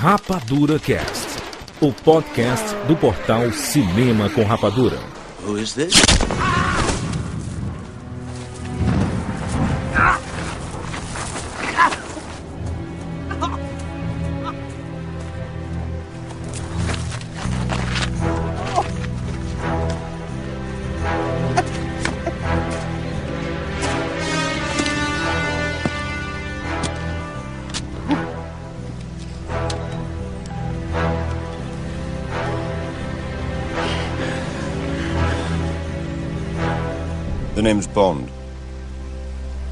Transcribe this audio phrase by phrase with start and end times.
[0.00, 1.42] Rapadura Cast,
[1.80, 4.96] o podcast do portal Cinema com Rapadura.
[5.44, 5.92] Who is this?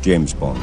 [0.06, 0.60] James Bond.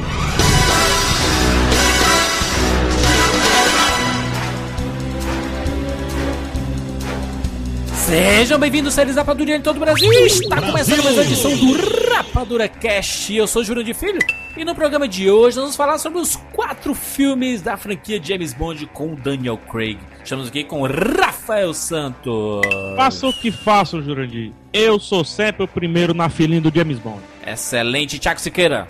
[7.92, 10.10] Sejam bem-vindos, séries Rapadura em todo o Brasil.
[10.12, 13.34] Está começando mais uma edição do Rapadura Cast.
[13.34, 14.18] Eu sou Júlio de Filho
[14.56, 18.54] e no programa de hoje nós vamos falar sobre os quatro filmes da franquia James
[18.54, 19.98] Bond com Daniel Craig.
[20.22, 22.62] Estamos aqui com Rafael Santos.
[22.96, 24.52] Faça o que faça, Jurandir.
[24.72, 27.20] Eu sou sempre o primeiro na filinha do James Bond.
[27.46, 28.86] Excelente, Thiago Siqueira.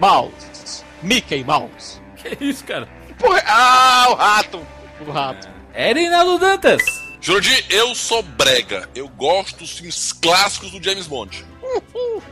[0.00, 0.84] Mouse.
[1.02, 2.00] Mickey Mouse.
[2.16, 2.88] Que isso, cara?
[3.18, 4.66] Porra, ah, o rato.
[5.06, 5.48] O rato.
[5.74, 6.82] Erinaldo Dantas.
[7.20, 8.88] Jurandir, eu sou brega.
[8.94, 11.44] Eu gosto dos filmes clássicos do James Bond.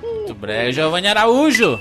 [0.02, 1.80] Muito breve, Giovanni Araújo.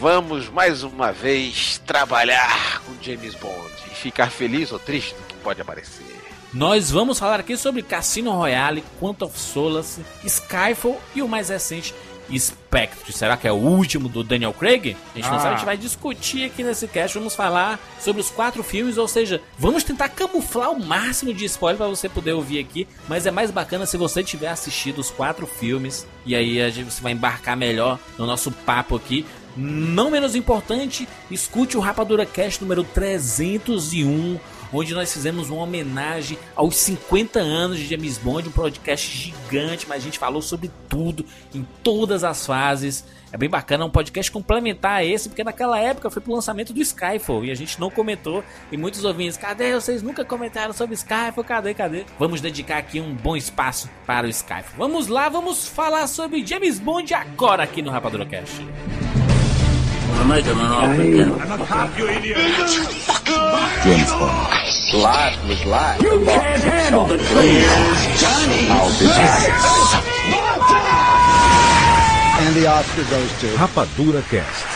[0.00, 5.34] Vamos mais uma vez trabalhar com James Bond e ficar feliz ou triste do que
[5.36, 6.04] pode aparecer.
[6.52, 11.94] Nós vamos falar aqui sobre Cassino Royale, Quantum of Solace, Skyfall e o mais recente,
[12.36, 13.12] Spectre.
[13.12, 14.96] Será que é o último do Daniel Craig?
[15.14, 15.40] A gente não Ah.
[15.40, 17.16] sabe, a gente vai discutir aqui nesse cast.
[17.18, 21.78] Vamos falar sobre os quatro filmes, ou seja, vamos tentar camuflar o máximo de spoiler
[21.78, 22.86] para você poder ouvir aqui.
[23.08, 26.90] Mas é mais bacana se você tiver assistido os quatro filmes e aí a gente,
[26.92, 29.24] você vai embarcar melhor no nosso papo aqui.
[29.58, 34.38] Não menos importante, escute o Rapadura Cast número 301,
[34.76, 40.02] onde nós fizemos uma homenagem aos 50 anos de James Bond, um podcast gigante, mas
[40.02, 43.04] a gente falou sobre tudo, em todas as fases.
[43.32, 46.72] É bem bacana, é um podcast complementar a esse, porque naquela época foi pro lançamento
[46.72, 48.44] do Skyfall e a gente não comentou.
[48.70, 49.72] E muitos ouvintes, cadê?
[49.74, 51.44] Vocês nunca comentaram sobre Skyfall?
[51.44, 51.74] Cadê?
[51.74, 52.04] Cadê?
[52.18, 54.76] Vamos dedicar aqui um bom espaço para o Skyfall.
[54.76, 58.64] Vamos lá, vamos falar sobre James Bond agora aqui no Rapadura Cast.
[60.26, 61.32] make him an offer again.
[61.32, 62.36] I'm a cop, you idiot.
[63.82, 65.00] Jim's phone.
[65.02, 66.02] Life was life.
[66.02, 67.30] You can't handle the truth.
[68.20, 68.68] Johnny.
[68.70, 70.02] I'll be back.
[72.40, 74.75] And the Oscar goes to Rapadura Cast.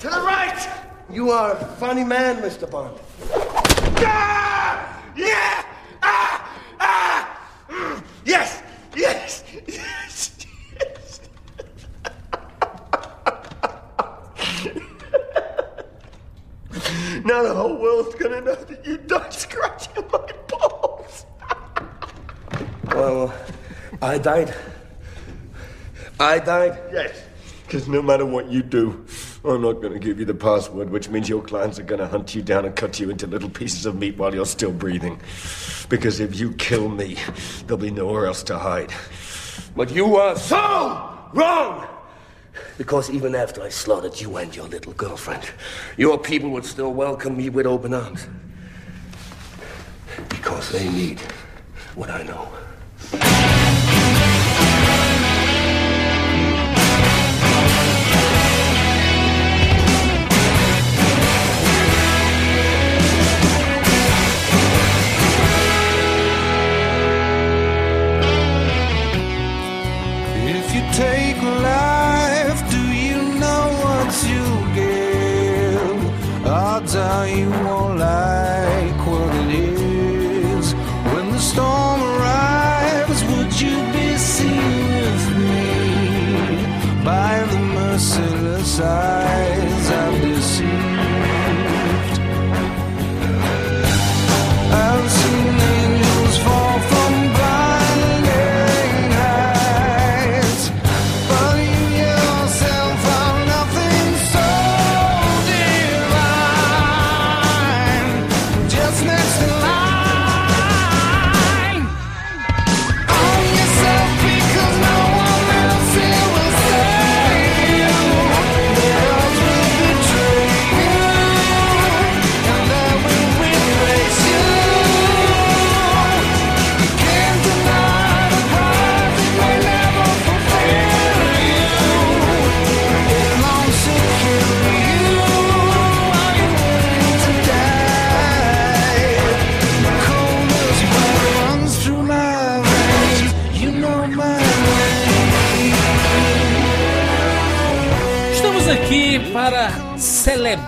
[0.00, 0.68] To the right!
[1.10, 2.70] You are a funny man, Mr.
[2.70, 2.98] Bond.
[3.98, 5.02] Ah!
[5.14, 5.62] Yeah!
[6.02, 6.58] Ah!
[6.80, 7.50] Ah!
[7.68, 8.02] Mm.
[8.24, 8.62] Yes!
[8.96, 9.44] Yes!
[9.66, 10.46] Yes!
[10.78, 11.20] Yes!
[17.22, 21.26] now the whole world's gonna know that you died scratching my balls.
[22.86, 23.34] well,
[24.00, 24.54] I died.
[26.18, 26.78] I died?
[26.90, 27.20] Yes.
[27.70, 29.06] Because no matter what you do,
[29.44, 32.08] I'm not going to give you the password, which means your clients are going to
[32.08, 35.20] hunt you down and cut you into little pieces of meat while you're still breathing.
[35.88, 37.16] Because if you kill me,
[37.68, 38.92] there'll be nowhere else to hide.
[39.76, 40.58] But you are so
[41.32, 41.86] wrong!
[42.76, 45.48] Because even after I slaughtered you and your little girlfriend,
[45.96, 48.26] your people would still welcome me with open arms.
[50.28, 51.20] Because they need
[51.94, 53.79] what I know.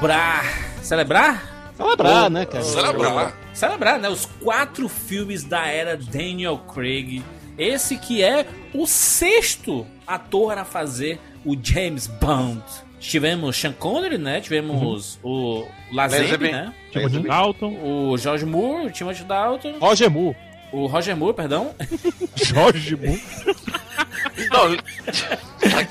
[0.02, 0.44] Celebrar.
[0.82, 1.72] Celebrar?
[1.76, 2.64] Celebrar, né, cara?
[2.64, 3.36] Celebrar.
[3.54, 4.08] Celebrar, né?
[4.08, 7.22] Os quatro filmes da era Daniel Craig.
[7.56, 12.62] Esse que é o sexto ator a fazer o James Bond.
[12.98, 14.40] Tivemos Sean Connery, né?
[14.40, 16.52] Tivemos o Lazenby, Lazenby.
[16.52, 16.74] né?
[16.92, 20.36] Timothy Dalton, O George Moore, o Timothy Dalton, Roger Moore.
[20.72, 21.74] O Roger Moore, perdão,
[22.34, 23.22] Jorge Moore.
[24.50, 24.74] Não,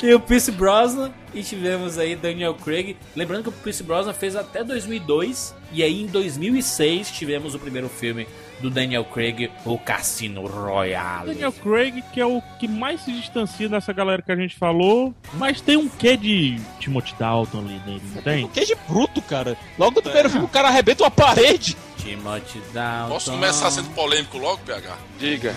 [0.04, 1.12] e o Pierce Brosnan.
[1.34, 2.98] E tivemos aí Daniel Craig.
[3.16, 5.56] Lembrando que o Pierce Brosnan fez até 2002.
[5.72, 8.28] E aí em 2006 tivemos o primeiro filme
[8.62, 11.28] do Daniel Craig, o Cassino Royale.
[11.34, 15.14] Daniel Craig, que é o que mais se distancia dessa galera que a gente falou,
[15.34, 18.48] mas tem um quê de Timothy Dalton ali nele, não tem?
[18.48, 19.58] Que de bruto, cara.
[19.78, 21.76] Logo no primeiro filme o cara arrebenta uma parede.
[21.98, 23.14] Timothy Dalton.
[23.14, 24.98] Posso começar sendo polêmico logo, PH?
[25.20, 25.56] diga.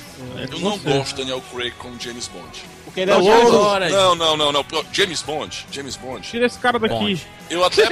[0.51, 2.63] Eu não gosto de Daniel Craig como James Bond.
[2.85, 3.47] Porque ele é Não, louro.
[3.49, 4.65] agora, Não, não, não, não.
[4.93, 5.67] James Bond.
[5.73, 6.21] James Bond.
[6.29, 6.95] Tira esse cara daqui.
[6.95, 7.27] Bond.
[7.51, 7.83] Eu até.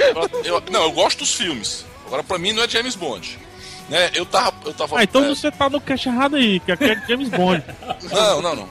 [0.45, 1.85] eu- não, eu gosto dos filmes.
[2.05, 3.39] Agora, pra mim, não é James Bond.
[3.89, 4.09] Né?
[4.13, 4.55] Eu tava.
[4.65, 7.29] Eu tava Ah, então é, você tá no cash errado aí, que aqui é James
[7.29, 7.63] Bond.
[8.11, 8.69] Não, não, não.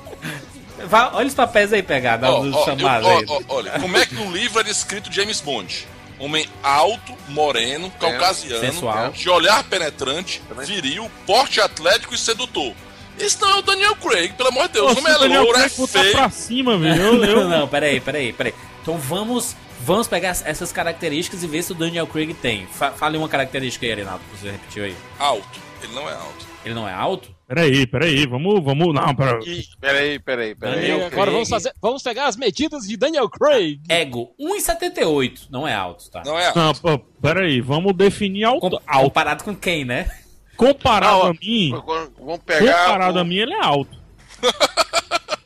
[0.86, 3.24] Vá, olha os papéis aí, pegar, dá Ó, um ó, chamado eu- aí.
[3.28, 5.86] ó, ó, olha, como é que no livro era escrito James Bond?
[6.18, 9.10] Homem alto, moreno, caucasiano, Sensual.
[9.10, 12.72] de olhar penetrante, viril, porte atlético e sedutor.
[13.18, 14.86] Esse não é o Daniel Craig, pelo amor de Deus.
[14.92, 16.12] O Nossa, homem é o Daniel louro, é Craig feio.
[16.12, 17.02] pra cima, velho.
[17.02, 18.54] Eu, eu, Não, peraí, peraí, peraí.
[18.82, 22.66] Então vamos, vamos pegar essas características e ver se o Daniel Craig tem.
[22.66, 24.96] Fa fale uma característica aí, Arinaldo, que você repetiu aí.
[25.18, 25.60] Alto.
[25.82, 26.46] Ele não é alto.
[26.64, 27.34] Ele não é alto?
[27.48, 28.94] Peraí, peraí, vamos, vamos.
[28.94, 29.40] Não, pera.
[29.44, 30.76] Ih, peraí, peraí, peraí.
[30.80, 33.80] Daniel agora vamos, fazer, vamos pegar as medidas de Daniel Craig.
[33.88, 35.48] Ego, 1,78.
[35.50, 36.22] Não é alto, tá?
[36.24, 36.58] Não é alto.
[36.58, 38.60] Não, pô, peraí, vamos definir alto.
[38.70, 39.04] Com- alto.
[39.04, 40.08] Comparado com quem, né?
[40.56, 41.70] Comparado Não, a mim,
[42.18, 42.84] Vamos pegar.
[42.86, 43.98] comparado o- a mim, ele é alto.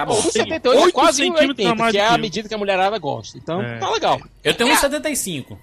[0.00, 0.18] Tá bom.
[0.18, 2.18] O Tem 78 é quase centímetros a 80, mais que é a eu.
[2.18, 3.36] medida que a mulherada gosta.
[3.38, 3.78] Então, É.
[3.78, 4.20] tá legal.
[4.44, 5.58] Eu tenho 1,75.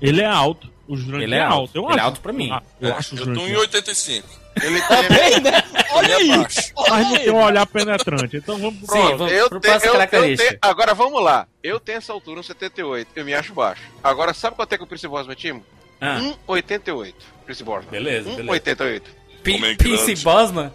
[0.00, 0.70] Ele é alto.
[0.88, 1.76] O Jurandir Ele é alto.
[1.76, 2.04] Eu Ele é acho.
[2.04, 2.50] alto pra mim.
[2.52, 4.28] Ah, eu É, acho o eu tô em 85.
[4.62, 5.62] Ele Tá bem, né?
[5.92, 6.28] Olha é aí.
[6.38, 6.72] baixo.
[6.88, 8.36] Mas não tem um olhar penetrante.
[8.36, 9.18] Então vamos pro Sim, próximo.
[9.18, 11.46] vamos Eu pro eu, eu tenho- agora vamos lá.
[11.62, 13.08] Eu tenho essa altura, um 78.
[13.16, 13.82] Eu me acho baixo.
[14.04, 15.60] Agora, sabe quanto é que o Prince Bosman tinha?
[16.00, 17.14] Ah, 1,88.
[17.44, 17.90] Prince Bosman.
[17.90, 18.42] beleza, beleza.
[18.44, 19.02] 1,88.
[19.42, 20.22] P- Homem Pierce grande.
[20.24, 20.72] Bosman?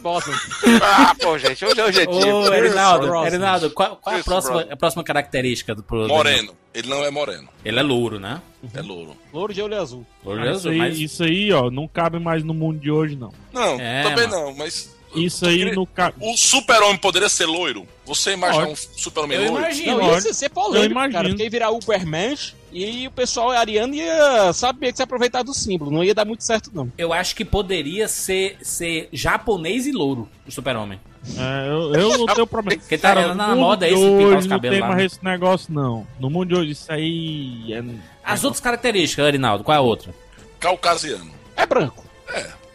[0.00, 0.36] Bosman.
[0.82, 2.36] Ah, pô, gente, hoje é o jeitinho.
[2.36, 3.14] Ô, Erinaldo.
[3.26, 6.54] Erinaldo, qual, qual é a próxima, a próxima característica do pro Moreno.
[6.72, 7.48] Ele não é moreno.
[7.64, 8.42] Ele é louro, né?
[8.74, 9.16] É louro.
[9.32, 10.04] Louro de olho azul.
[10.24, 10.98] Louro Ah, isso, azul, aí, mas...
[10.98, 13.32] isso aí, ó, não cabe mais no mundo de hoje, não.
[13.52, 14.46] Não, É, também mano.
[14.46, 14.93] não, mas.
[15.14, 16.16] Isso aí queria- não cabe.
[16.20, 17.86] O super-homem poderia ser loiro?
[18.06, 19.58] Você imagina um super-homem Eu loiro?
[19.64, 19.98] imagino.
[19.98, 21.12] Não, ia ser Eu polêmico, imagino.
[21.14, 21.28] cara.
[21.28, 25.90] Porque ia virar Ubermensch e o pessoal ariano ia saber que se aproveitar do símbolo.
[25.90, 26.90] Não ia dar muito certo, não.
[26.98, 31.00] Eu acho que poderia ser, ser japonês e louro, o super-homem.
[31.38, 32.78] É, eu, eu não tenho problema.
[32.82, 34.80] Porque tá Cara, na no moda mundo esse de pintar os hoje não cabelos tem
[34.82, 35.04] lá, mais né?
[35.06, 36.06] esse negócio, não.
[36.20, 37.82] No mundo de hoje, isso aí é...
[38.22, 40.14] As outras características, Arinaldo, qual é a outra?
[40.60, 41.30] Caucasiano.
[41.56, 42.04] É branco.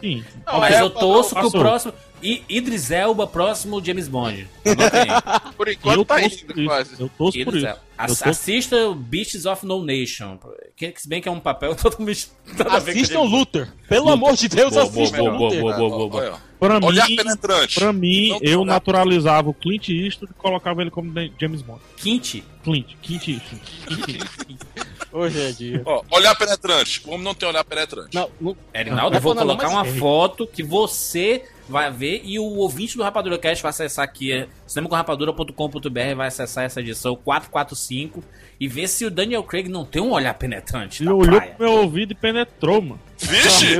[0.01, 0.23] Sim.
[0.47, 1.59] Não, Mas é, eu torço que o passou.
[1.59, 1.93] próximo...
[2.21, 4.47] I- Idris Elba, próximo James Bond.
[5.57, 6.95] Por enquanto eu tá indo quase.
[7.01, 7.67] Eu torço por isso.
[7.97, 10.37] Ass- Assista o Beasts of No Nation.
[10.75, 12.29] Que, que se bem que é um papel totalmente...
[12.57, 13.21] nada a ver com Assistam.
[13.21, 13.67] Luther.
[13.89, 15.61] Pelo amor de Deus, Boa, boa, assistam boa, boa, Luther.
[15.61, 16.39] boa, boa, boa, boa.
[16.59, 17.75] Pra Olhar mim, penetrante.
[17.79, 21.79] pra mim, Não eu olhar- naturalizava o Clint Eastwood e colocava ele como James Bond.
[21.97, 22.43] Quinte.
[22.63, 23.21] Clint, Clint.
[23.23, 24.57] Clint Eastwood.
[25.11, 25.81] Hoje é dia.
[25.85, 27.01] Ó, olhar penetrante.
[27.05, 28.13] O homem não tem olhar penetrante.
[28.15, 31.91] Não, não, Erinaldo, Não, eu vou não, não, colocar mas- uma foto que você vai
[31.91, 36.79] ver e o ouvinte do Rapadura Cast vai acessar aqui é, cinemacomrapadura.com.br vai acessar essa
[36.81, 38.23] edição 445
[38.59, 41.51] e ver se o Daniel Craig não tem um olhar penetrante Ele olhou praia.
[41.55, 42.99] pro meu ouvido e penetrou, mano.
[43.17, 43.77] Vixe!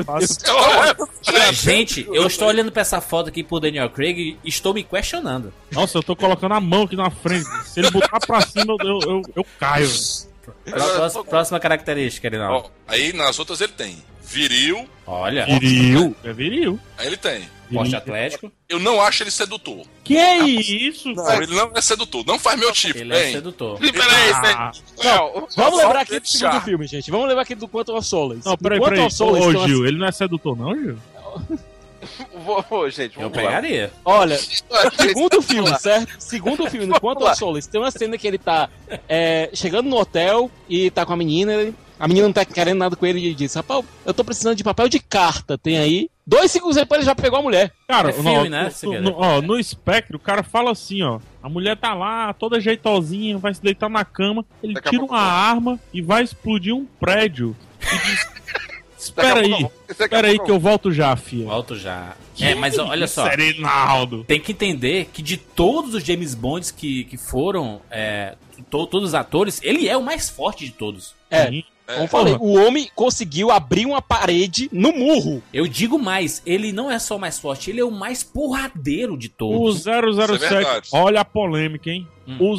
[1.34, 4.84] É, Gente, eu estou olhando pra essa foto aqui pro Daniel Craig e estou me
[4.84, 5.53] questionando.
[5.72, 7.46] Nossa, eu tô colocando a mão aqui na frente.
[7.65, 9.89] Se ele botar pra cima, eu, eu, eu, caio.
[10.65, 12.69] Próxima, próxima característica, Erinaldo.
[12.88, 16.15] Aí nas outras ele tem viril, Olha, Viril.
[16.24, 16.79] É viril.
[16.98, 17.41] aí ele tem.
[17.73, 18.51] Porte atlético.
[18.67, 19.85] Eu não acho ele sedutor.
[20.03, 21.13] Que é isso?
[21.13, 22.25] Não, ele não é sedutor.
[22.25, 23.33] Não faz meu tipo, Ele é hein?
[23.33, 23.79] sedutor.
[23.79, 25.15] Peraí, Ah, peraí.
[25.17, 27.09] Não, Vamos só lembrar aqui do segundo filme, gente.
[27.11, 28.41] Vamos lembrar aqui do Quantum of Solace.
[28.45, 28.99] não, peraí, peraí.
[29.01, 30.97] Ô, Gil, ele não é sedutor, não, Gil?
[32.69, 33.43] vou, gente, Eu vamos lá.
[33.43, 33.91] pegaria.
[34.05, 34.63] Olha, Gente,
[34.97, 35.77] segundo filme, lá.
[35.79, 36.15] certo?
[36.19, 37.31] Segundo filme, no lá.
[37.31, 38.69] of Solace, tem uma cena que ele tá
[39.07, 41.53] é, chegando no hotel e tá com a menina.
[41.53, 44.55] ele- A menina não tá querendo nada com ele e diz: Rapaz, eu tô precisando
[44.55, 45.57] de papel de carta.
[45.57, 46.09] Tem aí.
[46.29, 47.71] Dois segundos depois ele já pegou a mulher.
[47.88, 51.19] Cara, É filme, não, né, no- no, ó, no espectro, o cara fala assim, ó.
[51.41, 54.45] A mulher tá lá, toda jeitosinha, vai se deitar na cama.
[54.62, 57.55] Ele Daqui tira uma arma e vai explodir um prédio.
[57.81, 58.27] E diz,
[59.00, 61.45] Espera aí, espera aí que eu volto já, fia.
[61.45, 62.15] Volto já.
[62.39, 63.25] É, mas olha só.
[63.27, 64.24] Isso Reinaldo.
[64.25, 68.36] Tem que entender que de todos os James Bonds que, que foram, é,
[68.69, 71.15] to- todos os atores, ele é o mais forte de todos.
[71.31, 71.63] É, Sim.
[71.93, 75.41] Como eu falei, o homem conseguiu abrir uma parede no murro.
[75.53, 79.17] Eu digo mais, ele não é só o mais forte, ele é o mais porradeiro
[79.17, 79.84] de O todos.
[79.84, 80.89] 007, Isso é verdade.
[80.93, 82.08] olha a polêmica, hein?
[82.27, 82.38] Hum.
[82.39, 82.55] O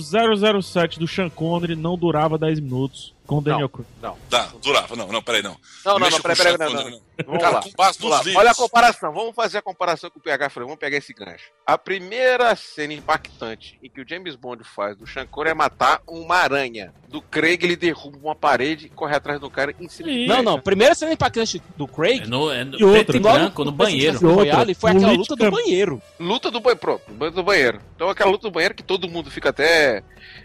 [0.63, 3.87] 007 do Sean Connery não durava 10 minutos com o Daniel Craig.
[4.29, 4.97] Tá, durava.
[4.97, 5.57] Não, não, peraí, não.
[5.85, 7.01] Não, não, não, peraí, com peraí, não, não.
[7.25, 7.63] Vamos Cara, lá.
[7.63, 8.27] com base nos.
[8.35, 11.45] Olha a comparação, vamos fazer a comparação que o PH falou, vamos pegar esse gancho.
[11.65, 16.37] A primeira cena impactante em que o James Bond faz do Connery é matar uma
[16.37, 16.93] aranha.
[17.09, 20.09] Do Craig, ele derruba uma parede e corre atrás do cara em cima.
[20.09, 20.27] Sim.
[20.27, 20.61] Não, não.
[20.61, 22.27] Primeira cena impactante do É Craig.
[22.27, 24.19] no, é no E preto outra, e branco, no banheiro.
[24.21, 26.03] E outra, Royale foi aquela luta do banheiro.
[26.19, 27.81] Luta do banheiro, pronto, luta do banheiro.
[27.95, 30.03] Então aquela luta do banheiro que todo mundo fica até.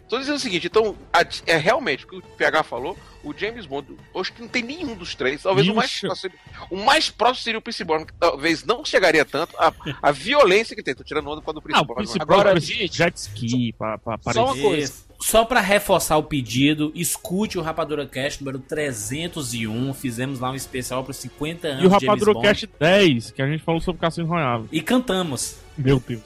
[0.09, 3.65] Tô dizendo o seguinte, então, a- é realmente o que o PH falou, o James
[3.65, 6.33] Bond, hoje que não tem nenhum dos três, talvez o mais, próximo,
[6.69, 10.75] o mais próximo seria o Pierce Brosnan, que talvez não chegaria tanto a, a violência
[10.75, 10.93] que tem.
[10.93, 12.03] Tô tirando onda quando o Pierce Ah, o Brosnan.
[12.03, 14.61] Pierce Agora, Brosnan gente, jet ski pra, pra Só uma aparecer.
[14.61, 15.05] coisa.
[15.19, 19.93] Só pra reforçar o pedido, escute o Rapadura Cast número 301.
[19.93, 22.45] Fizemos lá um especial para 50 anos E o Rapadura Bond.
[22.47, 24.65] Cast 10, que a gente falou sobre Cassino Royale.
[24.71, 25.55] E cantamos.
[25.77, 26.21] Meu Deus.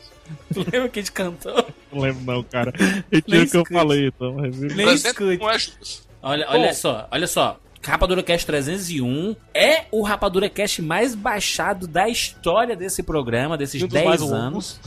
[0.53, 1.65] Tu lembra que a gente cantou?
[1.91, 2.74] Não lembro não, cara.
[3.12, 3.74] Retiro Nem o que eu escute.
[3.74, 4.36] falei, então.
[4.36, 5.38] Nem escute.
[5.38, 6.07] não é Judas.
[6.21, 7.59] Olha, olha só, olha só.
[7.81, 13.86] Rapadura Cast 301 é o Rapadura Cast mais baixado da história desse programa, desses E
[13.86, 14.79] um dos 10 mais anos.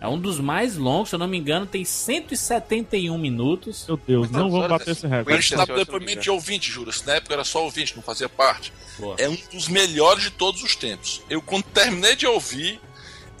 [0.00, 3.86] É um dos mais longos, se eu não me engano, tem 171 minutos.
[3.86, 5.42] Meu Deus, não vamos bater é esse A recorde.
[5.42, 7.04] gente Sim, tá depoimento de ouvinte, Juras.
[7.04, 8.72] Na época era só ouvinte, não fazia parte.
[8.98, 9.14] Boa.
[9.16, 11.22] É um dos melhores de todos os tempos.
[11.30, 12.80] Eu, quando terminei de ouvir,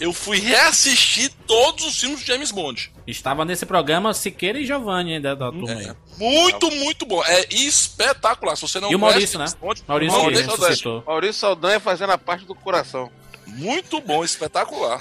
[0.02, 2.92] eu fui reassistir todos os filmes de James Bond.
[3.06, 5.86] Estava nesse programa Siqueira e Giovanni da, da turma aí.
[5.86, 7.22] É muito, muito bom.
[7.24, 8.56] É espetacular.
[8.56, 9.46] Se você não E o conhece Maurício, né?
[9.60, 11.04] Bond, Maurício, Maurício Saldanha.
[11.06, 13.12] Maurício Saldanha fazendo a parte do coração.
[13.46, 15.00] Muito bom, espetacular.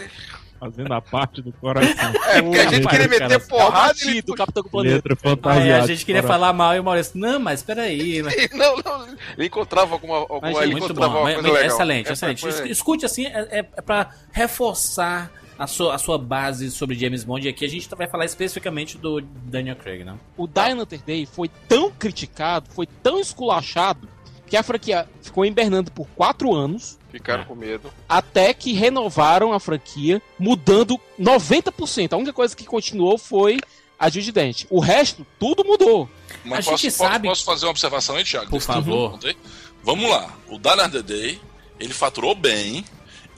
[0.62, 1.90] Fazendo a parte do coração.
[2.32, 3.40] É, porque a gente queria meter cara.
[3.42, 4.96] porrada e ele Batido, Capitão Planeta.
[4.96, 5.84] Letra fantasiada.
[5.84, 8.32] a gente queria falar mal e o Maurício, não, mas peraí, né?
[8.54, 11.76] Não, não, ele encontrava alguma, alguma Mas, ele muito encontrava bom, mas- coisa mas legal.
[11.76, 12.72] excelente, Essa excelente.
[12.72, 17.46] Escute assim, é, é, é pra reforçar a sua, a sua base sobre James Bond.
[17.46, 20.16] E aqui a gente vai falar especificamente do Daniel Craig, né?
[20.38, 24.08] O Die Another Day foi tão criticado, foi tão esculachado,
[24.48, 27.92] que a franquia ficou hibernando por quatro anos, Ficaram com medo.
[28.08, 32.14] até que renovaram a franquia, mudando 90%.
[32.14, 33.60] A única coisa que continuou foi
[34.00, 34.66] a Judy Dent.
[34.70, 36.10] O resto, tudo mudou.
[36.44, 38.50] Mas A posso, gente posso- sabe- posso fazer uma observação aí, Thiago?
[38.50, 39.20] Por favor.
[39.24, 39.36] aí?
[39.84, 40.34] Vamos lá.
[40.48, 41.40] O Another Day,
[41.80, 42.84] ele faturou bem.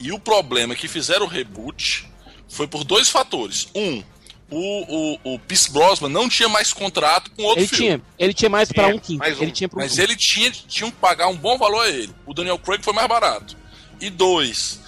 [0.00, 2.08] E o problema é que fizeram o reboot
[2.48, 3.68] foi por dois fatores.
[3.74, 4.02] Um,
[4.50, 7.84] o, o, o Pierce Brosnan não tinha mais contrato com outro Ele filme.
[7.86, 9.18] tinha, ele tinha mais pra Tinha, um quinto.
[9.18, 9.42] mais um.
[9.42, 10.02] Ele tinha um Mas quinto.
[10.02, 12.12] ele tinha, tinha que pagar um bom valor a ele.
[12.26, 13.56] O Daniel Craig foi mais barato.
[14.00, 14.80] E dois,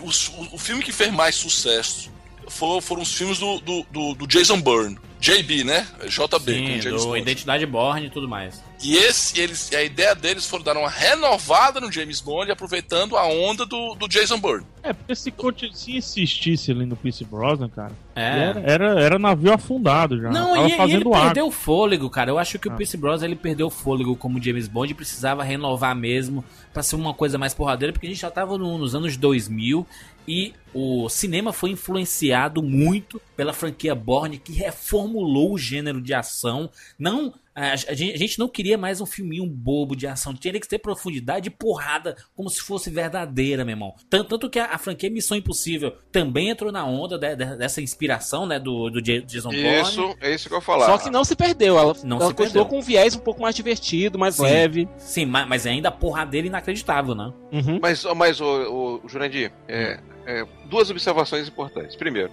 [0.00, 2.10] o, o, filme que fez mais sucesso
[2.48, 4.98] foram, foram os filmes do, do, do, do Jason Bourne.
[5.20, 5.86] JB, né?
[6.02, 7.20] JB, com Sim, do Bond.
[7.20, 8.62] Identidade Borne e tudo mais.
[8.84, 13.26] E esse, eles, a ideia deles foi dar uma renovada no James Bond, aproveitando a
[13.26, 14.66] onda do, do Jason Bourne.
[14.82, 18.22] É, porque se, se insistisse ali no Pierce Brosnan, cara, É.
[18.22, 20.30] era, era, era navio afundado já.
[20.30, 21.24] Não, Tava e, e ele fazendo água.
[21.24, 22.30] perdeu o fôlego, cara.
[22.30, 22.74] Eu acho que o Ah.
[22.76, 26.96] Pierce Brosnan ele perdeu o fôlego como James Bond e precisava renovar mesmo pra ser
[26.96, 29.86] uma coisa mais porradeira, porque a gente já tava no- nos anos 2000
[30.28, 36.68] e o cinema foi influenciado muito pela franquia Bourne que reformulou o gênero de ação.
[36.98, 40.52] Não a, a gente, a gente não queria mais um filminho bobo de ação, tinha
[40.58, 43.94] que ter profundidade e porrada como se fosse verdadeira, meu irmão.
[44.10, 47.80] Tanto, tanto que a, a franquia Missão Impossível também entrou na onda de- de- dessa
[47.80, 49.82] inspiração, né, do, do Ja- Jason Bourne.
[49.82, 50.86] Isso, é isso que eu ia falar.
[50.86, 51.78] Só que não se perdeu.
[51.78, 52.66] Ela, Não ela se continuou perdeu.
[52.66, 54.42] com um viés um pouco mais divertido, mais Sim.
[54.42, 54.88] leve.
[54.98, 57.32] Sim, ma- mas ainda a porradeira inacreditável, né?
[57.52, 57.78] Uhum.
[57.80, 61.96] Mas, mas o, o Jurandir, é, é, duas observações importantes.
[61.96, 62.30] Primeiro,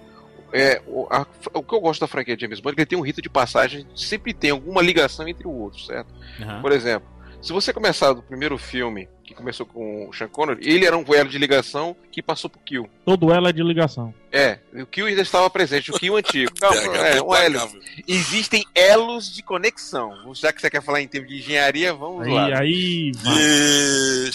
[0.52, 2.98] é, o, a- o que eu gosto da franquia James Bond é que ele tem
[2.98, 6.12] um rito de passagem, sempre tem alguma ligação entre o outro, certo?
[6.40, 6.60] Aham.
[6.60, 7.08] Por exemplo,
[7.40, 11.04] se você começar do primeiro filme, que começou com o Sean Connery, ele era um
[11.14, 12.88] elo de ligação que passou pro Kill.
[13.04, 14.12] Todo ela é de ligação.
[14.30, 16.50] É, o Kill ainda estava presente, o Kill antigo.
[16.60, 17.72] Não, PH, é, um elo.
[18.08, 20.12] Existem elos de conexão.
[20.34, 22.58] Já que você quer falar em termos de engenharia, vamos Aí, lá.
[22.60, 23.12] aí.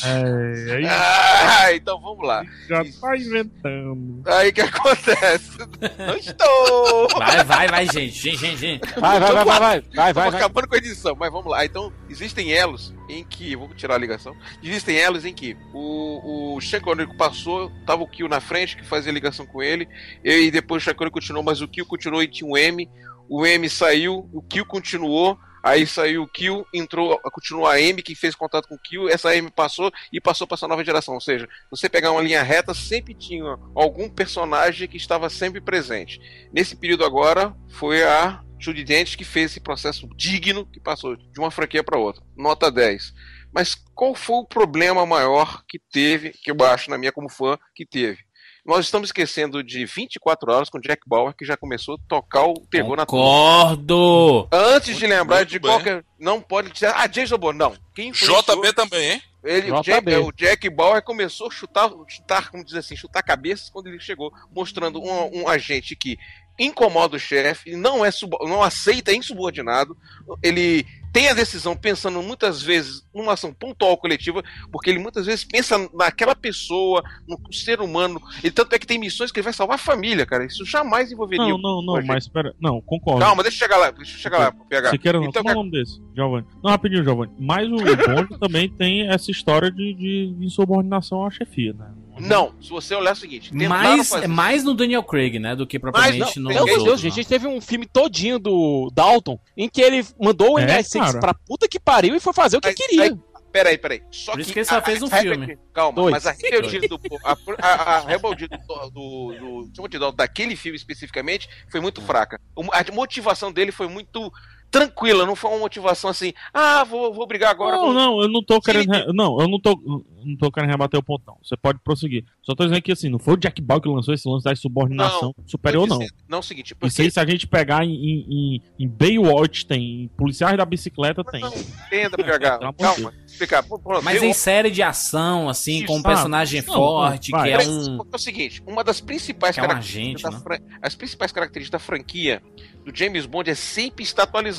[0.03, 2.43] É, aí Ah, então vamos lá.
[2.67, 4.21] já tá inventando.
[4.25, 5.57] Aí o que acontece?
[5.97, 7.07] Não estou!
[7.17, 8.11] Vai, vai, vai, gente.
[8.17, 8.99] Gente, gente, gente.
[8.99, 10.39] Vai, vai, vai, vai, vai, vai, vai, vai.
[10.39, 11.65] acabando com a edição, mas vamos lá.
[11.65, 13.55] Então, existem elos em que.
[13.55, 14.35] Vou tirar a ligação.
[14.63, 16.81] Existem elos em que o, o Sean
[17.17, 19.87] passou, tava o Kill na frente, que fazia ligação com ele,
[20.23, 22.89] e depois o Sean continuou, mas o Kill continuou e tinha um M.
[23.29, 25.37] O M saiu, o Kill continuou,
[25.67, 29.29] Aí saiu o Kill, entrou, continuou a Amy, que fez contato com o Kill, essa
[29.31, 31.13] Amy passou e passou para essa nova geração.
[31.13, 36.21] Ou seja, você pegar uma linha reta, sempre tinha algum personagem que estava sempre presente.
[36.53, 41.39] Nesse período agora, foi a Judy Dench que fez esse processo digno que passou de
[41.39, 42.23] uma franquia para outra.
[42.35, 43.13] Nota 10.
[43.53, 47.57] Mas qual foi o problema maior que teve, que eu acho, na minha como fã,
[47.73, 48.27] que teve?
[48.67, 52.53] Nós estamos esquecendo de 24 horas com Jack Bauer, que já começou a tocar o
[52.69, 54.49] terror na Concordo!
[54.51, 55.71] Antes de lembrar Muito de bem.
[55.71, 56.03] qualquer.
[56.19, 56.91] Não pode dizer.
[56.93, 57.57] Ah, Jason Bourne.
[57.57, 57.77] Não.
[57.95, 59.21] Quem JB também, hein?
[59.41, 59.83] Ele, JB.
[59.83, 63.87] Jack, é, o Jack Bauer começou a chutar, chutar, como diz assim, chutar cabeças quando
[63.87, 66.17] ele chegou, mostrando um, um agente que
[66.57, 68.09] incomoda o chefe, não é
[68.41, 69.95] não aceita, é insubordinado,
[70.41, 70.85] ele
[71.17, 75.89] tem a decisão pensando muitas vezes numa ação pontual coletiva, porque ele muitas vezes pensa
[75.93, 79.75] naquela pessoa, no ser humano, e tanto é que tem missões que ele vai salvar
[79.75, 82.53] a família, cara, isso jamais envolveria Não, não, não, mas espera.
[82.59, 83.21] Não, concordo.
[83.21, 84.89] Calma, deixa eu chegar lá, deixa eu chegar lá, PH.
[84.91, 85.23] Você quer não?
[85.23, 85.99] Então, Qual é o nome desse?
[86.15, 86.45] Giovanni.
[86.63, 87.33] Não, rapidinho, Giovanni.
[87.39, 91.96] Mas o Bond também tem essa história de, de insubordinação à chefia, né?
[92.19, 95.55] Não, se você olhar é o seguinte, Mais, fazer- é mais no Daniel Craig, né?
[95.55, 96.49] Do que propriamente no.
[96.49, 100.53] Meu Deus, gente, a gente teve um filme todinho do Dalton em que ele mandou
[100.55, 101.19] o É, MI6 cara.
[101.19, 103.03] pra puta que pariu e foi fazer o que Aí- queria.
[103.03, 103.17] aí-
[103.49, 104.03] Peraí, peraí.
[104.11, 105.57] Só Por isso que ele só fez um a- filme.
[105.73, 106.11] Calma, Dois.
[106.11, 106.99] mas a rebeldia do.
[107.23, 112.39] A, a, a rebeldia do, do, do Dalton, daquele filme especificamente, foi muito fraca.
[112.55, 114.31] O- A motivação dele foi muito
[114.69, 117.93] tranquila, não foi uma motivação assim, ah, vou, vou brigar agora Não, com.
[117.93, 118.91] não, eu não tô querendo.
[118.91, 119.79] re- Não, eu não tô,
[120.25, 121.37] não tô querendo rebater o ponto, não.
[121.43, 122.25] Você pode prosseguir.
[122.41, 124.55] Só tô dizendo que assim, não foi o Jack Bauer que lançou esse lance da
[124.55, 126.07] subordinação superior, Tô não.
[126.27, 127.01] Não, é o seguinte, Isso porque.
[127.01, 130.03] aí, se a gente pegar em, em, em- em Baywatch, tem.
[130.03, 131.41] Em Policiais da Bicicleta, tem.
[131.41, 132.59] Não, entenda, PH.
[132.77, 133.63] Calma, explicar.
[134.03, 137.43] Mas em série de ação, assim, com um Isso, personagem não, forte, vai.
[137.43, 137.97] que é Mas, um.
[138.11, 140.39] É o seguinte, uma das principais é um características agente, da né?
[140.67, 142.41] fran- as principais características da franquia
[142.85, 144.56] do James Bond é sempre estar atualizando,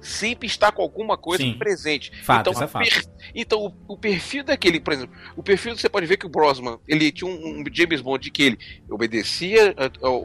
[0.00, 1.54] sempre estar com alguma coisa Sim.
[1.58, 2.12] presente.
[2.22, 6.06] Fato, então, é per- então o, o perfil daquele, por exemplo, o perfil você pode
[6.06, 8.58] ver que o Brosman, ele tinha um, um James Bond de que ele
[8.90, 9.74] obedecia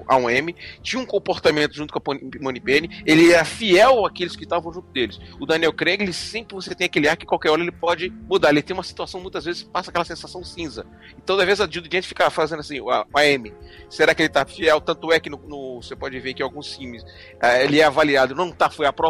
[0.08, 4.44] a- um M, tinha um comportamento junto com a Moneypenny, ele era fiel àqueles que
[4.44, 5.20] estavam junto deles.
[5.40, 8.50] O Daniel Craig, ele sempre você tem aquele ar que qualquer hora ele pode mudar.
[8.50, 10.86] Ele tem uma situação muitas vezes passa aquela sensação cinza.
[11.18, 13.54] Então, às vezes a Judy Dent fica fazendo assim, a, a M,
[13.90, 14.80] será que ele tá fiel?
[14.82, 17.04] Tanto é que no, no- você pode ver que alguns filmes
[17.42, 19.05] eh, ele é avaliado, não tá, foi aprovado.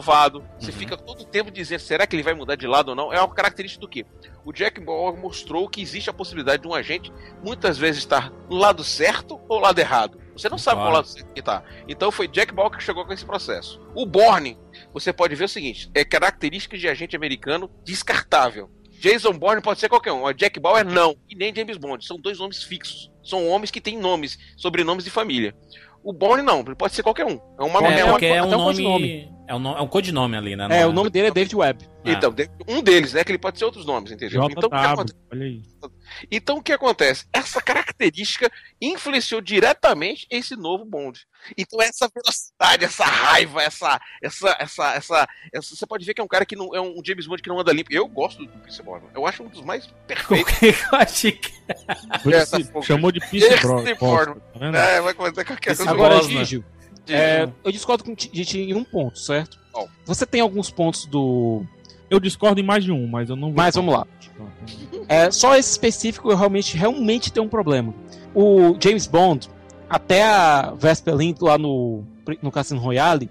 [0.59, 0.77] Você Uhum.
[0.77, 3.11] fica todo o tempo dizendo, será que ele vai mudar de lado ou não?
[3.13, 4.05] É uma característica do quê?
[4.43, 7.11] O Jack Bauer mostrou que existe a possibilidade de um agente
[7.43, 10.19] muitas vezes estar no lado certo ou lado errado.
[10.33, 10.95] Você não sabe qual Claro.
[10.97, 11.63] lado certo que tá.
[11.87, 13.81] Então foi Jack Bauer que chegou com esse processo.
[13.95, 14.57] O Bourne,
[14.93, 18.69] você pode ver o seguinte, é características de agente americano descartável.
[18.99, 22.17] Jason Bourne pode ser qualquer um, o Jack Bauer não, e nem James Bond, são
[22.17, 23.11] dois nomes fixos.
[23.23, 25.53] São homens que têm nomes, sobrenomes de família.
[26.05, 27.39] O Bourne não, ele pode ser qualquer um.
[27.59, 28.63] É uma, É, é uma- é um um nome.
[28.63, 29.31] codinome.
[29.47, 30.67] É um, no- é um codinome ali, né?
[30.69, 31.83] É, o nome dele é David Webb.
[32.05, 32.11] Ah.
[32.11, 32.33] Então,
[32.67, 33.23] um deles, né?
[33.23, 34.43] Que ele pode ser outros nomes, entendeu?
[34.45, 35.17] Então, o que JW, acontece?
[35.31, 35.61] olha aí.
[36.31, 37.25] Então o que acontece?
[37.33, 38.51] Essa característica
[38.81, 41.19] influenciou diretamente esse novo Bond.
[41.57, 46.23] Então essa velocidade, essa raiva, essa, essa, essa, essa, essa- você pode ver que é
[46.23, 47.91] um cara que não é um James Bond que não anda limpo.
[47.93, 49.09] Eu gosto do Pierce Brosnan.
[49.13, 50.53] Eu acho um dos mais perfeitos.
[50.61, 51.51] eu achei que.
[52.33, 54.71] É, tá chamou de Pierce Pierce Bro- Brosnan.
[54.71, 54.77] Tá?
[54.79, 55.91] É, vai fazer qualquer coisa.
[55.91, 56.45] Agora, Brosnan.
[56.45, 56.63] Gigi,
[57.07, 59.59] é, eu discordo com de ti em um ponto, certo?
[59.71, 59.87] Qual?
[60.05, 61.65] Você tem alguns pontos do.
[62.15, 63.57] Eu discordo em mais de um, mas eu não vou.
[63.57, 64.07] Mas vamos lá.
[65.07, 67.93] É, só esse específico eu realmente, realmente tenho um problema.
[68.33, 69.49] O James Bond,
[69.89, 72.03] até a Vesper Lind lá no,
[72.41, 73.29] no Cassino Royale,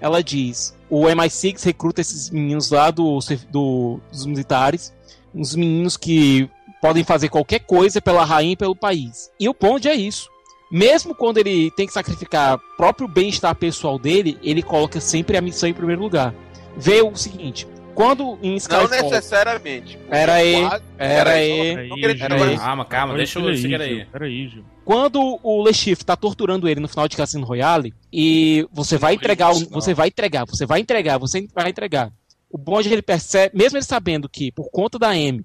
[0.00, 3.18] ela diz: o MI6 recruta esses meninos lá do,
[3.50, 4.92] do- dos militares,
[5.34, 6.48] uns meninos que
[6.80, 9.30] podem fazer qualquer coisa pela rainha e pelo país.
[9.40, 10.28] E o Bond é isso.
[10.70, 15.40] Mesmo quando ele tem que sacrificar o próprio bem-estar pessoal dele, ele coloca sempre a
[15.40, 16.34] missão em primeiro lugar.
[16.76, 17.66] Vê o seguinte:
[17.98, 19.10] quando em Não Skyfall.
[19.10, 19.98] necessariamente.
[20.08, 21.88] Pera aí, pera aí.
[21.88, 23.96] não Calma, calma, deixa eu seguir aí.
[23.96, 24.06] Gil.
[24.12, 24.64] Peraí, Gil.
[24.84, 29.14] Quando o Le Chiffre tá torturando ele no final de Cassino Royale e você vai
[29.14, 32.12] entregar, você vai entregar, você vai entregar, você vai entregar.
[32.50, 35.44] O Bond ele percebe, mesmo ele sabendo que por conta da M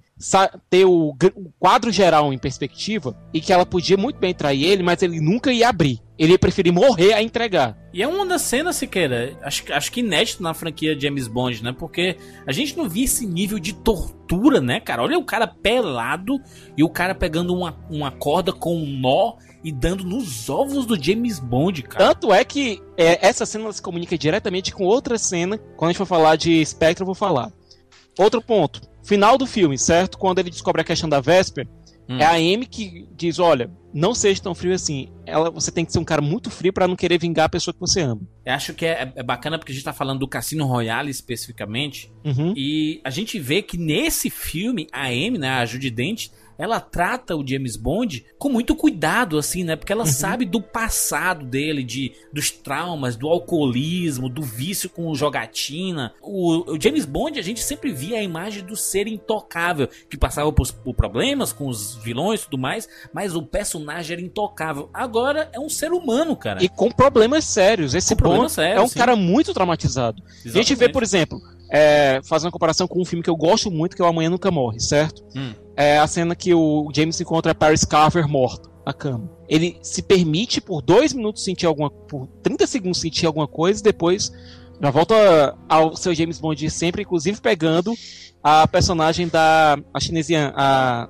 [0.69, 4.83] ter o, o quadro geral em perspectiva e que ela podia muito bem trair ele,
[4.83, 5.99] mas ele nunca ia abrir.
[6.17, 7.77] Ele ia preferir morrer a entregar.
[7.91, 11.75] E é uma das cenas, Siqueira, acho, acho que inédito na franquia James Bond, né?
[11.77, 12.15] Porque
[12.47, 15.03] a gente não via esse nível de tortura, né, cara?
[15.03, 16.39] Olha o cara pelado
[16.77, 21.01] e o cara pegando uma, uma corda com um nó e dando nos ovos do
[21.01, 22.13] James Bond, cara.
[22.13, 25.57] Tanto é que é, essa cena se comunica diretamente com outra cena.
[25.57, 27.51] Quando a gente for falar de Spectre, eu vou falar.
[28.17, 28.81] Outro ponto.
[29.03, 30.17] Final do filme, certo?
[30.17, 31.67] Quando ele descobre a questão da Vesper,
[32.07, 32.17] Hum.
[32.17, 35.09] É a Amy que diz, olha, não seja tão frio assim.
[35.25, 37.73] Ela, você tem que ser um cara muito frio pra não querer vingar a pessoa
[37.73, 38.21] que você ama.
[38.45, 42.11] Eu acho que é, é bacana porque a gente tá falando do Cassino Royale especificamente.
[42.25, 42.53] Uhum.
[42.57, 47.35] E a gente vê que nesse filme, a Amy, né, a Judy Dent, ela trata
[47.35, 49.75] o James Bond com muito cuidado, assim, né?
[49.75, 56.13] Porque ela sabe do passado dele, de dos traumas, do alcoolismo, do vício com jogatina.
[56.21, 60.51] O, o James Bond, a gente sempre via a imagem do ser intocável, que passava
[60.51, 64.89] por, por problemas com os vilões e tudo mais, mas o personagem era intocável.
[64.93, 66.63] Agora é um ser humano, cara.
[66.63, 67.93] E com problemas sérios.
[67.93, 68.99] Esse Com Bond sérios, é um sim.
[68.99, 70.21] cara muito traumatizado.
[70.23, 70.93] A gente vê, Exatamente.
[70.93, 74.05] por exemplo, é, fazendo uma comparação com um filme que eu gosto muito, que é
[74.05, 75.23] o Amanhã Nunca Morre, certo?
[75.35, 75.53] Hum.
[75.75, 79.29] É a cena que o James encontra Paris Carver morta na cama.
[79.47, 81.89] Ele se permite por dois minutos sentir alguma.
[81.89, 84.31] por 30 segundos sentir alguma coisa e depois
[84.81, 87.93] já volta ao seu James Bond de sempre, inclusive pegando
[88.43, 91.07] a personagem da a chinesiana, a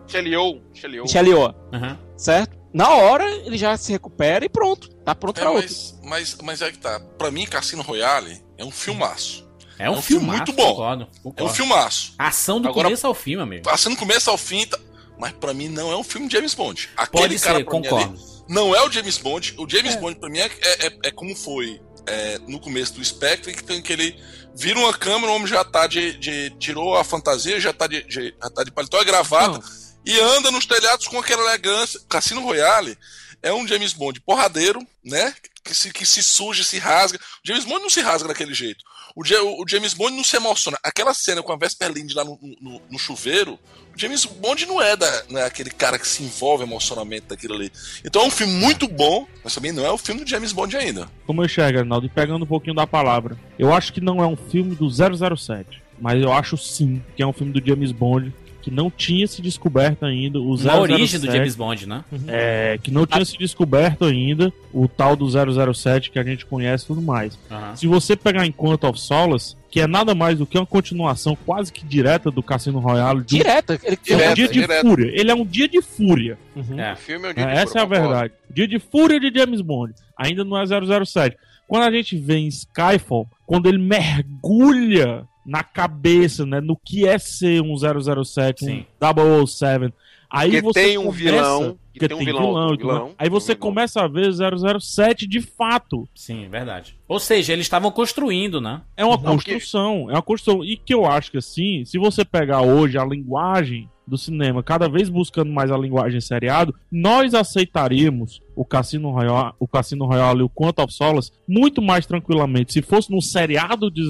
[1.26, 1.97] Yeoh, Aham.
[2.15, 2.56] certo?
[2.71, 5.67] Na hora ele já se recupera e pronto, tá pronto É, pra outro.
[5.67, 6.99] mas, mas, mas é que tá.
[7.17, 9.47] Pra mim, Cassino Royale é um filmaço.
[9.79, 10.69] É um, É um filme filmaço, muito bom.
[10.71, 11.53] Concordo, É um concordo.
[11.53, 12.13] filmaço.
[12.17, 13.69] Ação do Agora- começo ao fim, meu amigo.
[13.69, 14.77] Assim, no começo ao fim, tá...
[15.19, 16.89] mas pra mim não é um filme de James Bond.
[16.95, 18.13] Aquele Pode cara ser, mim concordo.
[18.13, 19.55] ali não é o James Bond.
[19.57, 23.03] O James Bond pra mim é, é, é- é como foi é, no começo do
[23.03, 24.21] Spectre, que, tem, que ele
[24.55, 28.03] vira uma câmera, o homem já tá de, de- tirou a fantasia, já tá de,
[28.03, 29.63] de- já tá de paletó e gravata Não.
[30.05, 31.99] e anda nos telhados com aquela elegância.
[32.09, 32.97] Cassino Royale
[33.41, 35.33] é um James Bond porradeiro, né?
[35.63, 37.17] Que se, que se suja, se rasga.
[37.17, 38.83] O James Bond não se rasga daquele jeito.
[39.15, 40.78] O, o James Bond não se emociona.
[40.84, 43.60] Aquela cena com a Vesper Lind lá no, no- no chuveiro,
[43.95, 47.54] o James Bond não é, da, não é aquele cara que se envolve emocionalmente daquilo
[47.54, 47.71] ali.
[48.04, 50.76] Então é um filme muito bom, mas também não é o filme do James Bond
[50.76, 51.08] ainda.
[51.28, 54.26] Como eu enxergo, Arnaldo, e pegando um pouquinho da palavra, eu acho que não é
[54.26, 58.34] um filme do 007, mas eu acho sim que é um filme do James Bond
[58.63, 60.65] que não tinha se descoberto ainda o 007.
[60.65, 62.04] Na origem do James Bond, né?
[62.28, 66.86] É, que não tinha se descoberto ainda o tal do 007 que a gente conhece
[66.86, 67.38] e tudo mais.
[67.52, 67.76] Aham.
[67.76, 71.36] Se você pegar em Quantum of Solace, que é nada mais do que uma continuação
[71.45, 74.54] quase que direta do Cassino Royale, de um- Direta, ele é um Direta, dia de
[74.54, 74.82] direta.
[74.88, 75.12] fúria.
[75.13, 76.38] Ele é um dia de fúria.
[76.56, 76.80] Uhum.
[76.80, 76.93] É.
[76.93, 78.34] O filme é um dia É, de essa é a verdade.
[78.49, 79.93] Dia de fúria de James Bond.
[80.17, 81.36] Ainda não é 007.
[81.67, 87.17] Quando a gente vê em Skyfall, quando ele mergulha na cabeça, né, no que é
[87.17, 88.86] ser um 007, Sim.
[89.01, 89.93] um 007,
[90.29, 93.12] aí Porque você tem um começa- vilão, e porque tem um vilão, vilão, vilão.
[93.19, 93.60] Aí um você vilão.
[93.60, 96.08] começa a ver 007 de fato.
[96.15, 96.97] Sim, verdade.
[97.08, 98.82] Ou seja, eles estavam construindo, né?
[98.97, 100.63] É uma Não, porque- construção, é uma construção.
[100.63, 104.89] E que eu acho que assim, se você pegar hoje a linguagem do cinema, cada
[104.89, 110.43] vez buscando mais a linguagem seriado, nós aceitaríamos o Cassino Royale, o Cassino Royale e
[110.43, 114.01] o Quantum of Solace muito mais tranquilamente se fosse num seriado de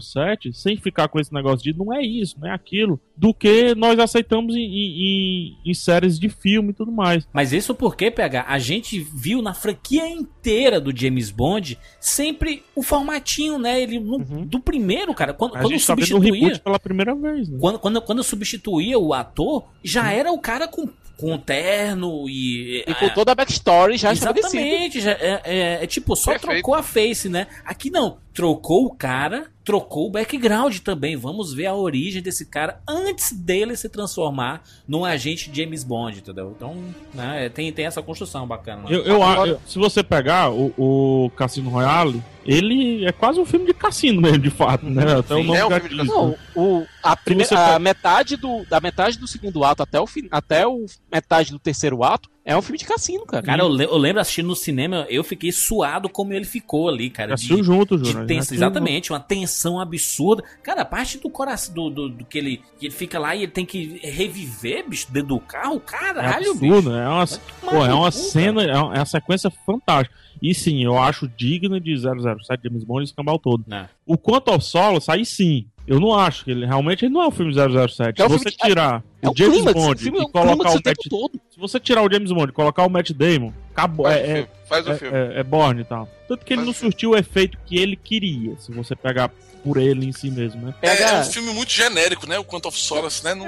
[0.00, 3.74] 007, sem ficar com esse negócio de não é isso, não é aquilo, do que
[3.74, 7.26] nós aceitamos em, em- em- séries de filme e tudo mais.
[7.32, 12.82] Mas isso porque, PH, a gente viu na franquia inteira do James Bond sempre o
[12.82, 13.80] formatinho, né?
[13.80, 14.46] Ele no- Uhum.
[14.46, 15.32] do primeiro, cara.
[15.32, 16.40] Quando, A quando gente tá vendo o substituía.
[16.42, 17.58] reboot pela primeira vez, né?
[17.60, 22.84] Quando, quando, quando substituía o ator, já era o cara com, com terno e.
[22.86, 24.60] E com é, toda a backstory já estabelecida.
[24.62, 26.52] Exatamente, já é, é- é tipo, só Perfeito.
[26.54, 27.46] trocou a face, né?
[27.64, 31.16] Aqui não, trocou o cara, trocou o background também.
[31.16, 36.52] Vamos ver a origem desse cara antes dele se transformar num agente James Bond, entendeu?
[36.56, 36.74] Então,
[37.14, 38.82] né, tem, tem essa construção bacana.
[38.82, 38.88] né?
[38.90, 43.66] Eu, eu, eu- se você pegar o, o Cassino Royale, ele é quase um filme
[43.66, 45.18] de cassino mesmo, de fato, né?
[45.18, 46.36] Até o nome É um filme de Não, né?
[46.56, 50.06] o, a, prime- você a pega- metade do, da metade do segundo ato até o,
[50.06, 53.42] fim, até o metade do terceiro ato é um filme de cassino, cara.
[53.42, 57.08] Cara, eu, le- eu lembro assistindo no cinema, eu fiquei suado como ele ficou ali,
[57.10, 57.34] cara.
[57.34, 58.26] Assistiu de- junto, de Júnior.
[58.26, 60.42] tensão, Assistiu exatamente, uma tensão absurda.
[60.62, 63.44] Cara, a parte do coração do, do, do que ele que ele fica lá e
[63.44, 65.92] ele tem que reviver, bicho, dentro do carro, junto.
[65.94, 66.90] É caralho, absurdo, bicho.
[66.90, 67.04] né?
[67.04, 67.26] É uma,
[67.60, 70.16] pô, é uma cu, cena, é uma, é uma sequência fantástica.
[70.40, 73.62] E sim, eu acho digna de 007 James Bond e escambau todo.
[73.66, 73.88] Né.
[74.04, 75.66] O Quantum of Solace, aí sim.
[75.86, 78.20] Eu não acho que ele realmente ele não é um filme 007.
[78.22, 80.18] É um se filme você que- tirar É o um James clímax, o Bond filme
[80.18, 80.96] é e um colocar o o Matt...
[81.10, 81.40] todo.
[81.50, 84.06] Se você tirar o James Bond e colocar o Matt Damon, acabou.
[84.06, 84.48] Faz É, o é, filme.
[84.68, 85.16] Faz o é, filme.
[85.18, 86.08] é, é Borne e tal.
[86.28, 86.92] Tanto que ele Faz não o filme.
[86.92, 89.30] surtiu o efeito que ele queria, se você pegar
[89.64, 90.74] por ele em si mesmo, né?
[90.82, 92.38] É, Pega- é um filme muito genérico, né?
[92.38, 93.34] O Quantum of Solace, né?
[93.34, 93.46] Não...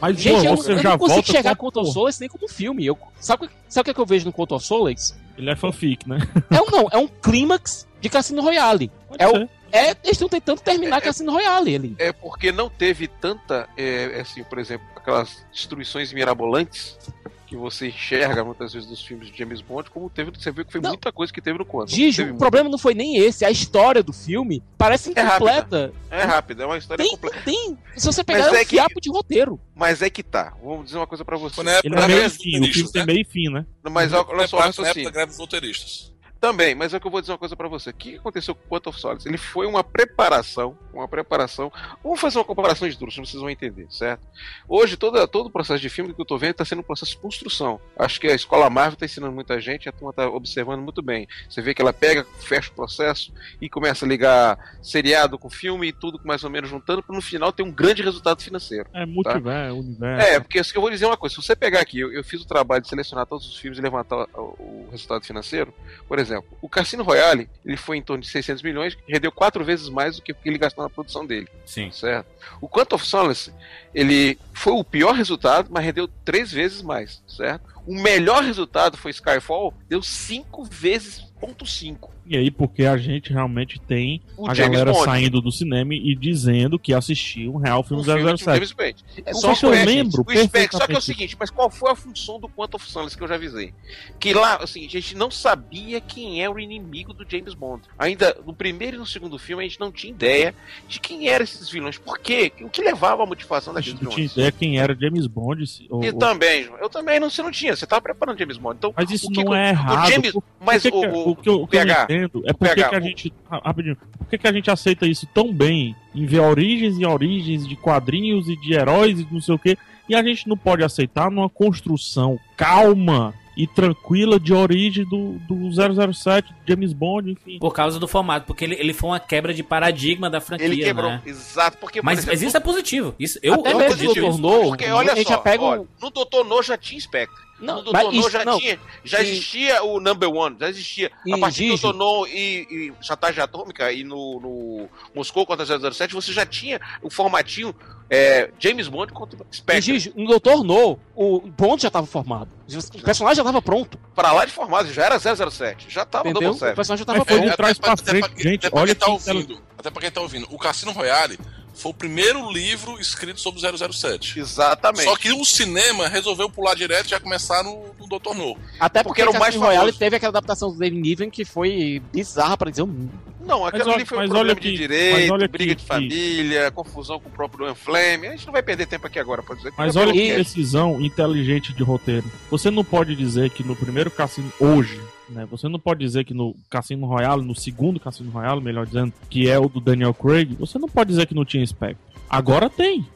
[0.00, 1.92] Mas, Gente, pô, eu, você eu já não consigo volta enxergar com a Quantum of.
[1.92, 2.86] Solace nem como filme.
[2.86, 5.14] Eu, sabe, o que- sabe o que, é que eu vejo no Quantum of Solace?
[5.36, 6.18] Ele é fanfic, né?
[6.50, 8.90] É um, não, é um clímax de Cassino Royale.
[9.08, 9.48] Pode É o- ser.
[9.72, 11.94] É, eles estão tentando terminar É- Cassino Royale ali.
[11.98, 16.98] É porque não teve tanta, é, assim, por exemplo, aquelas destruições mirabolantes
[17.46, 20.70] que você enxerga muitas vezes nos filmes de James Bond, como teve, você viu que
[20.70, 20.90] foi Não.
[20.90, 21.66] muita coisa que teve no.
[21.88, 23.44] Gigi, Teve o problema não foi nem esse.
[23.44, 25.50] A história do filme parece É rápida.
[25.56, 25.92] incompleta.
[26.12, 27.42] É rápido, é uma história Tem, completa.
[27.44, 27.76] tem.
[27.96, 29.60] Se você pegar, Mas é um é que- fiapo de roteiro.
[29.74, 30.54] Mas é que tá.
[30.62, 31.60] Vamos dizer uma coisa pra você.
[31.64, 33.12] Na época Ele é meio fim, o filme tem né?
[33.14, 33.66] meio fim, né?
[33.90, 35.10] Mas olha Na só o época da raciocínio.
[35.10, 36.12] greve dos roteiristas.
[36.40, 37.90] Também, mas é que eu vou dizer uma coisa pra você.
[37.90, 39.28] O que aconteceu com o Quantum of Solace?
[39.28, 41.70] Ele foi uma preparação, uma preparação.
[42.02, 44.22] Vamos fazer uma comparação de tudo, vocês vão entender, certo?
[44.66, 47.12] Hoje, todo, todo o processo de filme que eu tô vendo tá sendo um processo
[47.12, 47.78] de construção.
[47.98, 51.28] Acho que a escola Marvel tá ensinando muita gente, a turma tá observando muito bem.
[51.46, 55.88] Você vê que ela pega, fecha o processo e começa a ligar seriado com filme
[55.88, 58.88] e tudo mais ou menos juntando, para no final ter um grande resultado financeiro.
[58.94, 60.26] É multiverso, universo.
[60.26, 62.46] É, porque eu vou dizer uma coisa, se você pegar aqui, eu, eu fiz o
[62.46, 65.74] trabalho de selecionar todos os filmes e levantar o, o resultado financeiro,
[66.08, 66.29] por exemplo,
[66.60, 70.22] o Cassino Royale, ele foi em torno de 600 milhões, rendeu quatro vezes mais do
[70.22, 71.90] que ele gastou na produção dele, Sim.
[71.90, 72.26] certo?
[72.60, 73.52] O Quantum of Solace,
[73.94, 77.70] ele foi o pior resultado, mas rendeu três vezes mais, certo?
[77.86, 82.10] O melhor resultado foi Skyfall, deu cinco vezes ponto cinco.
[82.26, 85.04] E aí, porque a gente realmente tem O a James galera Bond.
[85.04, 88.54] saindo do cinema e dizendo que assistiu um real filme Um filme de 007.
[88.54, 89.04] James Bond.
[89.26, 90.24] É só se eu lembro.
[90.70, 93.22] Só que é o seguinte, mas qual foi a função do Quantum of Solace que
[93.24, 93.74] eu já avisei?
[94.20, 97.82] Que lá, assim, a gente não sabia quem era o inimigo do James Bond.
[97.98, 100.54] Ainda no primeiro e no segundo filme a gente não tinha ideia
[100.86, 101.98] de quem eram esses vilões.
[101.98, 102.52] Por quê?
[102.60, 104.32] O que levava à motivação A gente daqueles não tinha vilões?
[104.36, 105.66] ideia quem era James Bond.
[105.66, 108.56] se- ou- E ou- também, eu também não, você não tinha, você tava preparando James
[108.56, 108.76] Bond.
[108.78, 110.06] Então, Mas isso que não que é errado.
[110.06, 112.68] O James, mas que o, que- o, que eu, o que eu entendo é por
[112.74, 113.32] que a gente.
[113.50, 113.96] ra- Rapidinho.
[114.18, 118.48] Por que a gente aceita isso tão bem em ver origens e origens de quadrinhos
[118.48, 119.76] e de heróis e não sei o quê,
[120.08, 123.32] e a gente não pode aceitar numa construção calma
[123.62, 127.58] e tranquila de origem do, do 007, James Bond, enfim.
[127.58, 130.76] Por causa do formato, porque ele, ele foi uma quebra de paradigma da franquia, ele
[130.78, 131.10] quebrou.
[131.10, 131.22] né?
[131.26, 133.14] Exato, porque por Mas, exemplo, mas isso é positivo.
[133.18, 134.14] Isso, eu, Até eu mesmo.
[134.14, 134.38] Dr.
[134.40, 136.44] No, Porque olha só, já pega olha, um- no Dr.
[136.48, 137.50] No já tinha Spectre.
[137.60, 138.12] Não, no Dr.
[138.14, 138.58] No já, não.
[138.58, 141.10] tinha, já E- existia o Number One, já existia.
[141.26, 141.98] E a partir Gigi- do Dr.
[141.98, 147.10] No e, e Chantagem Atômica e no, no Moscou contra 007, você já tinha o
[147.10, 147.74] formatinho
[148.10, 149.80] é, James Bond contra E, Spectre.
[149.98, 150.64] Gigi, no Dr.
[150.64, 152.50] No, o Bond já estava formado.
[152.68, 153.96] O personagem já estava pronto.
[154.14, 155.86] Pra lá de formado, já era 007.
[155.88, 156.50] Já tava o Entendeu?
[156.50, 157.50] Double O personagem já estava foi pronto.
[157.50, 158.58] de trás pra até frente, pra- gente.
[158.66, 159.62] até pra Olha quem tá ouvindo.
[159.78, 160.46] Até pra quem tá ouvindo.
[160.50, 161.38] O Cassino Royale
[161.74, 164.38] foi o primeiro livro escrito sobre o 007.
[164.40, 165.04] Exatamente.
[165.04, 168.34] Só que o cinema resolveu pular direto e já começar no, no Dr.
[168.34, 168.56] No.
[168.78, 169.98] Até porque porque, era o o mais Royale famoso.
[169.98, 173.29] teve aquela adaptação do David Niven que foi bizarra pra dizer o mínimo.
[173.44, 175.80] Não, aquilo olha- ali foi um mas problema olha de que- mas direito, briga que-
[175.80, 178.28] de família, confusão com o próprio Ian Flame.
[178.28, 179.72] A gente não vai perder tempo aqui agora pra dizer.
[179.76, 182.24] Mas olha que decisão inteligente de roteiro.
[182.50, 185.46] Você não pode dizer que no primeiro cassino hoje, né?
[185.50, 189.48] Você não pode dizer que no Cassino Royale, no segundo Cassino Royale, melhor dizendo, que
[189.48, 191.98] é o do Daniel Craig, você não pode dizer que não tinha Spectre.
[192.28, 193.06] Agora tem.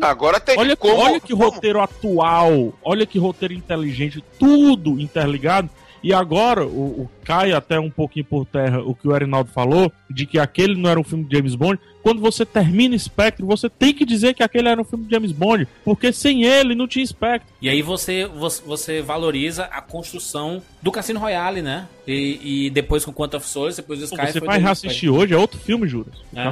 [0.00, 5.68] Agora tem Olha, como, olha que como- roteiro atual, olha que roteiro inteligente, tudo interligado.
[6.04, 9.90] E agora, o, o cai até um pouquinho por terra o que o Erinaldo falou,
[10.10, 11.80] de que aquele não era um filme de James Bond.
[12.04, 15.32] Quando você termina Spectre, você tem que dizer que aquele era um filme de James
[15.32, 17.50] Bond, porque sem ele não tinha Spectre.
[17.62, 21.88] E aí você, você, valoriza a construção do Cassino Royale, né?
[22.06, 25.32] E, e depois com Quantum of Solace, depois do Sky você foi vai reassistir hoje,
[25.32, 26.22] é outro filme, juros.
[26.36, 26.44] É.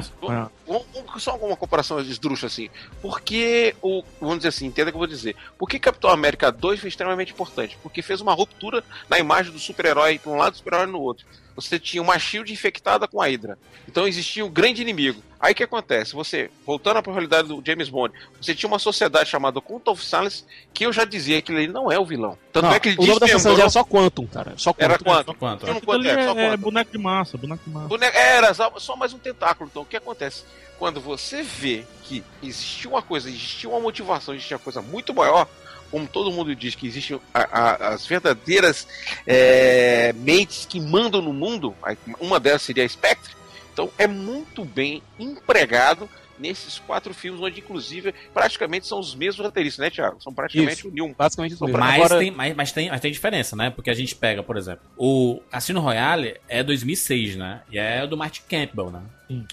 [0.65, 0.87] Vamos-
[1.19, 2.69] Só uma comparação esdrúxula assim.
[2.99, 4.03] Porque o.
[4.19, 5.35] Vamos dizer assim, entenda o que eu vou dizer.
[5.55, 7.77] Por que Capitão América 2 foi extremamente importante?
[7.83, 10.99] Porque fez uma ruptura na imagem do super-herói de um lado e do super-herói no
[10.99, 11.27] outro.
[11.55, 13.57] Você tinha uma Shield infectada com a Hydra.
[13.87, 15.21] Então existia um grande inimigo.
[15.39, 16.13] Aí o que acontece?
[16.13, 20.43] Você, voltando à realidade do James Bond, você tinha uma sociedade chamada Cult of Silence,
[20.73, 22.37] que eu já dizia que ele não é o vilão.
[22.51, 24.53] Tanto Não, é que ele o nome da sociedade era só Quantum, cara.
[24.57, 24.83] Só Quantum.
[24.85, 25.25] Era quanto?
[25.27, 25.65] Só quanto?
[25.65, 26.23] Não, Aquilo quanto ali é?
[26.29, 26.61] É, quanto?
[26.61, 27.87] boneco de massa, boneco de massa.
[27.87, 29.69] Boneco- Era só, só mais um tentáculo.
[29.69, 30.43] Então, o que acontece?
[30.79, 35.47] Quando você vê que existiu uma coisa, existiu uma motivação, existia uma coisa muito maior,
[35.93, 38.87] como todo mundo diz que existem a- a- as verdadeiras
[39.27, 41.75] é, mentes que mandam no mundo,
[42.19, 43.31] uma delas seria a Spectre,
[43.71, 49.83] então é muito bem empregado nesses quatro filmes, onde inclusive praticamente são os mesmos roteiristas,
[49.83, 50.21] né, Thiago?
[50.21, 50.87] São praticamente Isso.
[50.87, 51.13] o Newman.
[51.15, 51.77] Basicamente mesmo.
[51.77, 53.69] Mas, Agora, tem, mas, mas, tem, mas tem diferença, né?
[53.69, 57.61] Porque a gente pega, por exemplo, o Cassino Royale é 2006, né?
[57.71, 59.01] E é do Martin Campbell, né?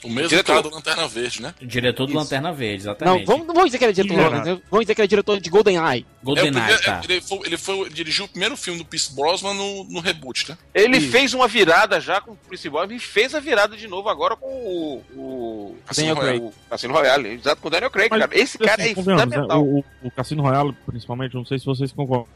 [0.05, 0.53] O mesmo Diretor.
[0.57, 1.55] cara do Lanterna Verde, né?
[1.61, 2.19] O diretor do Isso.
[2.19, 3.27] Lanterna Verde, não, exatamente.
[3.27, 4.45] vamos, não vamos dizer que ele é diretor, Ignorado.
[4.55, 4.61] né?
[4.71, 6.01] vamos dizer que ele é diretor de GoldenEye.
[6.01, 7.01] É o GoldenEye, primeiro- tá.
[7.09, 10.59] ele, foi, ele foi- dirigiu o primeiro filme do Pierce Brosnan no, no reboot, né?
[10.75, 11.11] Ele Isso.
[11.11, 14.47] fez uma virada já com o principal e fez a virada de novo agora com
[14.47, 16.41] o, o Cassino Daniel Royale.
[16.41, 18.39] o Cassino Royale, exato com o Daniel Craig, Mas, cara.
[18.39, 19.63] Esse cara assim, é convenhamos, né, fundamental.
[19.65, 22.27] o, o- o Cassino Royale, principalmente, não sei se vocês concordam.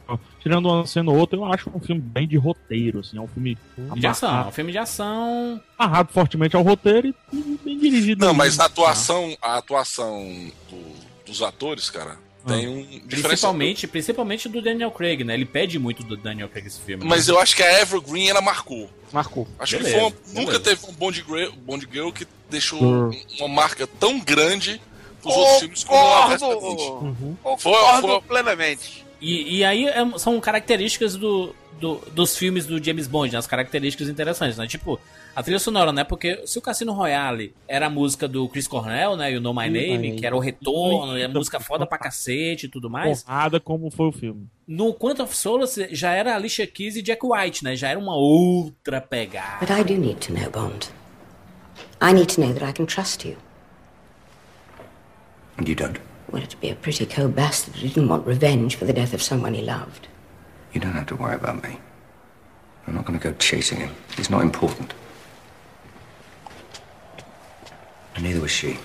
[0.41, 3.17] Tirando uma cena ou outra, eu acho um filme bem de roteiro, assim.
[3.17, 3.57] É um filme
[3.97, 5.61] De ação, é um filme de ação.
[5.79, 8.25] Amarrado fortemente ao roteiro e bem dirigido.
[8.25, 10.95] Não, mas a atuação, a atuação do-
[11.27, 13.29] dos atores, cara, Tem um diferencial.
[13.29, 15.33] Principalmente, principalmente do Daniel Craig, né?
[15.33, 17.03] Ele pede muito do Daniel Craig esse filme.
[17.07, 18.91] Mas eu acho que a Evergreen ela marcou.
[19.11, 19.49] Marcou.
[19.59, 23.11] Acho Beleza, que foi uma- nunca teve um Bond Girl, Bond Girl que deixou Hum.
[23.39, 24.79] uma marca tão grande
[25.23, 26.37] pros outros filmes como a.
[26.39, 27.17] Concordo!
[27.59, 29.07] Foi- Concordo foi- plenamente.
[29.23, 33.39] E, e aí é- são características do, do- dos filmes do James Bond, né?
[33.39, 34.67] as características interessantes, né?
[34.67, 35.01] Tipo,
[35.37, 36.05] a trilha sonora, né?
[36.05, 39.33] Porque se o Cassino Royale era a música do Chris Cornell, né?
[39.33, 40.17] E o Know My Name, Name.
[40.17, 43.23] que era o retorno, e a música foda pra cacete e tudo mais.
[43.23, 44.47] Porrada como foi o filme.
[44.67, 47.75] No Quantum of Solace já era Alicia Keys e Jack White, né?
[47.77, 49.59] Já era uma outra pegada.
[49.61, 50.89] But I do need to know, Bond.
[52.01, 53.37] I need to know that I can trust you.
[55.59, 55.99] And you don't.
[56.31, 59.23] Well, it'd be a pretty cold bastard who didn't want revenge for the death of
[59.23, 60.09] someone he loved.
[60.73, 61.79] You don't have to worry about me.
[62.87, 63.91] I'm not going to go chasing him.
[64.17, 64.93] He's not important.
[68.15, 68.79] And neither was she.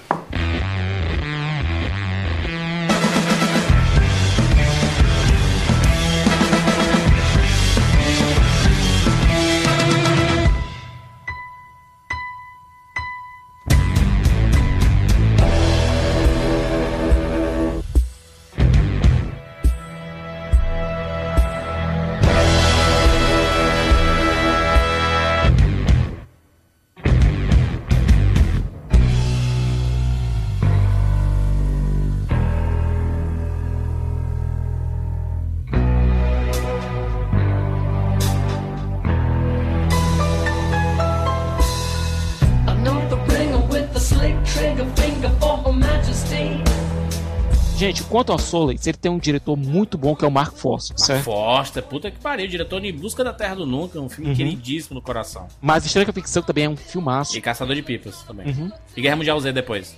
[48.09, 51.05] Quanto ao Solace, ele tem um diretor muito bom que é o Mark Forster, Mark
[51.05, 51.23] certo?
[51.25, 54.35] Foster, puta que pariu, diretor de Em Busca da Terra do Nunca, um filme Uhum.
[54.35, 55.47] queridíssimo no coração.
[55.61, 57.37] Mas Estranha Ficção também é um filmaço.
[57.37, 58.47] E Caçador de Pipas também.
[58.47, 58.71] Uhum.
[58.97, 59.95] E Guerra Mundial Z depois.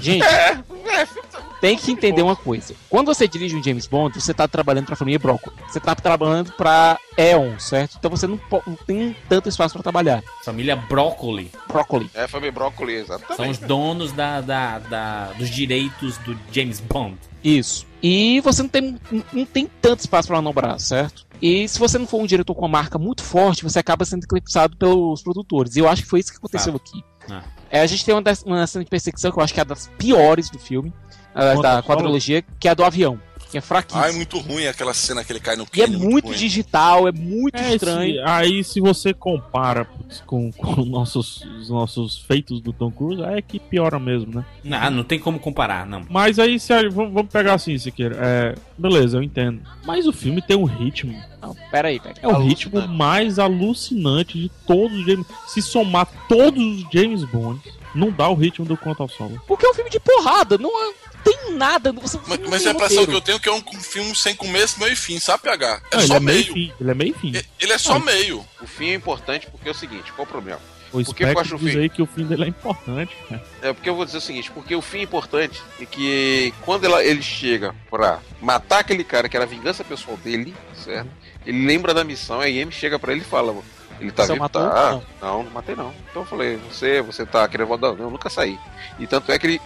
[0.00, 0.24] Gente,
[1.64, 2.74] tem que entender uma coisa.
[2.90, 5.56] Quando você dirige um James Bond, você tá trabalhando pra família Broccoli.
[5.66, 7.96] Você tá trabalhando pra Eon, certo?
[7.98, 10.22] Então você não, não tem tanto espaço pra trabalhar.
[10.44, 11.50] Família Broccoli.
[11.66, 12.10] Broccoli.
[12.12, 13.50] É, foi meio brócolis, São exatamente.
[13.52, 17.16] os donos da, da- da- dos direitos do James Bond.
[17.42, 17.86] Isso.
[18.02, 21.24] E você não tem, não- não tem tanto espaço pra manobrar, certo?
[21.40, 24.24] E se você não for um diretor com uma marca muito forte, você acaba sendo
[24.24, 25.76] eclipsado pelos produtores.
[25.76, 27.02] E eu acho que foi isso que aconteceu aqui.
[27.30, 27.42] Ah.
[27.70, 29.62] É, a gente tem uma, das- uma cena de perseguição que eu acho que é
[29.62, 30.92] a das piores do filme,
[31.34, 33.18] a- da quadrilogia, que é a do avião.
[33.50, 34.04] Que é fraquíssima.
[34.06, 36.36] Ah, é muito ruim aquela cena que ele cai no E é muito ruim.
[36.36, 38.14] digital, é muito É, estranho.
[38.14, 43.22] se- aí se você compara putz, com, com nossos, os nossos feitos do Tom Cruise,
[43.22, 44.44] é que piora mesmo, né?
[44.64, 46.02] Não, não tem como comparar, não.
[46.10, 48.16] Mas aí, se a- vamos, vamos pegar assim, Siqueira.
[48.20, 49.60] É, beleza, eu entendo.
[49.86, 51.14] Mas o filme tem um ritmo.
[51.40, 52.16] Não, pera aí, pera.
[52.22, 55.26] É o ritmo mais alucinante de todos os James.
[55.46, 57.60] Se somar todos os James Bond,
[57.94, 59.40] não dá o ritmo do Quanto ao Solo.
[59.46, 60.92] Porque é um filme de porrada, não é-
[61.24, 61.90] tem nada.
[61.92, 64.14] Você, Mas, não mas tem é a impressão que eu tenho que é um filme
[64.14, 65.80] sem começo, meio e fim, sabe, PH?
[65.90, 66.52] É Não, ele só é meio meio.
[66.52, 66.72] fim.
[66.80, 67.32] Ele é meio fim.
[67.60, 68.44] Ele é só meio.
[68.60, 70.60] O fim é importante porque é o seguinte, qual o problema?
[70.92, 71.88] O Por que eu acho o fim?
[71.88, 73.42] que o fim dele é importante, cara.
[73.62, 76.84] É porque eu vou dizer o seguinte, porque o fim é importante é que quando
[76.84, 80.54] ela- ele chega pra matar aquele cara que era a vingança pessoal dele,
[80.84, 81.10] certo?
[81.44, 83.52] Ele lembra da missão, aí a Amy chega pra ele e fala,
[84.00, 84.42] ele tá Você vivo?
[84.42, 84.62] matou?
[84.68, 84.90] Tá.
[84.92, 85.02] Não.
[85.22, 85.42] Não.
[85.44, 85.92] não, matei não.
[86.10, 87.92] Então eu falei, você, você tá querendo voltar?
[87.92, 88.58] Não, eu nunca saí.
[88.98, 89.60] E tanto é que ele,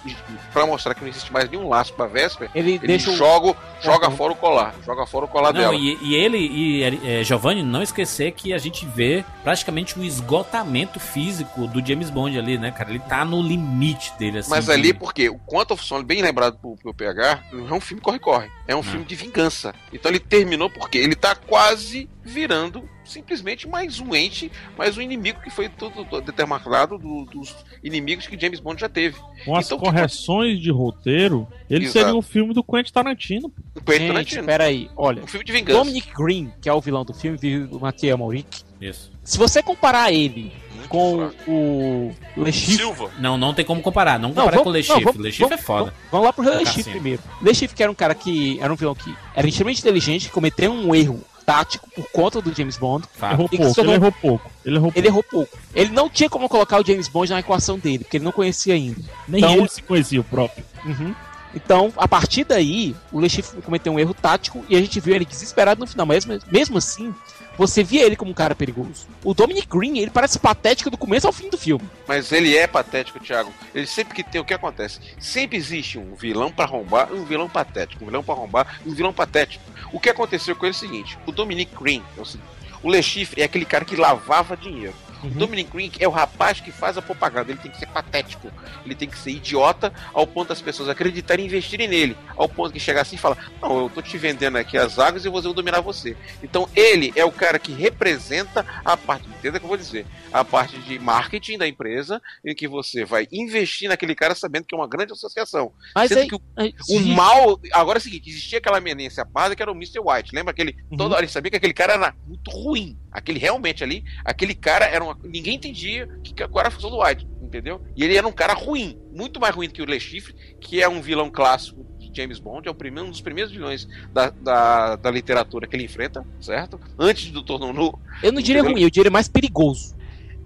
[0.52, 3.16] pra mostrar que não existe mais nenhum laço pra Vesper, Ele, ele deixa o.
[3.16, 5.74] joga, joga fora o colar, joga fora o colar Não, dela.
[5.74, 6.82] e, e ele e
[7.20, 12.38] é, Giovanni, não esquecer que a gente vê praticamente o esgotamento físico do James Bond
[12.38, 12.90] ali, né, cara?
[12.90, 14.50] Ele tá no limite dele, assim.
[14.50, 17.74] Mas de- ali, porque o Quantum of Solace, bem lembrado pro, pro PH, não é
[17.74, 18.48] um filme corre-corre.
[18.66, 18.78] É Hum.
[18.78, 19.74] um filme de vingança.
[19.92, 25.40] Então ele terminou porque ele tá quase virando simplesmente mais um ente, mais um inimigo
[25.40, 29.16] que foi tudo tudo determinado do- dos inimigos que James Bond já teve.
[29.44, 31.98] Com as Então, correções de roteiro, ele Exato.
[31.98, 33.48] seria um filme do Quentin Tarantino.
[33.48, 33.62] pô.
[33.76, 34.44] O Quentin Gente, Tarantino.
[34.44, 35.22] pera aí, olha.
[35.22, 35.78] Um filme de vingança.
[35.78, 38.62] Dominic Green, que é o vilão do filme, do Mathieu Mauric.
[38.80, 39.10] Isso.
[39.24, 41.50] Se você comparar ele Muito com fraco.
[41.50, 42.76] o Le Chiffre...
[42.76, 43.10] Silva.
[43.18, 44.18] Não, não tem como comparar.
[44.18, 45.04] Não comparar com o Le Chiffre.
[45.04, 45.84] vamos- Le Chiffre é vamos- foda.
[45.84, 46.72] Vamos, vamos lá pro Le Cassino.
[46.72, 47.22] Chiffre primeiro.
[47.42, 50.70] Le Chiffre que era um cara que era um vilão que era extremamente inteligente, cometeu
[50.72, 53.06] um erro tático por conta do James Bond.
[53.22, 54.50] Errou pouco, tornou- ele errou pouco.
[54.66, 55.58] Ele errou Ele errou pouco.
[55.74, 58.74] Ele não tinha como colocar o James Bond na equação dele, porque ele não conhecia
[58.74, 59.00] ainda.
[59.26, 60.62] Nem Então- ele se conhecia o próprio.
[60.84, 61.14] Uhum.
[61.54, 65.14] Então, a partir daí, o Le Chiffre cometeu um erro tático e a gente viu
[65.14, 66.04] ele desesperado no final.
[66.04, 67.14] Mas mesmo, mesmo assim,
[67.58, 69.08] você via ele como um cara perigoso.
[69.24, 71.84] O Dominic Green, ele parece patético do começo ao fim do filme.
[72.06, 73.52] Mas ele é patético, Thiago.
[73.74, 75.00] Ele sempre que tem o que acontece.
[75.18, 78.04] Sempre existe um vilão pra arrombar e um vilão patético.
[78.04, 79.64] Um vilão pra arrombar e um vilão patético.
[79.92, 82.48] O que aconteceu com ele é o seguinte: o Dominic Green é o seguinte.
[82.80, 84.94] O Le Chiffre é aquele cara que lavava dinheiro.
[85.22, 87.50] O Dominic Green é o rapaz que faz a propaganda.
[87.50, 88.50] Ele tem que ser patético.
[88.84, 92.16] Ele tem que ser idiota ao ponto das pessoas acreditarem e investirem nele.
[92.36, 95.24] Ao ponto que chegar assim e falar: Não, eu tô te vendendo aqui as águas
[95.24, 96.16] e eu vou dominar você.
[96.42, 100.06] Então ele é o cara que representa a parte, entenda o que eu vou dizer,
[100.32, 104.74] a parte de marketing da empresa, em que você vai investir naquele cara sabendo que
[104.74, 105.72] é uma grande associação.
[105.94, 107.60] Mas Sendo aí- que o, aí- o mal.
[107.72, 110.00] Agora é o seguinte: existia aquela eminência parda que era o Mr.
[110.00, 110.34] White.
[110.34, 110.76] Lembra aquele.
[110.96, 112.96] Toda hora ele sabia que aquele cara era muito ruim.
[113.10, 115.18] Aquele realmente ali, aquele cara era uma.
[115.24, 117.80] Ninguém entendia que, que, qual era a função do White, entendeu?
[117.96, 120.88] E ele era um cara ruim, muito mais ruim que o Le Chiffre, que é
[120.88, 124.96] um vilão clássico de James Bond, é o primeiro, um dos primeiros vilões da, da,
[124.96, 126.78] da literatura que ele enfrenta, certo?
[126.98, 127.98] Antes do Torno Nu.
[128.22, 128.76] Eu não diria Entendeu?
[128.76, 129.96] ruim, eu diria mais perigoso.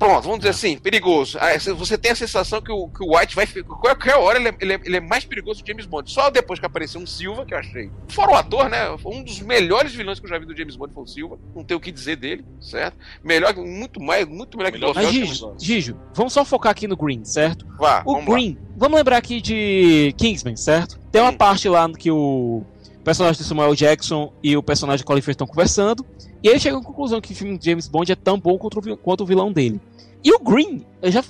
[0.05, 1.39] Pronto, vamos dizer assim, perigoso.
[1.41, 3.47] Ah, Você tem a sensação que o, que o White vai.
[3.47, 6.11] fi- Qualquer hora ele é, ele, é, ele é mais perigoso que o James Bond.
[6.11, 7.91] Só depois que apareceu um Silva, que eu achei.
[8.09, 8.79] Fora o ator, né?
[9.05, 11.39] Um dos melhores vilões que eu já vi do James Bond foi o Silva.
[11.55, 12.97] Não tenho o que dizer dele, certo?
[13.23, 15.55] Melhor, muito mais, muito melhor que Melhor o Mas, James Gijo.
[15.61, 17.65] Gijo, vamos só focar aqui no Green, certo?
[17.79, 18.35] Vá, O vamos lá.
[18.35, 20.99] Green, vamos lembrar aqui de Kingsman, certo?
[21.13, 21.37] Tem uma Hum.
[21.37, 22.65] parte lá que o
[23.05, 26.05] personagem de Samuel Jackson e o personagem de Colin Firth estão conversando,
[26.43, 29.23] e ele chega à conclusão que o filme de James Bond é tão bom quanto
[29.23, 29.81] o vilão dele.
[30.25, 31.23] E o Green, eu já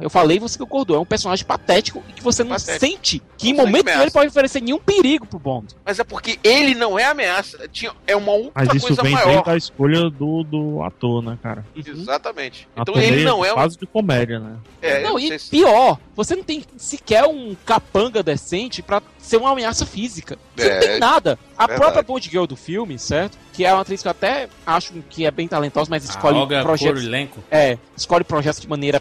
[0.00, 2.78] eu falei e você concordou, é um personagem patético e que você não Patético.
[2.78, 5.74] sente que em Não momento nenhum ele pode oferecer nenhum perigo pro Bond.
[5.84, 7.66] Mas é porque ele não é ameaça.
[7.68, 9.42] Tinha, é uma outra Mas isso coisa vem maior.
[9.44, 11.64] da escolha do, do ator, né, cara?
[11.74, 12.68] Exatamente.
[12.76, 13.54] Ator Então ele não é um.
[13.54, 14.56] quase de comédia, né?
[14.82, 19.38] É, não, não e se- pior, você não tem sequer um capanga decente pra ser
[19.38, 20.38] uma ameaça física.
[20.54, 21.38] Você não É, tem nada.
[21.56, 21.80] A verdade.
[21.80, 23.38] própria Bond Girl do filme, certo?
[23.54, 26.36] Que é uma atriz que eu até acho que é bem talentosa, mas A escolhe
[26.38, 27.00] Olga projetos.
[27.00, 27.42] Kurylenko.
[27.50, 29.00] É, escolhe projetos de maneira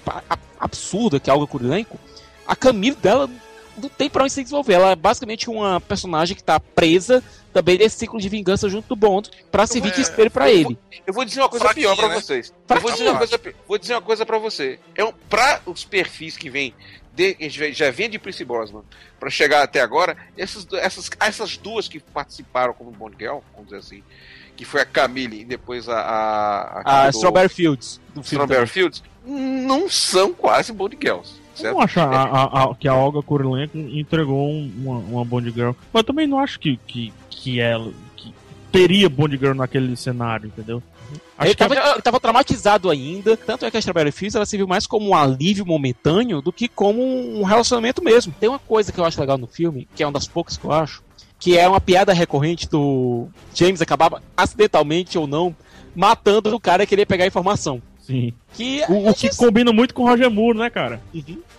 [0.59, 1.99] absurda, que é algo Kurilenko.
[2.47, 3.29] A Camille dela
[3.75, 4.73] não tem pra onde se desenvolver.
[4.73, 8.95] Ela é basicamente uma personagem que tá presa também nesse ciclo de vingança junto do
[8.95, 10.77] Bond pra servir de é, espelho pra eu ele.
[11.05, 12.15] Eu vou dizer uma coisa Fraquinha, pior pra né?
[12.15, 12.53] vocês.
[12.69, 13.39] Eu vou dizer uma Fraquinha.
[13.39, 14.79] coisa, vou dizer uma coisa para você.
[14.95, 16.73] É um, para os perfis que vêm
[17.15, 18.81] de, já- vem de Prince Brosnan
[19.19, 23.77] para chegar até agora, essas, essas, essas duas que participaram como Bond Girl, vamos dizer
[23.77, 24.03] assim,
[24.55, 28.21] que foi a Camille e depois a a, A do Strawberry Fields do.
[28.21, 31.33] Strawberry Fields, não são quase Bond Girls.
[31.53, 31.73] Eu Certo?
[31.75, 35.71] não acho a- a- a- que a Olga Kurilenko entregou um- uma, uma Bond Girl.
[35.93, 38.33] Mas eu também não acho que, que, que ela que
[38.71, 40.81] teria Bond Girl naquele cenário, entendeu?
[41.37, 44.87] Acho Ele tava, tava traumatizado ainda, tanto é que a Strawberry Fields ela serviu mais
[44.87, 48.33] como um alívio momentâneo do que como um relacionamento mesmo.
[48.39, 50.65] Tem uma coisa que eu acho legal no filme, que é uma das poucas que
[50.65, 51.03] eu acho,
[51.39, 55.55] que é uma piada recorrente do James acabar acidentalmente ou não
[55.95, 57.81] matando o cara que queria pegar a informação.
[58.05, 58.33] Sim.
[58.53, 61.01] Que O, o que combina muito com o Roger Moore, né, cara?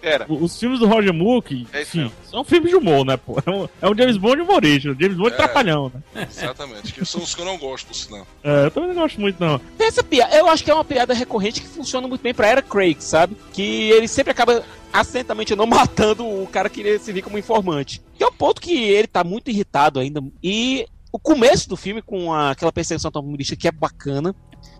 [0.00, 0.26] Era.
[0.28, 2.12] O- Os filmes do Roger Moore, que, É isso sim, mesmo.
[2.30, 3.36] são filmes de humor, né, pô?
[3.44, 5.36] É um, é um James Bond humorista, James Bond É.
[5.36, 6.26] trapalhão, né?
[6.30, 6.92] Exatamente.
[6.92, 8.26] Que são os que eu não gosto, por sinal.
[8.44, 9.58] É, eu também não gosto muito, não.
[9.76, 12.46] Tem essa piada, eu acho que é uma piada recorrente que funciona muito bem pra
[12.46, 13.36] Era Craig, sabe?
[13.52, 18.00] Que ele sempre acaba acidentalmente não matando o cara que queria servir como informante.
[18.16, 20.22] Que é o ponto que ele tá muito irritado ainda.
[20.42, 24.34] E o começo do filme, com a- aquela perseguição automobilística que é bacana.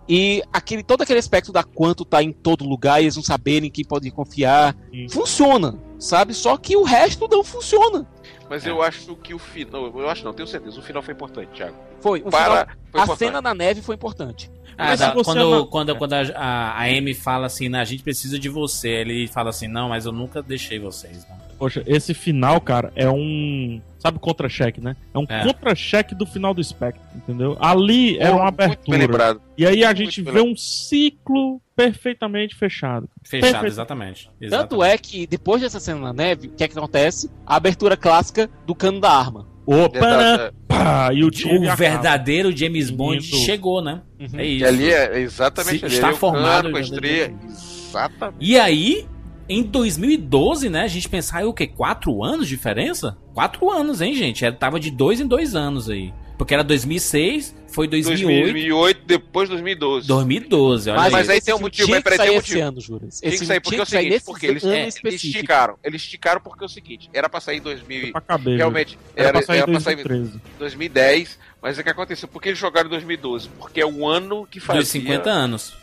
[0.07, 3.71] E aquele, todo aquele aspecto da quanto tá em todo lugar e eles não saberem
[3.71, 4.75] quem pode confiar.
[4.91, 5.07] Sim.
[5.09, 6.33] Funciona, sabe?
[6.33, 8.05] Só que o resto não funciona.
[8.47, 9.85] Mas eu acho que o final.
[9.87, 10.79] Eu acho não, tenho certeza.
[10.79, 11.75] O final foi importante, Thiago.
[11.99, 12.21] Foi.
[12.23, 12.43] O Para.
[12.43, 13.17] final- foi a importante.
[13.27, 14.51] cena na neve foi importante.
[14.77, 17.69] Ah, Mas tá, se você quando, não- quando, quando a, a, a Amy fala assim,
[17.69, 21.25] "Não, a gente precisa de você, ele fala assim, não, mas eu nunca deixei vocês.
[21.29, 21.44] Não.
[21.57, 23.81] Poxa, esse final, cara, é um.
[23.99, 24.95] Sabe contra-cheque, né?
[25.13, 25.43] É um É.
[25.43, 27.57] contra-cheque do final do Spectre, entendeu?
[27.59, 29.37] Ali era uma abertura.
[29.57, 33.09] E aí a gente vê um ciclo perfeitamente fechado.
[33.23, 33.71] Fechado, Perfeito.
[33.73, 34.29] exatamente.
[34.49, 37.31] Tanto é que depois dessa cena na neve, o que é que acontece?
[37.45, 39.47] A abertura clássica do cano da arma.
[39.65, 43.37] Opa, Verdade, pá, e o O verdadeiro James Bond Isso.
[43.37, 44.01] chegou, né?
[44.19, 44.65] É Que isso.
[44.67, 45.95] ali é exatamente Se- ali.
[45.95, 47.27] está ali é formado cano com a estreia.
[47.29, 48.37] dentro Exatamente.
[48.39, 49.07] E aí,
[49.47, 51.67] em 2012, né, a gente pensar, é o quê?
[51.67, 53.17] Quatro anos de diferença?
[53.33, 54.43] Quatro anos, hein, gente?
[54.45, 56.13] Era, tava de dois em dois anos aí.
[56.37, 60.05] Porque era 2006, foi 2008, 2008, depois 2012.
[60.05, 61.35] 2012, olha Mas, aí.
[61.35, 62.67] aí tem um motivo, tinha mas que peraí, tem sair um esse motivo.
[62.67, 63.09] ano.
[63.09, 65.75] Tinha Esse que sair porque é o que sair seguinte, porque eles, é, eles esticaram.
[65.81, 68.57] Eles esticaram porque é o seguinte, era pra sair em 2000, Pra caber.
[68.57, 70.37] realmente, Era, era, pra sair era em pra sair 2013.
[70.37, 74.45] em 2010, mas é que aconteceu, porque eles jogaram em 2012, porque é o ano
[74.51, 75.73] que fazia, Dos 50 anos.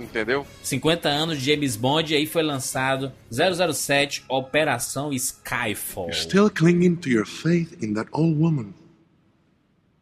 [0.00, 0.46] Entendeu?
[0.62, 6.06] 50 anos de James Bond, e aí foi lançado 007 Operação Skyfall.
[6.06, 8.74] You're still clinging to your faith in that old woman.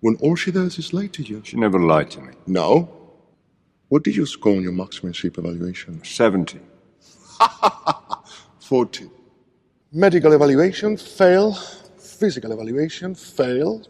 [0.03, 1.41] When all she does is lie to you.
[1.45, 2.33] She never lied to me.
[2.47, 2.89] No.
[3.89, 6.03] What did you score on your marksmanship evaluation?
[6.05, 6.61] 70.
[8.61, 9.11] 40.
[9.93, 11.55] Medical evaluation, fail.
[11.99, 13.83] Physical evaluation, fail.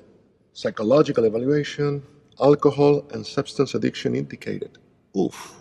[0.52, 2.02] Psychological evaluation,
[2.40, 4.78] alcohol and substance addiction indicated.
[5.16, 5.54] Oof.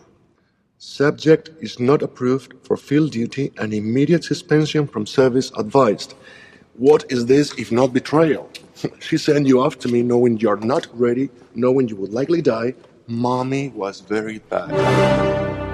[0.88, 6.14] Subject is not approved for field duty and immediate suspension from service advised.
[6.76, 8.52] What is this if not betrayal?
[9.00, 12.76] she sent you off to me knowing you're not ready, knowing you would likely die.
[13.08, 15.65] Mommy was very bad.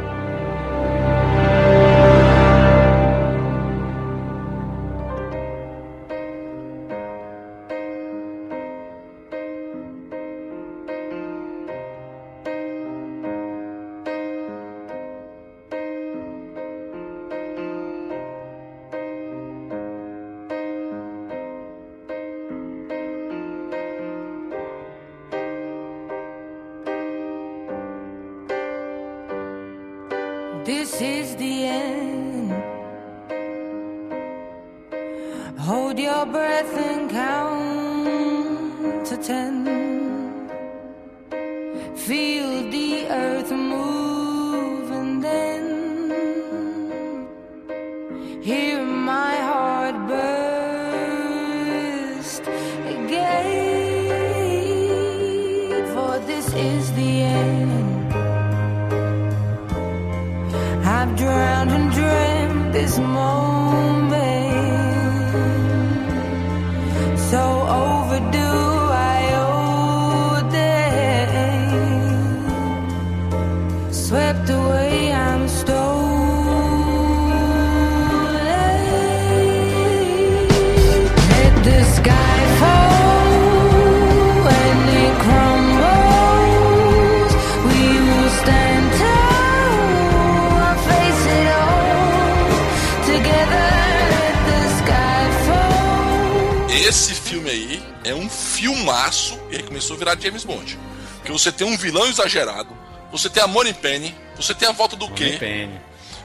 [63.00, 63.41] Moment.
[98.12, 100.78] É um filmaço e aí começou a virar James Bond.
[101.18, 102.76] Porque você tem um vilão exagerado,
[103.12, 105.38] você tem a Money Penny, você tem a volta do quê?
[105.40, 105.80] Penny.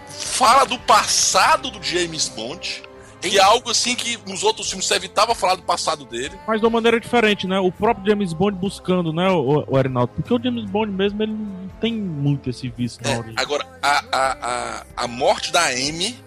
[0.08, 2.82] Fala do passado do James Bond,
[3.20, 6.38] que é algo assim que nos outros filmes você evitava falar do passado dele.
[6.46, 7.58] Mas de uma maneira diferente, né?
[7.58, 10.12] O próprio James Bond buscando, né, o, o Arinaldo?
[10.14, 13.34] Porque o James Bond mesmo, ele não tem muito esse vício na origem.
[13.36, 16.18] Agora, a, a, a, a morte da Amy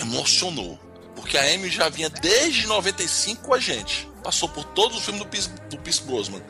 [0.00, 0.78] emocionou.
[1.14, 4.09] Porque a Amy já vinha desde 95 com a gente.
[4.22, 6.40] Passou por todos os filmes do Pierce, do Pierce Brosnan.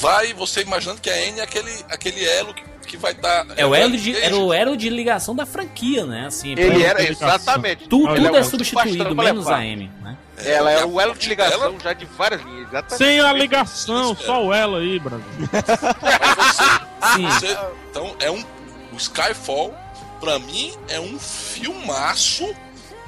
[0.00, 3.46] Vai você imaginando que a Amy é aquele, aquele elo que, que vai dar.
[3.56, 6.26] É o elo de, era o elo de ligação da franquia, né?
[6.26, 7.88] Assim, Ele era, exatamente.
[7.88, 10.16] Tudo, Ele tudo é é um substituído, menos a M, né?
[10.44, 12.96] Ela é o elo de ligação já de várias linhas, exatamente.
[12.98, 15.24] Sem a ligação, só o ela aí, Brasil.
[17.14, 17.28] Sim.
[17.28, 17.58] Você-
[17.90, 18.42] então é um.
[18.92, 19.74] O Skyfall,
[20.20, 22.54] pra mim, é um filmaço.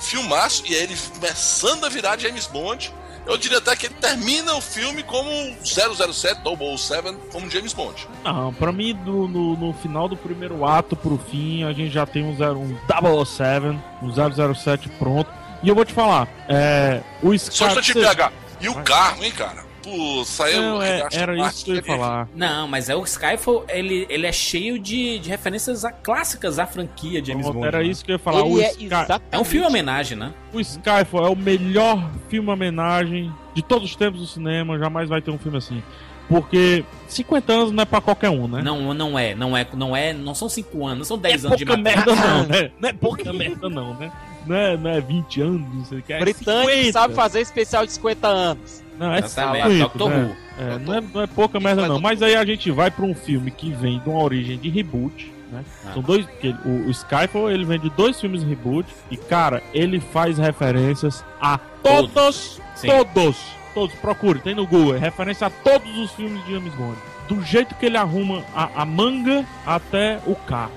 [0.00, 2.92] Filmaço, e aí ele começando a virar James Bond.
[3.26, 5.30] Eu diria até que ele termina o filme como
[5.64, 6.40] 007,
[6.76, 8.06] 007, como James Bond.
[8.22, 12.04] Não, pra mim, do- no, no final do primeiro ato pro fim, a gente já
[12.04, 12.76] tem um, zero, um
[13.24, 13.66] 007,
[14.02, 15.30] um 007 pronto.
[15.62, 17.68] E eu vou te falar, é, o Só Scar...
[17.68, 18.32] um instantinho, PH.
[18.60, 19.64] E o carro, hein, cara?
[19.84, 20.60] Pô, saiu.
[20.62, 22.28] Não, é, era isso que eu ia falar.
[22.34, 26.66] Não, mas é o Skyfall, ele, ele é cheio de, de referências a clássicas à
[26.66, 27.66] franquia James Pronto, Bond.
[27.68, 27.84] era né?
[27.84, 28.42] isso que eu ia falar.
[28.44, 28.88] o Sky-
[29.30, 30.32] É um filme homenagem, né?
[30.52, 35.20] O Skyfall é o melhor filme homenagem de todos os tempos do cinema, jamais vai
[35.22, 35.82] ter um filme assim.
[36.26, 38.62] Porque 50 anos não é pra qualquer um, né?
[38.62, 41.46] Não, não é, não é, não é, não são 5 anos, não são 10 é
[41.48, 42.06] anos de pouca matéria.
[42.06, 42.70] merda não, né?
[42.80, 44.10] Não é pouca merda não, né?
[44.46, 46.12] Não é, não é 20 anos, não sei o que.
[46.14, 46.92] É Britânico 50.
[46.92, 48.82] sabe fazer especial de 50 anos.
[48.98, 50.36] Não, é Exatamente, 50, Doctor né?
[50.58, 52.00] É, não, é, não é pouca merda não.
[52.00, 55.32] Mas aí a gente vai pra um filme que vem de uma origem de reboot,
[55.50, 55.64] né?
[55.84, 55.92] Ah.
[55.92, 56.26] São dois,
[56.64, 61.58] o, o Skyfall ele vem de dois filmes reboot e cara, ele faz referências a
[61.82, 62.88] todos, Sim.
[62.88, 63.36] todos,
[63.74, 63.94] todos.
[63.96, 66.96] Procure, tem no Google, é referência a todos os filmes de James Bond.
[67.28, 70.72] Do jeito que ele arruma a, a manga até o carro.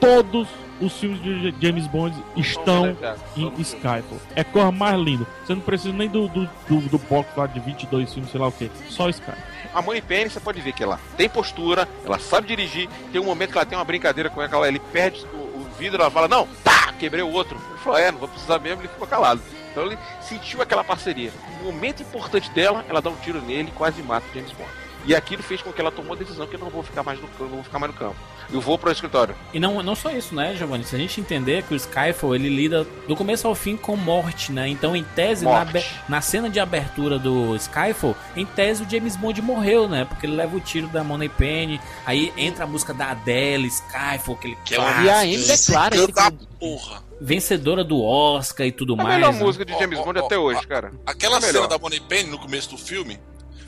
[0.00, 0.48] Todos
[0.80, 2.96] os filmes de James Bond estão
[3.36, 4.20] em Skyfall.
[4.34, 5.26] É a coisa mais linda.
[5.44, 8.48] Você não precisa nem do, do, do, do box lá de 22 filmes, sei lá
[8.48, 8.70] o que.
[8.88, 9.54] Só Skyfall.
[9.74, 12.88] A Money Penny, você pode ver que ela tem postura, ela sabe dirigir.
[13.12, 16.00] Tem um momento que ela tem uma brincadeira com ela, ele perde o, o vidro,
[16.00, 17.58] ela fala, não, pá, quebrei o outro.
[17.70, 19.40] Ele falou, é, não vou precisar mesmo, ele ficou calado.
[19.70, 21.32] Então ele sentiu aquela parceria.
[21.58, 24.70] No momento importante dela, ela dá um tiro nele e quase mata o James Bond.
[25.06, 27.20] E aquilo fez com que ela tomou a decisão que eu não vou ficar mais
[27.20, 28.16] no campo, não vou ficar mais no campo.
[28.52, 29.34] Eu vou para o escritório.
[29.52, 30.84] E não, não só isso, né, Giovanni?
[30.84, 34.52] Se a gente entender que o Skyfall ele lida do começo ao fim com morte,
[34.52, 34.68] né?
[34.68, 35.66] Então, em tese, na,
[36.08, 40.04] na cena de abertura do Skyfall, em tese o James Bond morreu, né?
[40.04, 44.34] Porque ele leva o tiro da Money Penny, aí entra a música da Adele, Skyfall,
[44.36, 47.02] aquele Que é clássico, E a Amy declara ele da como- porra.
[47.20, 49.14] vencedora do Oscar e tudo A mais.
[49.16, 49.38] melhor né?
[49.40, 50.92] música de James ó, Bond ó, até ó, hoje, cara.
[51.06, 53.18] Aquela É cena da Money Penny no começo do filme.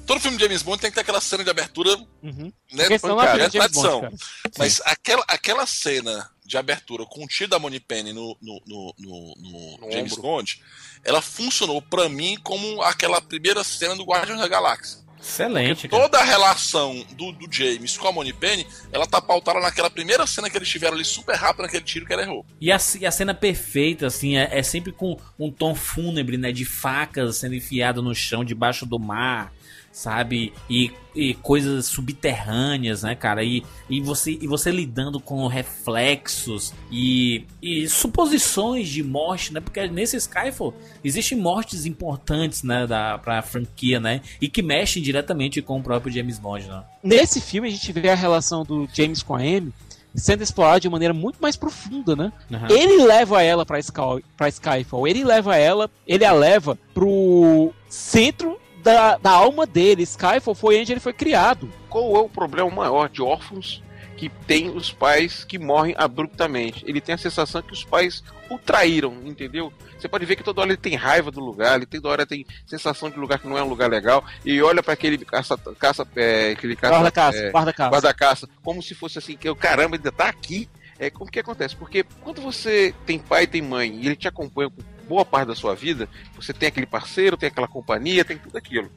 [0.07, 1.91] Todo filme de James Bond tem que ter aquela cena de abertura,
[2.23, 2.53] Uhum.
[2.73, 2.99] né?
[2.99, 4.01] Senão não é de tradição.
[4.03, 4.17] Bond.
[4.59, 9.35] Mas aquela, aquela cena de abertura com o tiro da Moneypenny no, no, no, no,
[9.37, 10.23] no No James ombro.
[10.23, 10.63] Bond,
[11.05, 15.05] ela funcionou pra mim como aquela primeira cena do Guardiões da Galáxia.
[15.19, 16.03] Excelente, cara.
[16.05, 20.49] Toda a relação do, do James com a Moneypenny, ela tá pautada naquela primeira cena
[20.49, 22.47] que eles tiveram ali super rápido naquele tiro que ela errou.
[22.61, 26.53] E a, e a cena perfeita, assim, é, é sempre com um tom fúnebre, né?
[26.53, 29.53] De facas sendo enfiadas no chão debaixo do mar,
[29.97, 30.53] sabe?
[30.69, 33.43] E, e coisas subterrâneas, né, cara?
[33.43, 39.61] E, e, você, e você lidando com reflexos e, e suposições de morte, né?
[39.61, 42.87] Porque nesse Skyfall existem mortes importantes, né?
[42.87, 44.21] Da, pra franquia, né?
[44.39, 46.85] E que mexem diretamente com o próprio James Bond, né?
[47.03, 49.73] Nesse filme a gente vê a relação do James com a Amy
[50.15, 52.33] sendo explorada de maneira muito mais profunda, né?
[52.53, 52.69] Aham.
[52.71, 58.59] Ele leva ela pra, Sky, pra Skyfall, ele leva ela, ele a leva pro centro
[58.87, 60.05] da, da alma dele.
[60.05, 61.69] Skyfall foi onde ele foi criado.
[61.89, 63.83] Qual é o problema maior de órfãos
[64.17, 66.85] que tem os pais que morrem abruptamente?
[66.87, 69.73] Ele tem a sensação que os pais o traíram, entendeu?
[69.99, 72.47] Você pode ver que toda hora ele tem raiva do lugar, ele toda hora tem
[72.65, 76.07] sensação de lugar que não é um lugar legal e olha para aquele caça, caça,
[76.15, 77.91] é, aquele caça, Guarda-caça, é, guarda-caça.
[77.91, 80.69] guarda-caça, como se fosse assim que o caramba ainda tá aqui.
[80.99, 81.77] É como que acontece?
[81.77, 85.49] Porque quando você tem pai e tem mãe e ele te acompanha com boa parte
[85.49, 88.91] da sua vida, você tem aquele parceiro, tem aquela companhia, tem tudo aquilo.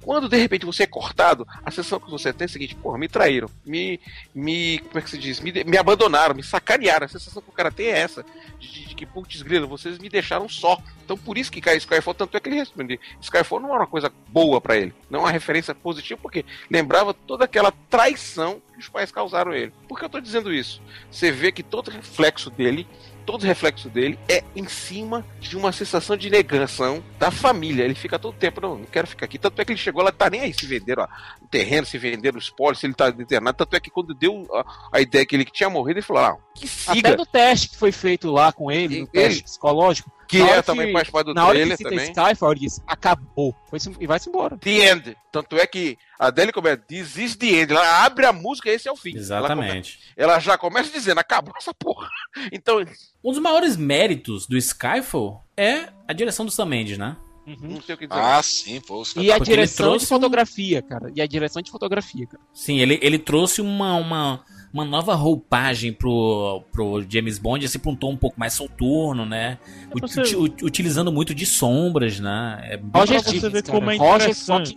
[0.00, 2.96] Quando de repente você é cortado, a sensação que você tem é a seguinte: porra,
[2.96, 4.00] me traíram, me.
[4.32, 5.40] me como é que se diz?
[5.40, 7.06] Me, me abandonaram, me sacanearam.
[7.06, 8.24] A sensação que o cara tem é essa:
[8.60, 10.78] de, de- de que, putz, grilo, vocês me deixaram só.
[11.04, 13.86] Então por isso que cai Skyfall, tanto é que ele responde: Skyfall não era uma
[13.88, 18.78] coisa boa pra ele, não é uma referência positiva, porque lembrava toda aquela traição que
[18.78, 19.72] os pais causaram ele.
[19.88, 20.80] Por que eu tô dizendo isso?
[21.10, 22.86] Você vê que todo reflexo dele
[23.26, 27.82] todo o reflexo dele é em cima de uma sensação de negação da família.
[27.84, 29.38] Ele fica todo tempo, não, não quero ficar aqui.
[29.38, 31.08] Tanto é que ele chegou lá, tá nem aí se venderam ó,
[31.44, 33.58] o terreno, se venderam o espólio, se ele tá internado.
[33.58, 36.36] Tanto é que quando deu a, a ideia que ele tinha morrido, ele falou, ah,
[36.54, 37.08] que siga.
[37.10, 40.10] Até no teste que foi feito lá com ele, no Ele- teste psicológico.
[40.28, 42.10] Que na é hora também participar do Na hora trailer que cita também.
[42.10, 43.54] Skyfall, ele disse, acabou.
[43.70, 44.56] Foi-se- e vai-se embora.
[44.58, 45.16] The End.
[45.30, 47.72] Tanto é que a Adele começa, This is the End.
[47.72, 49.16] Ela abre a música, esse é o fim.
[49.16, 49.98] Exatamente.
[50.16, 52.08] Ela, come- ela já começa dizendo, acabou essa porra.
[52.52, 52.84] Então,
[53.24, 57.16] Um dos maiores méritos do Skyfall é a direção do Sam Mendes, né?
[57.60, 58.20] não sei o que dizer.
[58.20, 59.04] Ah, sim, pô.
[59.16, 61.12] E a direção de fotografia, cara.
[61.14, 62.42] E a direção de fotografia, cara.
[62.52, 64.44] Sim, ele, ele trouxe uma, uma,
[64.76, 69.24] uma nova roupagem pro, pro James Bond, assim, pra um tom um pouco mais soturno,
[69.24, 69.58] né?
[69.94, 72.60] Ut- você- uti- ut- utilizando muito de sombras, né?
[72.64, 73.78] É Roger pra você ver cara.
[73.78, 74.76] como é interessante.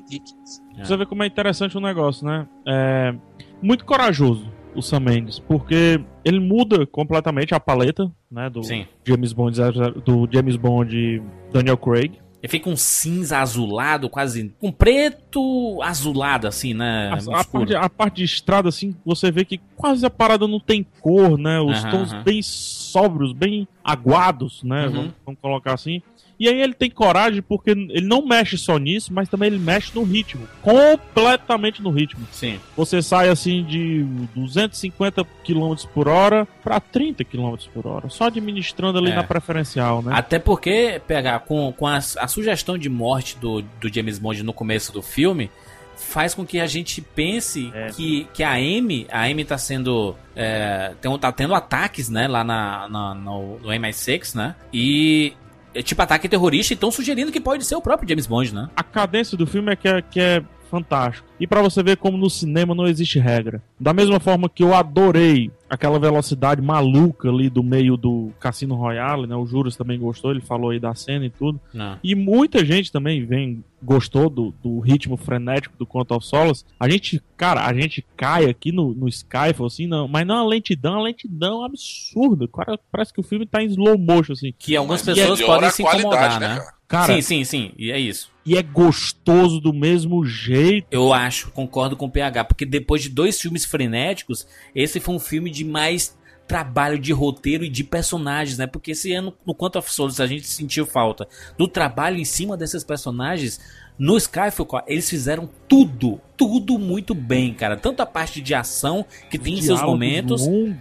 [0.77, 0.83] É.
[0.85, 2.47] Você vê como é interessante o negócio, né?
[2.65, 3.13] É
[3.61, 8.85] muito corajoso o Sam Mendes, porque ele muda completamente a paleta, né, do Sim.
[9.05, 11.21] James Bond 00 do James Bond
[11.51, 12.13] Daniel Craig.
[12.41, 14.53] Ele fica um cinza azulado, quase.
[14.61, 17.11] um preto azulado, assim, né?
[17.11, 20.59] A, a parte, a parte de estrada, assim, você vê que quase a parada não
[20.59, 21.59] tem cor, né?
[21.59, 22.23] Os Aham, tons aham.
[22.23, 24.87] bem sóbrios, bem aguados, né?
[24.87, 24.93] Uhum.
[24.93, 26.01] Vamos, vamos colocar assim.
[26.39, 29.91] E aí ele tem coragem porque ele não mexe só nisso, mas também ele mexe
[29.93, 30.47] no ritmo.
[30.61, 32.25] Completamente no ritmo.
[32.31, 32.59] Sim.
[32.77, 34.03] Você sai assim de
[34.35, 38.09] 250 km por hora pra 30 km por hora.
[38.09, 39.15] Só administrando ali É.
[39.15, 40.11] na preferencial, né?
[40.15, 44.53] Até porque, pegar com, com a, a sugestão de morte do, do James Bond no
[44.53, 45.49] começo do filme,
[45.97, 47.87] faz com que a gente pense É.
[47.89, 50.15] que, que a Amy, a Amy tá sendo.
[50.35, 54.55] É, tem, tá tendo ataques, né, lá na, na- no, no MI6, né?
[54.73, 55.33] E.
[55.74, 58.70] É tipo ataque terrorista, e estão sugerindo que pode ser o próprio James Bond, né?
[58.76, 61.28] a cadência do filme é que é, que é fantástico.
[61.39, 63.61] E pra você ver como no cinema não existe regra.
[63.80, 69.28] Da mesma forma que eu adorei aquela velocidade maluca ali do meio do Cassino Royale,
[69.28, 69.36] né?
[69.36, 71.59] O Juras também gostou, ele falou aí da cena e tudo.
[71.74, 71.97] Não.
[72.03, 76.65] E muita gente também vem gostou do, do ritmo frenético do Quantum of Solace.
[76.80, 80.41] A gente, cara, a gente cai aqui no, no Skyfall, assim, não, mas não é
[80.41, 82.47] uma lentidão, é uma lentidão absurda.
[82.47, 84.53] Cara, parece que o filme tá em slow motion, assim.
[84.57, 86.67] Que algumas Mas pessoas podem a se incomodar, né, né?
[86.89, 87.13] Cara?
[87.13, 87.71] Sim, sim, sim.
[87.77, 88.29] E é isso.
[88.45, 90.87] e é gostoso do mesmo jeito.
[90.91, 95.19] Eu acho, concordo com o PH, porque depois de dois filmes frenéticos, esse foi um
[95.19, 96.17] filme de mais
[96.47, 98.65] trabalho de roteiro e de personagens, né?
[98.65, 102.57] Porque esse ano, no Quanto of Solace, a gente sentiu falta do trabalho em cima
[102.57, 103.59] desses personagens.
[103.99, 107.77] No Skyfall, eles fizeram tudo, tudo muito bem, cara.
[107.77, 110.79] Tanto a parte de ação, que tem seus momentos, longos.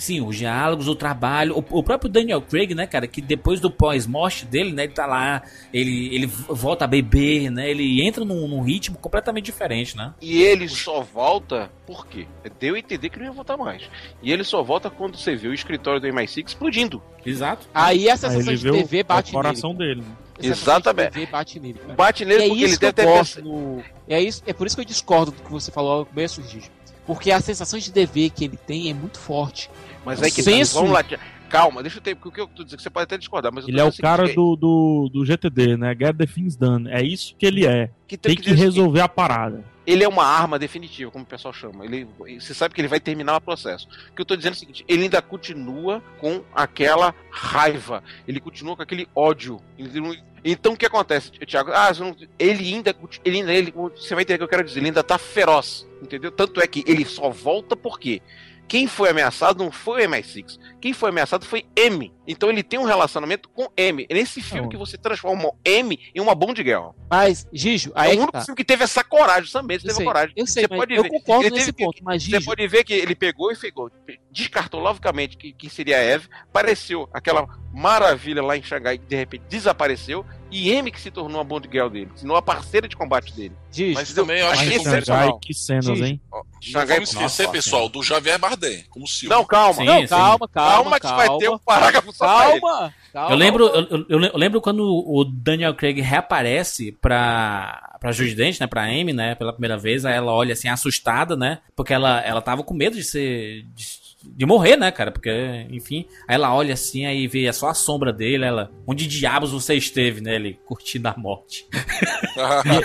[0.00, 3.70] Sim, os diálogos, o trabalho, o, o próprio Daniel Craig, né, cara, que depois do
[3.70, 5.42] pós-morte dele, né, ele tá lá,
[5.74, 10.14] ele, ele volta a beber, né, ele entra num, num ritmo completamente diferente, né?
[10.20, 12.26] E ele só volta por quê?
[12.58, 13.82] Deu a entender que não ia voltar mais.
[14.22, 17.02] E ele só volta quando você vê o escritório do MI6 explodindo.
[17.26, 17.66] Exato.
[17.74, 19.96] Aí a Aí sensação de TV bate o coração nele.
[19.96, 20.06] dele.
[20.06, 20.16] né?
[20.38, 21.08] A sensação Exatamente.
[21.08, 21.78] de TV bate nele.
[21.78, 21.94] cara.
[21.94, 23.46] Bate nele é porque ele deve ter pensado.
[23.46, 23.82] no...
[24.08, 26.70] é, isso, é por isso que eu discordo do que você falou no começo, Gigi.
[27.06, 29.68] Porque a sensação de dever que ele tem é muito forte.
[30.04, 31.04] Mas aí que tá, vamos lá.
[31.48, 33.52] Calma, deixa eu ter, porque o que eu tô dizendo, que você pode até discordar,
[33.52, 35.96] mas Ele é o cara que- do, do, do GTD, né?
[35.98, 36.88] Get the things done.
[36.88, 37.90] É isso que ele é.
[38.06, 39.64] que Tem que que o resolver a parada.
[39.84, 41.84] ele é uma arma definitiva, como o pessoal chama.
[41.84, 42.06] Ele,
[42.38, 43.88] você sabe que ele vai terminar o processo.
[44.12, 48.38] O que eu tô dizendo é o seguinte: ele ainda continua com aquela raiva, ele
[48.38, 49.60] continua com aquele ódio.
[49.76, 51.72] Não- Então o que acontece, Thiago?
[51.72, 52.94] Ah, não- ele ainda,
[53.24, 54.78] ele ainda, ele, você vai entender o que eu quero dizer.
[54.78, 56.30] Ele ainda tá feroz, entendeu?
[56.30, 58.22] Tanto é que ele só volta porque
[58.70, 60.56] quem foi ameaçado não foi o MI6.
[60.80, 62.12] Quem foi ameaçado foi M.
[62.24, 64.06] Então ele tem um relacionamento com M.
[64.08, 64.68] É nesse filme Não.
[64.68, 66.90] que você transforma o M em uma Bond Girl.
[67.10, 68.42] Mas, Gijo, É aí o é que único tá.
[68.42, 70.34] filme que teve essa coragem, Sam Mendes Eu teve sei, a coragem.
[70.36, 71.08] eu sei, Você mas pode eu ver.
[71.08, 73.56] concordo Ele nesse teve que- ponto, mas Você Gijo, pode ver que ele pegou e
[73.56, 73.90] pegou,
[74.30, 79.16] descartou logicamente que, que seria a Eve, apareceu aquela maravilha lá em Xangai que de
[79.16, 82.88] repente desapareceu, e M que se tornou a Bond Girl dele, se tornou a parceira
[82.88, 83.54] de combate dele.
[83.70, 85.38] Gijo, Mas também eu acho que Xangai, excepcional.
[85.40, 86.20] que cenas, hein?
[86.32, 89.36] Não Xangai, vamos esquecer, Nossa, pessoal, do Javier Bardem, como Silvio.
[89.36, 89.74] Não, calma.
[89.74, 90.06] Sim, não, sim.
[90.08, 92.60] calma, calma, Calma, que vai ter um parágrafo só pra ele.
[92.60, 93.30] Calma, calma.
[93.32, 98.12] Eu lembro, eu, eu- eu le- eu lembro quando o Daniel Craig reaparece pra, pra
[98.12, 101.58] Judy Dent, né, pra Amy, né, pela primeira vez, aí ela olha assim, assustada, né,
[101.76, 103.84] porque ela, ela tava com medo de ser, de,
[104.22, 105.30] de morrer, né, cara, porque,
[105.70, 109.74] enfim, aí ela olha assim, aí vê só a sombra dele, ela, onde diabos você
[109.74, 111.66] esteve, né, ele curtindo a morte.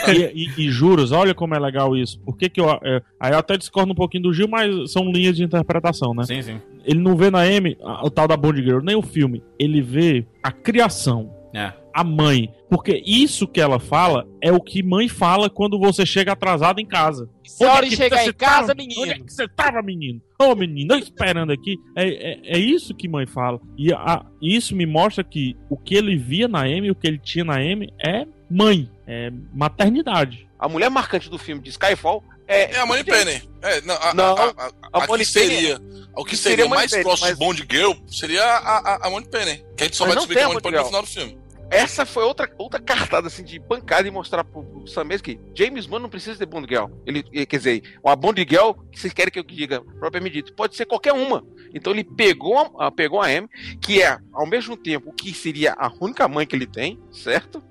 [0.07, 2.19] E, e- e juros, olha como é legal isso.
[2.21, 2.69] Por que que eu.
[2.83, 6.23] é, aí eu até discordo um pouquinho do Gil, mas são linhas de interpretação, né?
[6.23, 6.61] Sim, sim.
[6.85, 9.43] Ele não vê na M o tal da Bond Girl, nem o filme.
[9.59, 11.73] Ele vê a criação, É.
[11.95, 12.53] a mãe.
[12.69, 16.85] Porque isso que ela fala é o que mãe fala quando você chega atrasado em
[16.85, 17.29] casa.
[17.45, 18.75] Se a hora é chegar em casa, tava?
[18.75, 19.01] menino.
[19.01, 20.21] Onde é que você tava, menino?
[20.39, 21.77] Ô, menino, eu esperando aqui.
[21.95, 23.61] É, é, é isso que mãe fala.
[23.77, 27.17] E a- isso me mostra que o que ele via na M, o que ele
[27.19, 30.47] tinha na M, é mãe, é maternidade.
[30.59, 32.75] A mulher marcante do filme de Skyfall é.
[32.75, 33.41] É a Money Penny.
[33.61, 35.81] É, não, a, Não, a, a, a, a Money Penny seria,
[36.15, 39.09] o que seria seria mais Penny, próximo mas- de Bond Girl seria a, a, a
[39.09, 39.63] Money Penny.
[39.75, 41.07] Que a gente só Mas vai descobrir que é a Money Penny no final do
[41.07, 41.37] filme.
[41.75, 45.39] Essa foi outra, outra cartada assim de pancada e mostrar pro, pro Sam Mendes que
[45.53, 46.85] James Bond não precisa ter Bond Girl.
[47.05, 50.53] Ele, ele- quer dizer, uma Bond Girl, que vocês querem que eu diga propriamente dito,
[50.53, 51.43] pode ser qualquer uma.
[51.73, 53.47] Então ele pegou a, a- pegou a M,
[53.81, 57.61] que é ao mesmo tempo que seria a única mãe que ele tem, certo?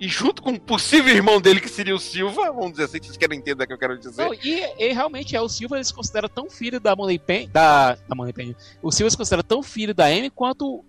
[0.00, 3.06] E junto com o possível irmão dele, que seria o Silva, vamos dizer assim, que
[3.06, 4.24] vocês querem entender o que eu quero dizer.
[4.24, 7.48] Não, e, e realmente é o Silva ele se considera tão filho da Money Pen,
[7.48, 8.56] da, da Money Pen.
[8.82, 10.84] O Silva se considera tão filho da Amy quanto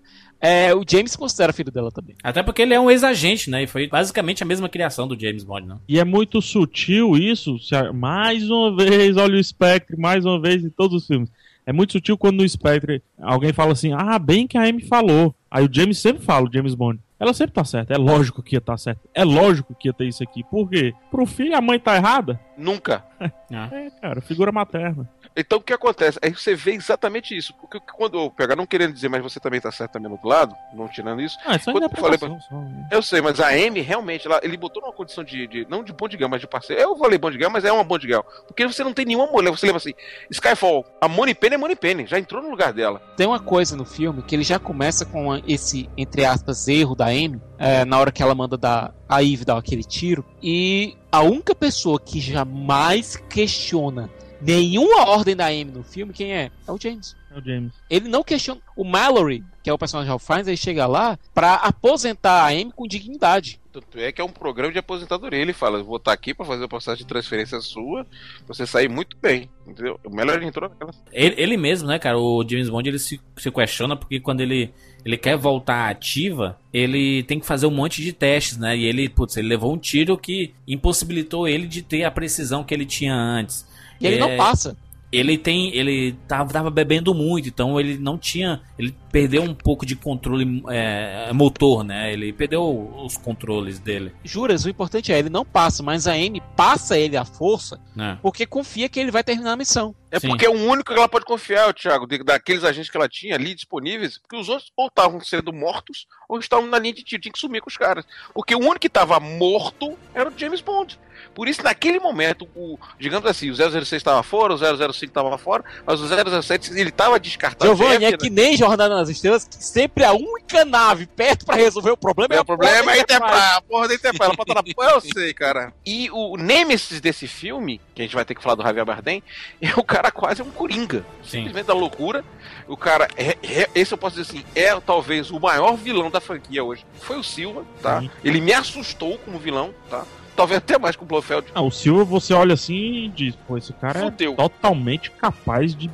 [0.46, 2.16] é, o James considera filho dela também.
[2.24, 5.44] Até porque ele é um ex-agente, né, e foi basicamente a mesma criação do James
[5.44, 5.82] Bond, não?
[5.88, 7.58] E é muito sutil isso.
[7.94, 11.30] Mais uma vez, olha o Spectre, mais uma vez em todos os filmes.
[11.66, 15.34] É muito sutil quando no Spectre alguém fala assim: Ah, bem que a Amy falou.
[15.50, 17.00] Aí o James sempre fala, o James Bond.
[17.20, 17.94] Ela sempre tá certa.
[17.94, 19.00] É lógico que ia tá certo.
[19.14, 20.44] É lógico que ia ter isso aqui.
[20.44, 20.94] Por quê?
[21.10, 22.40] Pro filho a mãe tá errada?
[22.58, 23.06] Nunca.
[23.20, 25.08] É, cara, figura materna.
[25.36, 26.18] Então o que acontece?
[26.22, 27.54] Aí você vê exatamente isso.
[27.56, 30.30] Porque quando eu pegar, não querendo dizer, mas você também tá certo também no outro
[30.30, 31.38] lado, não tirando isso.
[31.46, 32.88] Ah, isso é Quando eu falei interpretação só, né?
[32.92, 35.94] Eu sei, mas a Amy realmente, ela, ele botou numa condição de, de- Não de
[36.18, 36.82] Girl, mas de parceiro.
[36.82, 38.22] Eu falei Girl, mas é uma Bond Girl.
[38.48, 39.52] Porque você não tem nenhuma mulher.
[39.52, 39.94] Você lembra assim:
[40.30, 43.02] Skyfall, a Money Penny é Money Penny, já entrou no lugar dela.
[43.18, 47.08] Tem uma coisa no filme que ele já começa com esse, entre aspas, erro da
[47.08, 50.26] Amy, é, na hora que ela manda dar, a Eve dar aquele tiro.
[50.42, 54.10] E a única pessoa que jamais questiona
[54.42, 56.52] nenhuma ordem da Amy no filme, quem é?
[56.68, 57.16] É o James.
[57.34, 57.74] É o James.
[57.90, 58.62] Ele não questiona.
[58.76, 62.48] O Mallory, que é o personagem de Ralph Fiennes, ele chega lá pra aposentar a
[62.48, 63.60] Amy com dignidade.
[63.72, 65.40] Tanto é que é um programa de aposentadoria.
[65.40, 68.06] Ele fala: vou estar aqui pra fazer o processo de transferência sua,
[68.46, 69.50] pra você sair muito bem.
[69.68, 70.00] Entendeu?
[70.06, 70.92] O Melhor entrou naquela.
[71.12, 72.18] Ele, ele mesmo, né, cara?
[72.18, 74.74] O James Bond ele se, se questiona porque quando ele,
[75.04, 78.78] ele quer voltar ativa, ele tem que fazer um monte de testes, né?
[78.78, 82.74] E ele, putz, ele levou um tiro que impossibilitou ele de ter a precisão que
[82.74, 83.68] ele tinha antes.
[84.00, 84.78] E ele É, não passa.
[85.12, 85.74] Ele tem.
[85.74, 88.62] Ele tava, tava bebendo muito, então ele não tinha.
[88.78, 92.12] Ele perdeu um pouco de controle é, motor, né?
[92.12, 92.62] Ele perdeu
[92.98, 94.12] os controles dele.
[94.26, 98.18] Juras, o importante é, ele não passa, mas a Amy passa ele à força Né?
[98.22, 99.96] porque confia que ele vai terminar a missão.
[100.12, 100.28] É Sim.
[100.28, 103.54] porque é o único que ela pode confiar, Thiago, daqueles agentes que ela tinha ali
[103.56, 107.32] disponíveis, porque os outros ou estavam sendo mortos ou estavam na linha de tiro, tinha
[107.32, 108.06] que sumir com os caras.
[108.34, 111.00] Porque o único que estava morto era o James Bond.
[111.36, 115.66] Por isso, naquele momento, o, digamos assim, o 006 estava fora, o 005 estava fora,
[115.86, 117.76] mas o 007 ele estava descartado.
[117.76, 121.92] Giovanni, é que nem Jornada nas Estrelas, que sempre a única nave perto pra resolver
[121.92, 123.42] o problema é Meu a problema porra é Enterprise.
[123.58, 124.32] A porra da Enterprise.
[124.48, 124.94] Ela na...
[124.94, 125.74] Eu sei, cara.
[125.86, 129.22] E o Nemesis desse filme, que a gente vai ter que falar do Javier Bardem,
[129.62, 131.06] é o cara quase um coringa.
[131.22, 131.40] Sim.
[131.40, 132.24] Simplesmente da loucura.
[132.66, 136.22] O cara, é, é- esse eu posso dizer assim, é talvez o maior vilão da
[136.22, 136.86] franquia hoje.
[137.02, 138.00] Foi o Silva, tá?
[138.00, 138.10] Sim.
[138.24, 140.06] Ele me assustou como vilão, tá?
[140.36, 141.48] Talvez até mais que o Blofeld.
[141.54, 144.34] Ah, o Silva, você olha assim e diz, pô, esse cara Fudeu.
[144.34, 145.90] é totalmente capaz de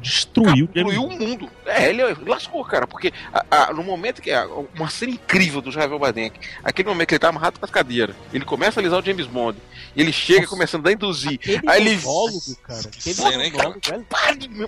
[0.00, 1.50] destruir o Destruiu o mundo.
[1.64, 4.30] É, ele lascou, cara, porque a- a- no momento que.
[4.30, 6.30] a- uma cena incrível do Javier Bardem,
[6.62, 9.26] aquele momento que ele tá amarrado com as cadeiras, ele começa a alisar o James
[9.26, 9.58] Bond,
[9.94, 11.40] e ele chega começando a induzir.
[11.66, 11.96] Aí ele.
[11.96, 12.82] monólogo, cara.
[12.98, 13.52] Cena, hein,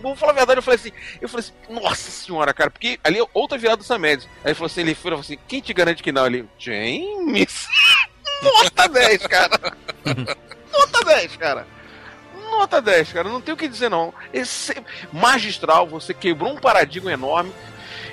[0.01, 3.19] vou falar a verdade, eu falei assim, eu falei assim, nossa senhora, cara, porque ali
[3.19, 4.27] é outra virada do Sam Mendes.
[4.45, 6.27] Aí ele falou assim, ele foi, falou assim, quem te garante que não?
[6.27, 7.67] Ele, James,
[8.43, 9.61] nota 10, cara.
[10.73, 11.67] nota 10, cara.
[12.51, 14.13] Nota 10, cara, não tem o que dizer não.
[14.33, 14.75] Esse
[15.13, 17.53] magistral, você quebrou um paradigma enorme.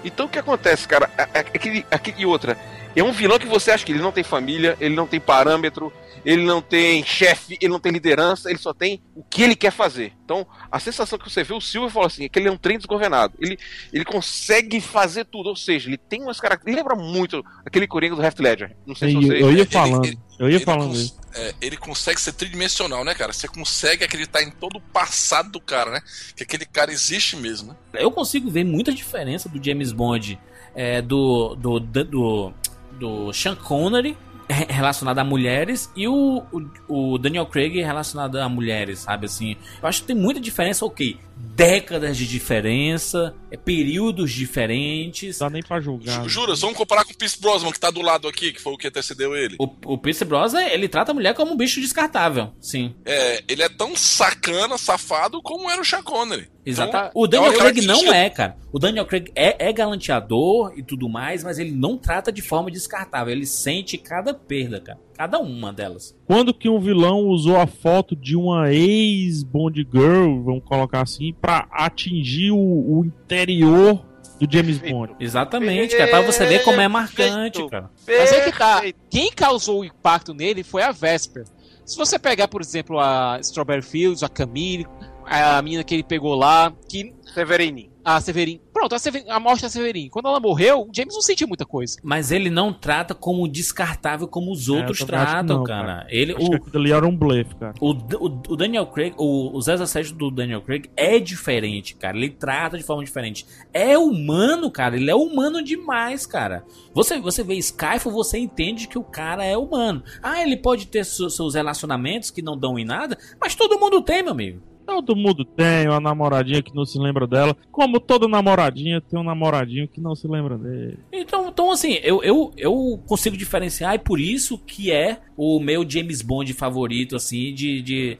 [0.04, 1.10] Então o que acontece, cara?
[1.18, 2.58] É- é Aquele, aquele e outra.
[2.96, 5.92] É um vilão que você acha que ele não tem família, ele não tem parâmetro,
[6.26, 9.72] ele não tem chefe, ele não tem liderança, ele só tem o que ele quer
[9.72, 10.12] fazer.
[10.26, 12.58] Então, a sensação que você vê o Silver falou assim, é que ele é um
[12.58, 13.34] trem desgovernado.
[13.40, 13.58] Ele,
[13.94, 16.86] ele consegue fazer tudo, ou seja, ele tem umas características.
[16.86, 18.76] Ele lembra muito aquele Coringa do Half Ledger.
[18.86, 19.34] Não sei se Eu, você.
[19.44, 21.20] eu ia ele- falando, ele- eu ia ele falando cons- isso.
[21.36, 23.32] é, ele consegue ser tridimensional, né, cara?
[23.32, 26.02] Você consegue acreditar em todo o passado do cara, né?
[26.36, 27.76] Que aquele cara existe mesmo, né?
[28.02, 30.40] Eu consigo ver muita diferença do James Bond
[30.74, 32.54] é, do, do, do, do,
[33.00, 34.18] do Sean Connery
[34.48, 36.44] relacionado a mulheres e o,
[36.88, 39.56] o, o Daniel Craig relacionado a mulheres, sabe assim?
[39.82, 41.18] Eu acho que tem muita diferença, ok.
[41.54, 45.40] Décadas de diferença, é, períodos diferentes.
[45.40, 46.24] Dá nem pra julgar.
[46.24, 48.74] Ju- Jura, vamos comparar com o Pierce Brosnan, que tá do lado aqui, que foi
[48.74, 49.56] o que antecedeu ele.
[49.60, 52.96] O, o Pierce Brosnan, ele trata a mulher como um bicho descartável, sim.
[53.06, 56.50] É, ele é tão sacana, safado, como era o Sean Connery.
[56.66, 56.90] Exato.
[56.90, 58.58] Então, o Daniel é Craig não é, cara.
[58.74, 62.72] O Daniel Craig é, é galanteador e tudo mais, mas ele não trata de forma
[62.72, 63.32] descartável.
[63.32, 65.00] Ele sente cada perda, cara.
[65.18, 66.16] Cada uma delas.
[66.26, 71.68] Quando que um vilão usou a foto de uma ex-Bond Girl, vamos colocar assim, pra
[71.72, 74.04] atingir o, o interior
[74.40, 75.16] do James Bond?
[75.20, 76.10] Exatamente, cara.
[76.10, 77.70] Pra você ver como é marcante, Perfeito.
[77.70, 77.90] cara.
[78.06, 78.82] Mas é que tá.
[79.10, 81.46] Quem causou o impacto nele foi a Vesper.
[81.86, 84.88] Se você pegar, por exemplo, a Strawberry Fields, a Camille,
[85.26, 87.92] a menina que ele pegou lá, que Severini.
[88.04, 88.62] a Severin.
[88.72, 90.10] Pronto, a, Severin, a morte da Severin.
[90.10, 91.98] Quando ela morreu, o James não sentiu muita coisa.
[92.04, 95.88] Mas ele não trata como descartável como os outros É, acho que tratam, não, cara.
[95.88, 96.08] cara.
[96.10, 97.74] Ele, Acho o, que aquilo ali era um blefe, cara.
[97.82, 102.16] O, o, o Daniel Craig, o, o 007 do Daniel Craig é diferente, cara.
[102.16, 103.46] Ele trata de forma diferente.
[103.74, 104.96] É humano, cara.
[104.98, 106.64] Ele é humano demais, cara.
[106.94, 110.04] Você, você vê Skyfall, você entende que o cara é humano.
[110.22, 114.02] Ah, ele pode ter su- seus relacionamentos que não dão em nada, mas todo mundo
[114.02, 114.62] tem, meu amigo.
[114.86, 117.56] Todo mundo tem uma namoradinha que não se lembra dela.
[117.72, 121.00] Como toda namoradinha tem um namoradinho que não se lembra dele.
[121.12, 125.90] Então, então assim, eu, eu, eu consigo diferenciar e por isso que é o meu
[125.90, 128.18] James Bond favorito, assim, de, de,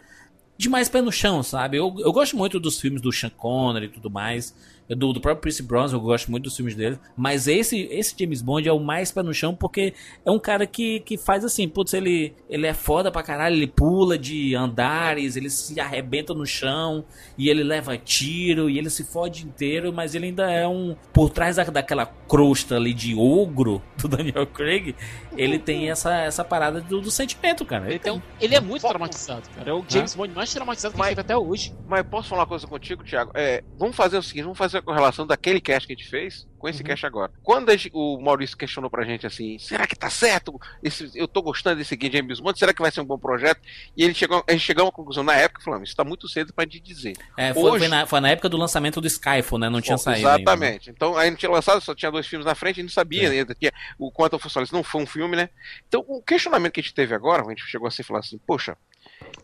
[0.58, 1.78] de mais pé no chão, sabe?
[1.78, 4.56] Eu, eu gosto muito dos filmes do Sean Connery e tudo mais.
[4.90, 6.98] Eu, Do, do próprio Pierce Brosnan, eu gosto muito dos filmes dele.
[7.18, 9.94] Mas esse, esse James Bond é o mais pé no chão porque
[10.26, 13.68] é um cara que, que faz assim, putz, ele, ele é foda pra caralho, ele
[13.68, 17.04] pula de andares, ele se arrebenta no chão
[17.38, 20.96] e ele leva tiro e ele se fode inteiro, mas ele ainda é um.
[21.14, 24.96] Por trás da, daquela crosta ali de ogro do Daniel Craig,
[25.38, 27.90] ele tem essa, essa parada do, do sentimento, cara.
[27.90, 29.70] Ele, tem um- ele é muito traumatizado, cara.
[29.70, 31.74] É o James Bond mais traumatizado que a gente teve até hoje.
[31.88, 33.32] Mas posso falar uma coisa contigo, Thiago?
[33.34, 36.48] É, vamos fazer o seguinte, vamos fazer a correlação daquele cast que a gente fez
[36.58, 36.72] com Uhum.
[36.74, 37.32] esse cast agora.
[37.44, 40.60] Quando gente- o Maurício questionou pra gente assim, será que tá certo?
[40.84, 43.62] Esse- eu tô gostando desse aqui James Bond, será que vai ser um bom projeto?
[43.96, 46.28] E ele chegou, a gente chegou a uma conclusão na época, falando, isso tá muito
[46.28, 47.14] cedo pra gente dizer.
[47.38, 49.70] É, foi, Hoje- foi na, foi na época do lançamento do Skyfall, né?
[49.70, 50.28] Não tinha saído.
[50.28, 50.42] ainda, né?
[50.42, 50.90] Exatamente.
[50.90, 53.28] Então, aí não tinha lançado, só tinha dois filmes na frente, a gente não sabia
[53.28, 53.32] É.
[53.32, 55.50] ainda que o quanto fosse isso não foi um filme, né?
[55.88, 58.40] Então, o questionamento que a gente teve agora, a gente chegou assim e falou assim,
[58.48, 58.78] poxa,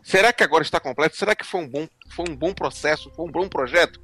[0.04, 1.18] será que agora está completo?
[1.18, 3.12] Será que foi um bom, foi um bom processo?
[3.16, 3.99] Foi um bom projeto?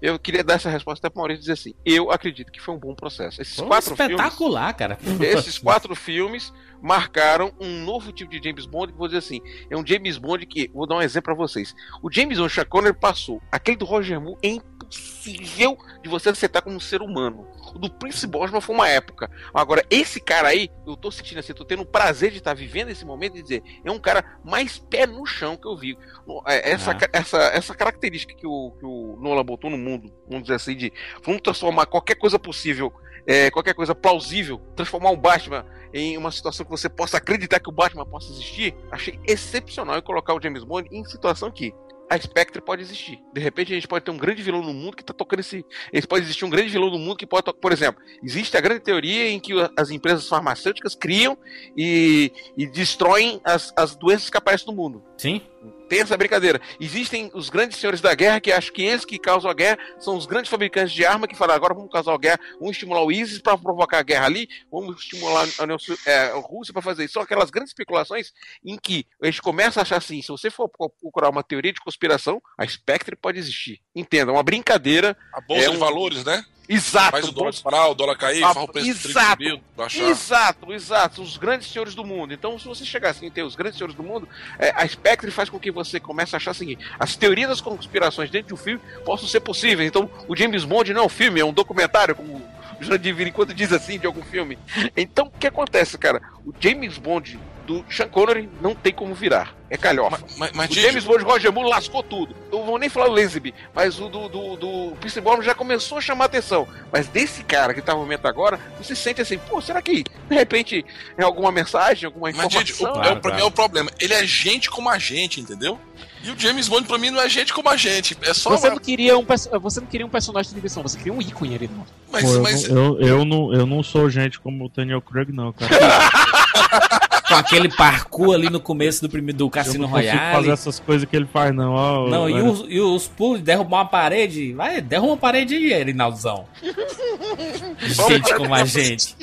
[0.00, 2.78] Eu queria dar essa resposta até para Maurício dizer assim, eu acredito que foi um
[2.78, 3.40] bom processo.
[3.40, 4.98] Esses quatro filmes, espetacular, cara.
[5.20, 9.40] esses quatro filmes marcaram um novo tipo de James Bond, que vou dizer assim,
[9.70, 11.74] é um James Bond que, vou dar um exemplo para vocês.
[12.02, 14.48] O James Bond Sean Connery passou, aquele do Roger Moore é
[14.86, 17.46] impossível de você aceitar como um ser humano.
[17.74, 19.30] O do Prince Bosman foi uma época.
[19.52, 22.88] Agora, esse cara aí, eu tô sentindo assim, tô tendo o prazer de estar vivendo
[22.88, 25.98] esse momento e dizer, é um cara mais pé no chão que eu vi.
[26.46, 27.08] É, Essa, Ah.
[27.12, 30.92] essa, essa característica que o, que o Nolan botou no mundo, vamos dizer assim, de
[31.22, 32.92] vamos transformar qualquer coisa possível,
[33.26, 37.68] é, qualquer coisa plausível, transformar o Batman em uma situação que você possa acreditar que
[37.68, 41.74] o Batman possa existir, achei excepcional e colocar o James Bond em situação que
[42.08, 43.18] a Spectre pode existir.
[43.32, 45.64] De repente a gente pode ter um grande vilão no mundo que tá tocando esse.
[45.92, 47.52] esse pode existir um grande vilão no mundo que pode.
[47.60, 51.36] Por exemplo, existe a grande teoria em que as empresas farmacêuticas criam
[51.76, 55.02] e, e destroem as, as doenças que aparecem no mundo.
[55.18, 55.40] Sim.
[55.88, 56.60] Tem essa brincadeira.
[56.80, 60.16] Existem os grandes senhores da guerra que acham que eles que causam a guerra são
[60.16, 63.12] os grandes fabricantes de arma que falam agora vamos causar a guerra, vamos estimular o
[63.12, 67.04] ISIS para provocar a guerra ali, vamos estimular a, União é, a Rússia para fazer
[67.04, 67.14] isso.
[67.14, 68.32] São aquelas grandes especulações
[68.64, 71.72] em que a gente começa a achar assim, se você for pro- procurar uma teoria
[71.72, 73.80] de conspiração, a Spectre pode existir.
[73.94, 75.16] Entenda, é uma brincadeira.
[75.32, 76.44] A bolsa É de um- valores, né?
[76.68, 77.10] Exato.
[77.12, 79.36] Faz o dólar disparar, o dólar cair, Ah, o preço do exato.
[79.36, 80.04] trigo subir.
[80.10, 81.22] Exato, exato.
[81.22, 82.32] Os grandes senhores do mundo.
[82.34, 85.30] Então, se você chegar assim e ter os grandes senhores do mundo, é, a Spectre
[85.30, 88.54] faz com que você comece a achar o seguinte: as teorias das conspirações dentro de
[88.54, 89.88] um filme possam ser possíveis.
[89.88, 92.34] Então, o James Bond não é um filme, é um documentário, como
[92.80, 94.58] o Jurandir Vira enquanto diz assim de algum filme.
[94.96, 96.20] Então, o que acontece, cara?
[96.44, 99.54] O James Bond do Sean Connery não tem como virar.
[99.68, 100.20] É calhofa.
[100.38, 102.36] Mas, mas o James Bond Roger Moore lascou tudo.
[102.52, 105.98] Não vou nem falar o Lazenby, mas o do, do, do Pierce Brosnan já começou
[105.98, 106.68] a chamar atenção.
[106.92, 110.34] Mas desse cara que tá no momento agora, você sente assim, pô, será que de
[110.34, 110.86] repente
[111.18, 113.02] é alguma mensagem, alguma mas Didi, o, informação?
[113.02, 113.90] é, o- pra mim é o problema.
[113.98, 115.78] Ele é gente como a gente, entendeu?
[116.22, 118.16] E o James Bond pra mim não é gente como a gente.
[118.22, 119.24] É só Você uma- não, queria um,
[119.60, 121.68] você não queria um personagem de diversão, você queria um ícone ali.
[121.72, 121.84] Não.
[122.12, 125.02] Mas, Pô, eu, mas- não, eu, eu não, eu não sou gente como o Daniel
[125.02, 125.70] Craig, não, cara.
[127.28, 130.34] Com aquele parkour ali no começo do, primeiro, do Eu Cassino não consigo Royale.
[130.36, 131.72] fazer essas coisas que ele faz, não.
[131.72, 134.52] Ó, Não, e os, e os pulos, derrubar uma parede.
[134.52, 136.44] Vai, derruba uma parede aí, Rinaldozão.
[137.82, 139.16] gente como a gente.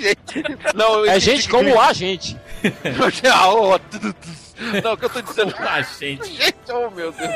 [0.75, 2.35] Não, É gente como a gente.
[4.59, 4.81] Ah.
[4.83, 5.53] Não, o que eu tô dizendo.
[5.57, 6.31] A gente.
[6.33, 7.31] Gente, oh meu Deus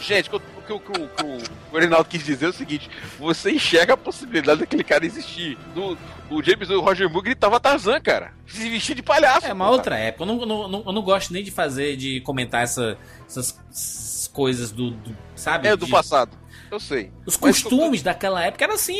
[0.00, 0.28] gente.
[0.28, 1.24] O que, o- que o- que
[1.72, 5.56] o Reinaldo quis dizer é o seguinte: você enxerga a possibilidade daquele cara existir.
[5.74, 5.96] Do,
[6.30, 8.32] o James o Roger Moore gritava Tarzan, cara.
[8.46, 9.46] Se vestir de palhaço.
[9.46, 10.24] É uma outra época.
[10.24, 14.70] Eu não, não, não- eu não gosto nem de fazer, de comentar essa- essas, coisas
[14.70, 15.68] do, do- Sabe?
[15.68, 16.36] É do De- passado.
[16.70, 17.10] Eu sei.
[17.24, 18.96] Os costumes daquela época era assim,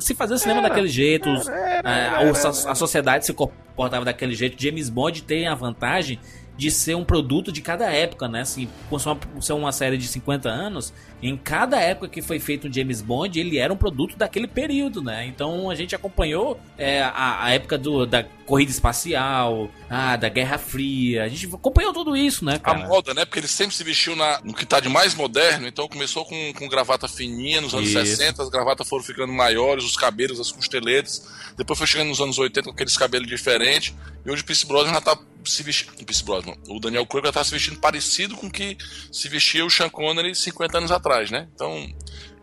[0.00, 4.32] se fazia cinema Era, daquele jeito, era, era, a, a- a sociedade se comportava daquele
[4.32, 4.60] jeito.
[4.62, 6.20] James Bond tem a vantagem
[6.56, 8.42] de ser um produto de cada época, né?
[8.42, 10.92] Assim, por ser uma, série de 50 anos,
[11.22, 15.02] em cada época que foi feito um James Bond, ele era um produto daquele período,
[15.02, 15.26] né?
[15.26, 20.58] Então a gente acompanhou é, a, a época do, da corrida espacial, ah, da Guerra
[20.58, 22.86] Fria, a gente acompanhou tudo isso, né, A cara?
[22.86, 23.24] moda, né?
[23.24, 26.52] Porque ele sempre se vestiu na, no que tá de mais moderno, então começou com,
[26.54, 28.16] com gravata fininha, nos anos Isso.
[28.16, 32.38] 60 as gravatas foram ficando maiores, os cabelos, as costeletas, depois foi chegando nos anos
[32.38, 33.94] 80 com aqueles cabelos diferentes,
[34.26, 37.26] e hoje o Pierce Brosnan já tá se vestindo, o Pierce Brosnan, o Daniel Craig
[37.26, 38.76] já tá se vestindo parecido com o que
[39.12, 41.48] se vestia o Sean Connery 50 anos atrás, né?
[41.54, 41.86] Então,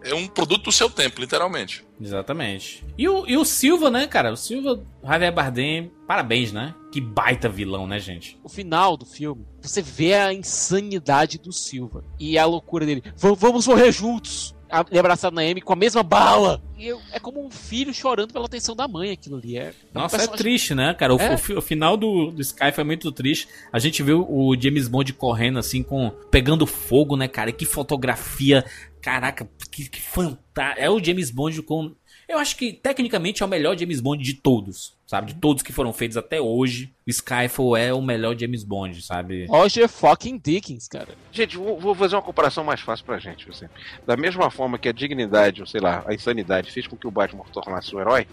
[0.03, 1.83] é um produto do seu tempo, literalmente.
[1.99, 2.83] Exatamente.
[2.97, 4.31] E o, e o Silva, né, cara?
[4.31, 6.73] O Silva, Javier Bardem, parabéns, né?
[6.91, 8.39] Que baita vilão, né, gente?
[8.43, 13.03] O final do filme, você vê a insanidade do Silva e a loucura dele.
[13.17, 14.55] "Va- Vamos morrer juntos!
[14.89, 16.61] Ele abraçado na Amy com a mesma bala.
[16.78, 19.57] E eu- é como um filho chorando pela atenção da mãe aquilo ali.
[19.57, 21.15] É, é Nossa, é personagem- triste, né, cara?
[21.15, 21.36] O, É.
[21.36, 23.47] o o final do, do Sky foi muito triste.
[23.72, 27.51] A gente viu o James Bond correndo assim, com pegando fogo, né, cara?
[27.51, 28.65] Que fotografia.
[29.01, 30.82] Caraca, que, que fantástico.
[30.82, 31.93] É o James Bond com.
[32.28, 35.34] Eu acho que tecnicamente é o melhor James Bond de todos, sabe?
[35.34, 36.93] De todos que foram feitos até hoje.
[37.08, 39.45] O Skyfall é o melhor James Bond, sabe?
[39.47, 41.08] Roger fucking Dickens, cara.
[41.32, 43.49] Gente, vou, vou fazer uma comparação mais fácil pra gente.
[43.49, 43.68] Assim.
[44.05, 47.12] Da mesma forma que a dignidade, ou sei lá, a insanidade fez com que o
[47.12, 48.28] Batman tornasse um herói,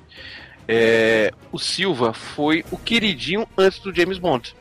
[0.67, 4.55] é, o Silva foi o queridinho antes do James Bond.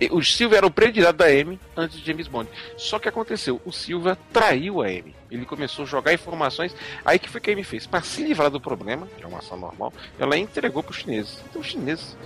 [0.00, 2.48] E O Silva era o predileto da Amy antes de James Bond.
[2.76, 5.14] Só que aconteceu, o Silva traiu a Amy.
[5.30, 6.74] Ele começou a jogar informações.
[7.04, 7.86] Aí que foi que a Amy fez?
[7.86, 11.38] Para se livrar do problema, que é uma ação normal, ela entregou para os chineses.
[11.48, 12.16] Então os chineses,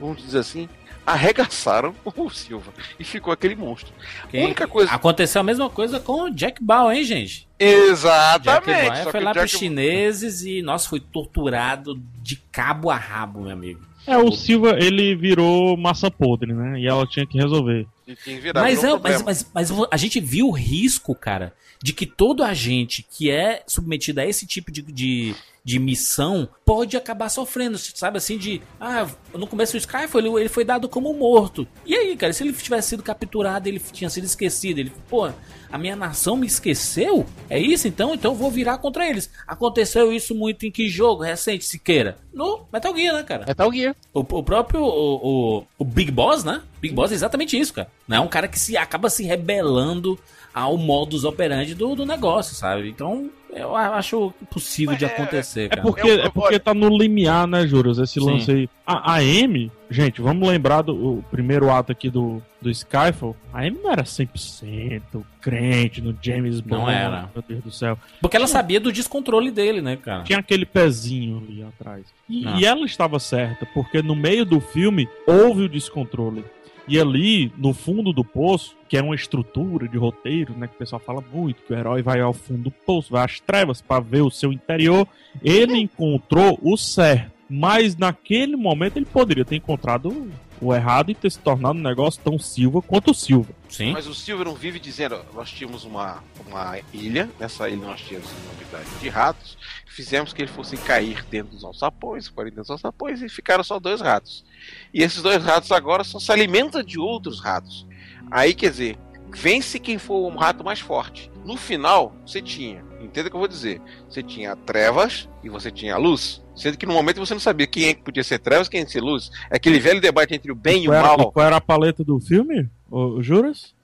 [0.00, 0.68] vamos dizer assim,
[1.04, 3.92] arregaçaram o Silva e ficou aquele monstro.
[4.30, 4.92] Quem- A única coisa.
[4.92, 7.48] Aconteceu a mesma coisa com o Jack Bauer, hein, gente?
[7.58, 8.88] Jack Exatamente.
[8.88, 12.96] Bauer só foi lá o pros Jack- chineses e, nossa, foi torturado de cabo a
[12.96, 13.80] rabo, meu amigo.
[14.04, 16.80] É, o Silva, ele virou massa podre, né?
[16.80, 17.86] E ela tinha que resolver.
[18.06, 21.14] E tinha que virar, Mas, é, um mas, mas, mas a gente viu o risco,
[21.14, 21.52] cara,
[21.82, 26.96] de que todo agente que é submetido a esse tipo de, de, de missão pode
[26.96, 28.62] acabar sofrendo, sabe assim, de.
[28.80, 31.66] Ah, no começo do Skyfall ele, ele foi dado como morto.
[31.84, 34.78] E aí, cara, se ele tivesse sido capturado, ele tinha sido esquecido.
[34.78, 35.28] Ele, pô,
[35.70, 37.26] a minha nação me esqueceu?
[37.50, 38.14] É isso então?
[38.14, 39.30] Então eu vou virar contra eles.
[39.46, 42.18] Aconteceu isso muito em que jogo recente, Siqueira?
[42.32, 43.46] No Metal Gear, né, cara?
[43.46, 43.96] Metal Gear.
[44.14, 46.62] O, o próprio o, o, o Big Boss, né?
[46.80, 47.90] Big Boss é exatamente isso, cara.
[48.06, 50.18] Não é um cara que se acaba se rebelando
[50.54, 52.88] ao modus operandi do, do negócio, sabe?
[52.88, 55.82] Então, eu acho possível de acontecer, É cara.
[55.82, 57.98] porque, Eu- eu- é porque tá no limiar, né, Juras?
[57.98, 58.26] Esse Sim.
[58.26, 58.68] lance aí.
[58.86, 63.36] A, a Amy, gente, vamos lembrar do o primeiro ato aqui do, do Skyfall.
[63.52, 65.02] A Amy não era 100%
[65.40, 66.82] crente no James Bond.
[66.82, 67.28] Não era.
[67.34, 67.98] Meu Deus do céu.
[68.20, 70.22] Porque ela sabia do descontrole dele, né, cara?
[70.24, 72.04] Tinha aquele pezinho ali atrás.
[72.28, 76.44] E, e ela estava certa, porque no meio do filme houve o descontrole.
[76.88, 80.78] E ali, no fundo do poço, que é uma estrutura de roteiro, né, que o
[80.78, 84.00] pessoal fala muito, que o herói vai ao fundo do poço, vai às trevas para
[84.00, 85.06] ver o seu interior,
[85.42, 87.30] ele encontrou o certo.
[87.48, 90.30] Mas naquele momento ele poderia ter encontrado
[90.62, 93.52] o errado e ter se tornado um negócio tão Silva quanto o Silva.
[93.68, 93.92] Sim.
[93.92, 98.30] Mas o Silver não vive dizendo, nós tínhamos uma, uma ilha, nessa ilha nós tínhamos
[98.30, 102.70] uma unidade de ratos, fizemos que eles fossem cair dentro dos alçapões, caíram dentro dos
[102.70, 104.44] alçapões e ficaram só dois ratos.
[104.92, 107.86] E esses dois ratos agora só se alimentam de outros ratos.
[108.30, 108.98] Aí quer dizer,
[109.30, 111.30] vence quem for o rato mais forte.
[111.44, 115.70] No final, você tinha, entenda o que eu vou dizer, você tinha trevas e você
[115.70, 116.40] tinha luz.
[116.54, 118.88] Sendo que no momento você não sabia quem é que podia ser trevas, quem ia
[118.88, 119.30] ser luz.
[119.50, 121.32] É aquele velho debate entre o bem e o Qual era, mal.
[121.32, 122.68] qual era a paleta do filme?
[122.90, 123.74] O, Juras?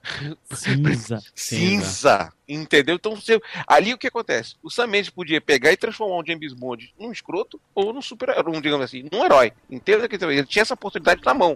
[0.51, 1.23] Cinza.
[1.35, 2.33] cinza.
[2.47, 2.95] Entendeu?
[2.95, 3.39] Então, você...
[3.67, 4.55] ali o que acontece?
[4.63, 8.29] O Sam Mendes podia pegar e transformar um James Bond num escroto ou num super
[8.47, 9.53] um, digamos assim, num herói.
[9.69, 11.55] Entenda que ele tinha essa oportunidade na mão.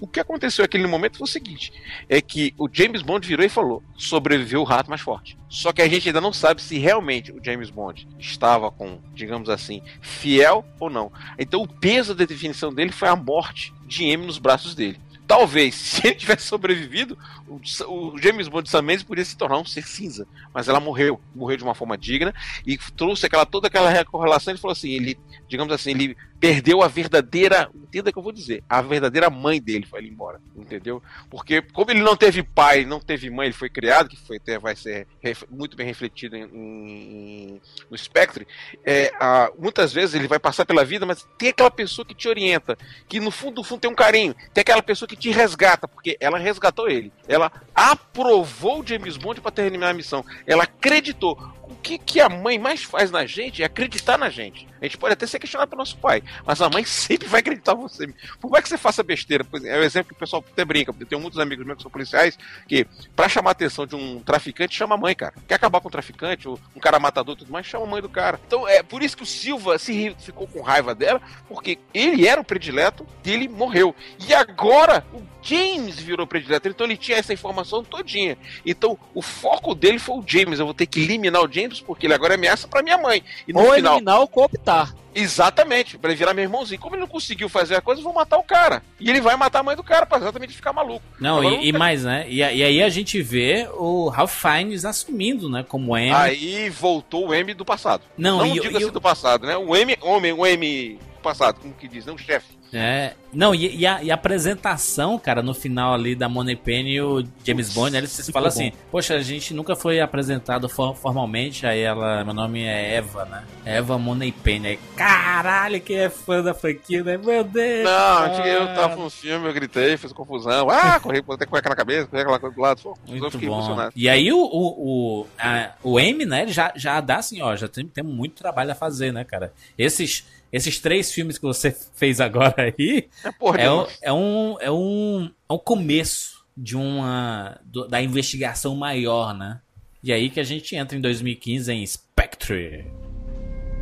[0.00, 1.72] O que aconteceu naquele momento foi o seguinte:
[2.08, 5.38] é que o James Bond virou e falou: sobreviveu o rato mais forte.
[5.48, 9.48] Só que a gente ainda não sabe se realmente o James Bond estava com, digamos
[9.48, 11.10] assim, fiel ou não.
[11.38, 14.98] Então o peso da definição dele foi a morte de M nos braços dele.
[15.34, 17.18] Talvez, se ele tivesse sobrevivido,
[17.48, 20.28] o, o James Bond de Sam Mendes poderia se tornar um ser cinza.
[20.52, 22.32] Mas ela morreu, morreu de uma forma digna
[22.64, 24.52] e trouxe aquela, toda aquela correlação.
[24.52, 25.18] Ele falou assim: ele,
[25.48, 29.58] digamos assim, ele perdeu a verdadeira, entenda o que eu vou dizer, a verdadeira mãe
[29.62, 31.02] dele foi embora, entendeu?
[31.30, 34.58] Porque como ele não teve pai, não teve mãe, ele foi criado, que foi até
[34.58, 35.06] vai ser
[35.50, 38.46] muito bem refletido em, em- no Spectre,
[38.84, 42.28] é, a- muitas vezes ele vai passar pela vida, mas tem aquela pessoa que te
[42.28, 42.76] orienta,
[43.08, 46.14] que no fundo do fundo tem um carinho, tem aquela pessoa que te resgata, porque
[46.20, 51.38] ela resgatou ele, ela aprovou o James Bond para terminar a missão, ela acreditou.
[51.68, 54.66] O que, que a mãe mais faz na gente é acreditar na gente.
[54.80, 57.72] A gente pode até ser questionado pelo nosso pai, mas a mãe sempre vai acreditar
[57.72, 58.06] em você.
[58.40, 61.04] Por mais que você faça besteira, é o exemplo que o pessoal até brinca, porque
[61.04, 62.38] eu tenho muitos amigos meus que são policiais,
[62.68, 62.86] que
[63.16, 65.34] pra chamar a atenção de um traficante, chama a mãe, cara.
[65.48, 68.02] Quer acabar com um traficante, ou um cara matador e tudo mais, chama a mãe
[68.02, 68.38] do cara.
[68.46, 72.40] Então é por isso que o Silva se ficou com raiva dela, porque ele era
[72.40, 73.94] o predileto, dele morreu.
[74.28, 78.36] E agora o James virou predileto, então ele tinha essa informação todinha.
[78.64, 80.58] Então o foco dele foi o James.
[80.58, 83.22] Eu vou ter que eliminar o James porque ele agora é ameaça pra minha mãe.
[83.46, 84.94] E no Ou final, eliminar ou cooptar.
[85.14, 86.80] Exatamente, pra ele virar meu irmãozinho.
[86.80, 88.82] Como ele não conseguiu fazer a coisa, eu vou matar o cara.
[88.98, 91.04] E ele vai matar a mãe do cara pra exatamente ficar maluco.
[91.20, 92.24] Não, Agora, e, e mais, né?
[92.28, 95.64] E, e aí a gente vê o Ralph Fiennes assumindo, né?
[95.68, 96.12] Como M.
[96.12, 98.02] Aí voltou o M do passado.
[98.18, 99.56] Não, não e- diga assim o- do passado, né?
[99.56, 102.54] O M, homem, o M passado, como que diz, não chefe.
[102.76, 106.94] É, não, e, e a, e a apresentação, cara, no final ali da Money Penny
[106.94, 110.96] e o James Bond, né, eles falam assim, poxa, a gente nunca foi apresentado for-
[110.96, 113.44] formalmente, aí ela, meu nome é Eva, né?
[113.64, 114.66] Eva Money Penny.
[114.68, 117.16] Aí, caralho, quem é fã da franquia, né?
[117.16, 117.84] Meu Deus!
[117.84, 117.90] Não,
[118.36, 118.48] cara.
[118.48, 120.68] eu tava no filme, eu gritei, fiz confusão.
[120.68, 122.82] Ah, corri, botei cueca na cabeça, corri aquela coisa do lado.
[122.82, 123.88] Pô, Muito bom.
[123.94, 127.54] E aí o, o, o, a- o M, né, ele já, já dá assim, ó,
[127.54, 129.52] já tem, tem muito trabalho a fazer, né, cara?
[129.78, 130.26] Esses,
[130.56, 134.70] esses três filmes que você fez agora aí É porra é, um, é, um, é,
[134.70, 139.60] um, é um começo de uma do- da investigação maior, né?
[140.02, 142.84] E aí que a gente entra em 2015 em Spectre.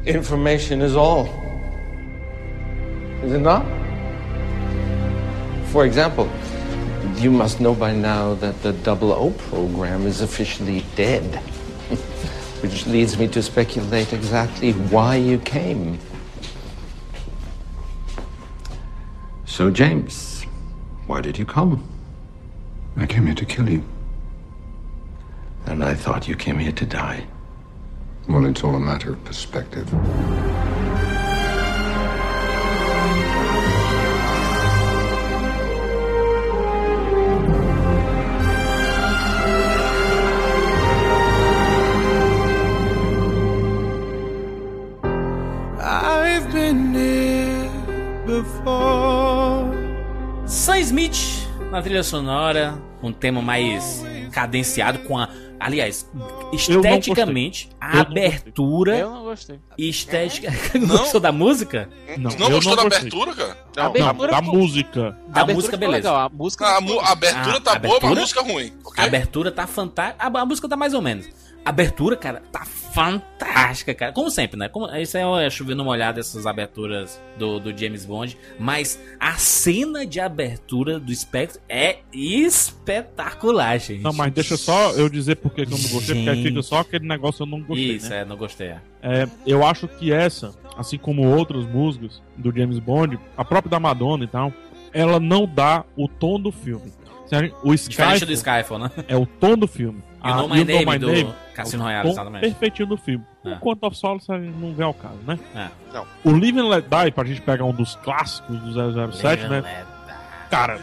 [0.06, 1.26] Information is all.
[3.24, 3.64] Is it not?
[5.72, 6.26] For example,
[7.20, 11.22] you must know by now that the Double O program is officially dead.
[12.62, 15.98] Which leads me to speculate exactly why you came.
[19.52, 20.44] So, James,
[21.06, 21.86] why did you come?
[22.96, 23.84] I came here to kill you.
[25.66, 27.26] And I thought you came here to die.
[28.30, 29.92] Well, it's all a matter of perspective.
[45.78, 47.70] I've been here
[48.26, 49.11] before.
[50.62, 55.28] Sam Smith na trilha sonora, um tema mais cadenciado com a.
[55.58, 56.08] Aliás,
[56.52, 59.58] esteticamente, a Eu não abertura Eu não gostei.
[59.78, 60.52] estética.
[60.78, 61.88] Não gostou da música?
[62.16, 62.98] Não, Não eu gostou da gostei.
[63.08, 63.56] abertura, cara?
[63.76, 65.00] Não, Não, Abertura da música.
[65.02, 65.96] Da a abertura música, beleza.
[66.10, 68.20] legal, A música A, a abertura Ah, tá boa, mas a abertura?
[68.20, 69.04] música ruim, A ok?
[69.04, 70.24] abertura tá fantástica.
[70.24, 71.28] A, a música tá mais ou menos.
[71.64, 74.12] Abertura, cara, tá fantástica, cara.
[74.12, 74.68] Como sempre, né?
[74.68, 78.36] Como, isso é chovendo molhado essas aberturas do, do James Bond.
[78.58, 84.02] Mas a cena de abertura do Spectre é espetacular, gente.
[84.02, 86.48] Não, mas deixa só eu dizer por que eu não gostei, porque Gente.
[86.48, 88.20] fica só aquele negócio eu não gostei, Isso, né?
[88.20, 88.68] é, não gostei.
[88.68, 88.80] é.
[89.02, 93.80] É, eu acho que essa, assim como outras músicas do James Bond, a própria da
[93.80, 94.52] Madonna e tal,
[94.92, 96.92] ela não dá o tom do filme.
[97.62, 98.90] O Diferente Skyfall do Skyfall, né?
[99.08, 100.02] é o tom do filme.
[100.24, 102.40] E o No Ah, My Name do Name Cassino é o Royale, exatamente.
[102.42, 103.24] perfeitinho do filme.
[103.44, 103.54] É.
[103.54, 105.38] O Quantum of Solace não vem ao caso, né?
[105.54, 105.68] É.
[105.92, 106.06] Não.
[106.24, 109.84] O Live and Let Die, pra gente pegar um dos clássicos do 007, né?
[110.50, 110.78] Cara,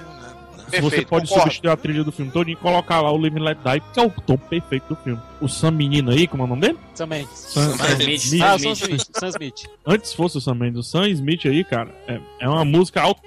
[0.69, 1.43] se você pode concordo.
[1.43, 3.99] substituir a trilha do filme todo e colocar lá o Live and Let Die, que
[3.99, 5.21] é o tom perfeito do filme.
[5.41, 6.77] O Sam Menino aí, como é o nome dele?
[6.93, 7.29] Sam Mendes.
[7.31, 8.21] Sam, Sam Smith.
[8.21, 8.41] Smith.
[8.43, 8.59] Ah.
[8.59, 9.07] Sam Smith.
[9.13, 9.69] Sam Smith.
[9.87, 13.21] Antes fosse o Sam Mendes, o Sam Smith aí, cara, é, é uma música alto,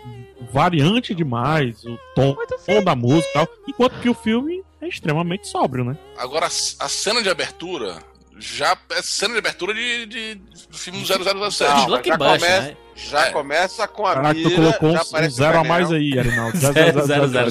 [0.52, 2.36] variante demais, o tom,
[2.66, 3.48] tom da música e tal.
[3.68, 5.96] Enquanto que o filme é extremamente sóbrio, né?
[6.16, 7.98] Agora, a cena de abertura
[8.38, 11.14] já é cena de abertura de, de, do filme do 007.
[11.24, 12.76] Não, De já Blockbuster, começa, né?
[12.96, 13.30] já É.
[13.30, 16.58] começa com a Caraca, tu mira, colocou um, um zero a mais aí, Arinaldo.
[16.58, 17.50] Zero, Zero, zero, zero,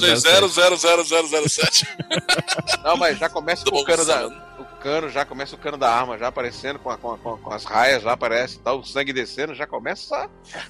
[1.28, 1.48] zero.
[1.48, 1.48] zero.
[1.48, 1.86] 0000007.
[2.84, 4.51] Não, mas já começa com o cano da.
[4.82, 7.52] Cano, já começa o cano da arma, já aparecendo com, a- com, a- com, com
[7.52, 10.28] as raias, já aparece, tá, o sangue descendo, já começa.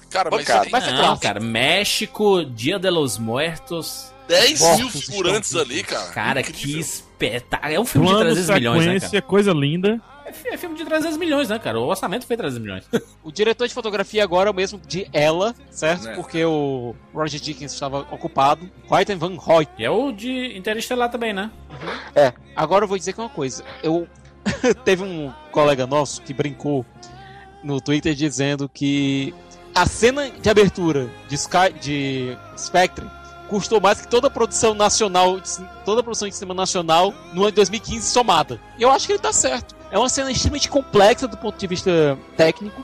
[0.09, 1.21] Cara, mas tem Vai ser Não, clássico.
[1.21, 4.11] cara, México, Dia de los Muertos.
[4.27, 6.09] 10 mil figurantes estão ali, cara.
[6.11, 6.79] Cara, que Incrível.
[6.79, 7.73] espetáculo.
[7.73, 9.21] É um filme de Plano, 300 milhões, né, cara?
[9.21, 10.01] coisa linda.
[10.33, 11.79] É fi- filme de 300 milhões, né, cara?
[11.79, 12.83] O orçamento foi 300 milhões.
[13.23, 16.09] O diretor de fotografia agora é o mesmo de Ela, certo?
[16.09, 16.15] É.
[16.15, 18.69] Porque o Roger Dickens estava ocupado.
[18.91, 19.71] White Van Hoyt.
[19.77, 21.49] E é o de Interestelar também, né?
[22.15, 22.33] É.
[22.55, 23.63] Agora eu vou dizer que é uma coisa.
[23.81, 24.07] Eu
[24.83, 26.85] teve um colega nosso que brincou
[27.63, 29.33] no Twitter dizendo que
[29.73, 33.05] a cena de abertura de Sky de Spectre
[33.53, 35.39] custou mais que toda a produção nacional,
[35.85, 38.59] toda a produção de cinema nacional no ano de 2015 somada.
[38.79, 39.75] E eu acho que ele tá certo.
[39.91, 42.83] É uma cena extremamente complexa do ponto de vista técnico.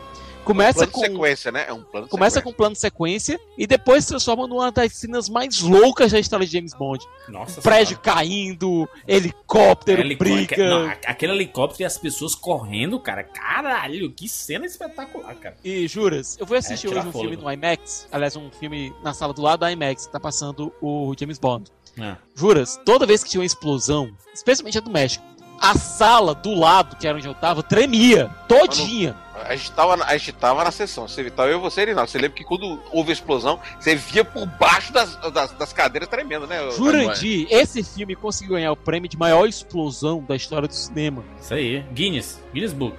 [0.53, 1.65] Começa plano com sequência, né?
[1.67, 2.41] É um plano Começa sequência.
[2.43, 6.19] com um plano de sequência e depois se transforma numa das cenas mais loucas da
[6.19, 7.05] história de James Bond.
[7.27, 10.57] Nossa Prédio caindo, helicóptero, Helico- briga.
[10.57, 13.23] Não, aquele helicóptero e as pessoas correndo, cara.
[13.23, 15.55] Caralho, que cena espetacular, cara.
[15.63, 17.31] E juras, eu fui assistir É, hoje um fôlego.
[17.31, 20.73] filme no IMAX, aliás, um filme na sala do lado da IMAX, que tá passando
[20.81, 21.69] o James Bond.
[21.99, 22.15] É.
[22.35, 25.23] Juras, toda vez que tinha uma explosão, especialmente a do México,
[25.59, 29.15] a sala do lado, que era onde eu tava, tremia, todinha.
[29.45, 32.09] A gente, tava, na- a gente tava na sessão, você tava eu e você, Reinaldo.
[32.09, 36.09] Você lembra que quando houve a explosão, você via por baixo das, das, das cadeiras
[36.09, 36.69] tremendo, né?
[36.71, 41.23] Jurandir, esse filme conseguiu ganhar o prêmio de maior explosão da história do cinema.
[41.41, 41.81] Isso aí.
[41.93, 42.39] Guinness.
[42.53, 42.97] Guinness Book.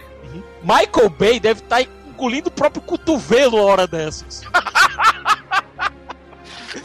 [0.63, 4.43] Michael Bay deve estar engolindo o próprio cotovelo a hora dessas.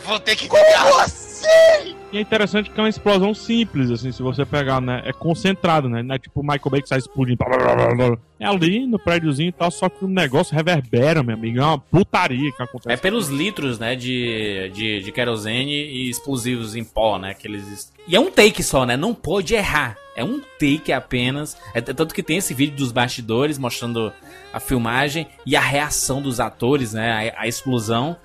[0.06, 1.96] Vou ter que Como assim?
[2.16, 5.02] E é interessante que é uma explosão simples, assim, se você pegar, né?
[5.04, 6.02] É concentrado, né?
[6.02, 7.44] Não é tipo o Michael Bay que sai explodindo.
[7.44, 8.18] blá, blá, blá.
[8.40, 11.60] É ali no prédiozinho e tal, só que o negócio reverbera, meu amigo.
[11.60, 12.94] É uma putaria que acontece.
[12.94, 17.92] É pelos litros, né, de, de, de querosene e explosivos em pó, né, que eles...
[18.08, 19.98] E é um take só, né, não pode errar.
[20.16, 21.58] É um take apenas.
[21.74, 24.14] É tanto que tem esse vídeo dos bastidores mostrando
[24.54, 28.16] a filmagem e a reação dos atores, né, a, a explosão.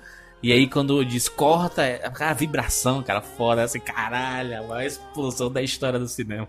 [0.43, 5.51] E aí quando diz corta, é a vibração, cara, fora, assim, caralho, a maior explosão
[5.51, 6.47] da história do cinema.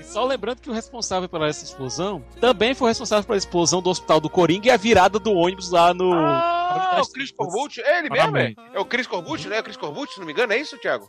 [0.00, 3.90] E só lembrando que o responsável por essa explosão também foi responsável pela explosão do
[3.90, 6.12] Hospital do Coringa e a virada do ônibus lá no.
[6.14, 8.54] Ah, o Chris Corbucci, é ele mesmo, é?
[8.72, 9.60] É o Chris Corbucci, né?
[9.60, 11.08] O Chris Corbucci, se não me engano, é isso, Thiago?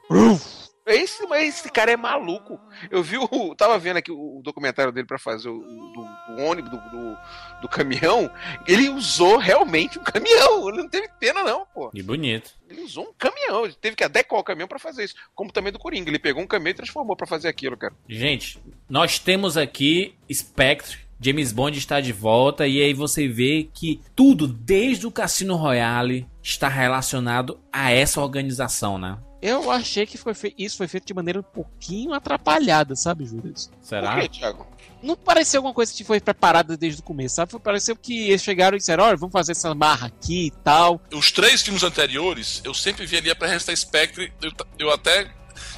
[0.85, 2.59] Esse, mas esse cara é maluco.
[2.91, 3.55] Eu vi o.
[3.55, 7.17] Tava vendo aqui o, documentário dele pra fazer o, do, do ônibus, do, do,
[7.61, 8.29] do caminhão.
[8.67, 10.69] Ele usou realmente um caminhão.
[10.69, 11.89] Ele não teve pena, não, pô.
[11.91, 12.51] E bonito.
[12.69, 13.65] Ele usou um caminhão.
[13.65, 15.15] Ele teve que adequar o caminhão pra fazer isso.
[15.33, 16.09] Como também do Coringa.
[16.09, 17.95] Ele pegou um caminhão e transformou pra fazer aquilo, cara.
[18.07, 24.01] Gente, nós temos aqui Spectre, James Bond está de volta e aí você vê que
[24.15, 29.17] tudo desde o Cassino Royale está relacionado a essa organização, né?
[29.47, 33.53] Eu achei que foi fe- isso foi feito de maneira um pouquinho atrapalhada, sabe, Júlio?
[33.81, 34.13] Será?
[34.13, 34.67] Por quê, Thiago?
[35.03, 37.59] Não pareceu alguma coisa que foi preparada desde o começo, sabe?
[37.59, 40.99] Pareceu que eles chegaram e disseram: olha, vamos fazer essa marra aqui e tal.
[41.13, 44.34] Os três filmes anteriores, eu sempre vi ali a presença da Spectre.
[44.41, 45.31] Eu, eu até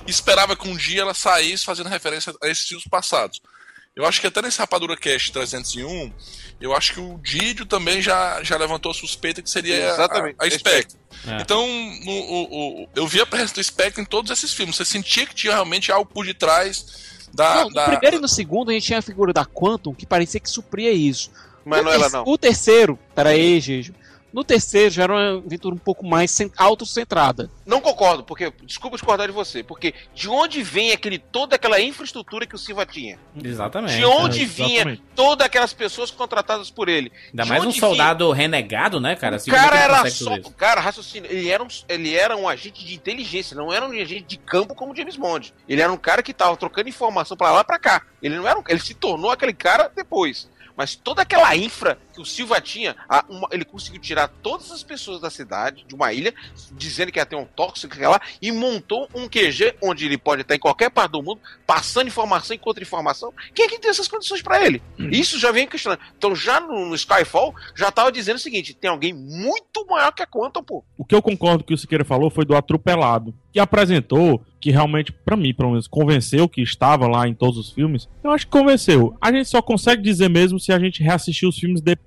[0.08, 3.42] esperava que um dia ela saísse fazendo referência a esses filmes passados.
[3.98, 6.12] Eu acho que até nesse Rapadura Cast 301,
[6.62, 10.36] eu acho que o Didio também já, já levantou a suspeita que seria a- Exatamente,
[10.40, 10.98] a, a Spectre.
[11.28, 11.42] É.
[11.42, 14.76] Então, no- o- o- eu vi a presença do Spectre em todos esses filmes.
[14.76, 16.86] Você sentia que tinha realmente algo por detrás
[17.34, 17.56] da.
[17.56, 20.06] não, no da- primeiro e no segundo a gente tinha a figura da Quantum que
[20.06, 21.32] parecia que supria isso.
[21.66, 22.24] Mas o não é ela, não.
[22.26, 23.94] O terceiro, peraí, Gijo.
[24.34, 27.50] No terceiro já era uma aventura um pouco mais cen- autocentrada.
[27.66, 28.52] Não concordo, porque.
[28.64, 29.64] Desculpa discordar de você.
[29.64, 33.18] Porque de onde vem aquele, toda aquela infraestrutura que o Silva tinha?
[33.42, 33.96] Exatamente.
[33.98, 35.04] De onde é, vinha exatamente.
[35.16, 37.12] todas aquelas pessoas contratadas por ele?
[37.32, 39.34] Ainda De mais um soldado renegado, né, cara?
[39.34, 40.36] O Assim, é cara era só.
[40.36, 40.52] isso?
[40.52, 41.32] Cara, raciocínio.
[41.32, 44.76] Ele era, um, ele era um agente de inteligência, não era um agente de campo
[44.76, 45.54] como James Bond.
[45.68, 48.02] Ele era um cara que tava trocando informação pra lá e pra cá.
[48.22, 50.50] Ele não era um, Ele se tornou aquele cara depois.
[50.76, 55.22] Mas toda aquela infra o Silva tinha, a- uma- ele conseguiu tirar todas as pessoas
[55.22, 56.34] da cidade, de uma ilha,
[56.74, 60.56] dizendo que ia ter um tóxico lá, e montou um QG onde ele pode estar
[60.56, 63.34] em qualquer parte do mundo, passando informação e contra-informação.
[63.54, 64.82] Quem é que tem essas condições pra ele?
[65.12, 66.00] Isso já vem questionando.
[66.18, 70.24] Então, já no, no Skyfall, já tava dizendo o seguinte: tem alguém muito maior que
[70.24, 70.84] a Quantum, pô.
[70.98, 75.12] O que eu concordo que o Siqueira falou foi do atropelado, que apresentou, que realmente,
[75.12, 78.10] pra mim, pelo menos, convenceu que estava lá em todos os filmes.
[78.24, 79.16] Eu acho que convenceu.
[79.22, 82.07] A gente só consegue dizer mesmo se a gente reassistir os filmes depois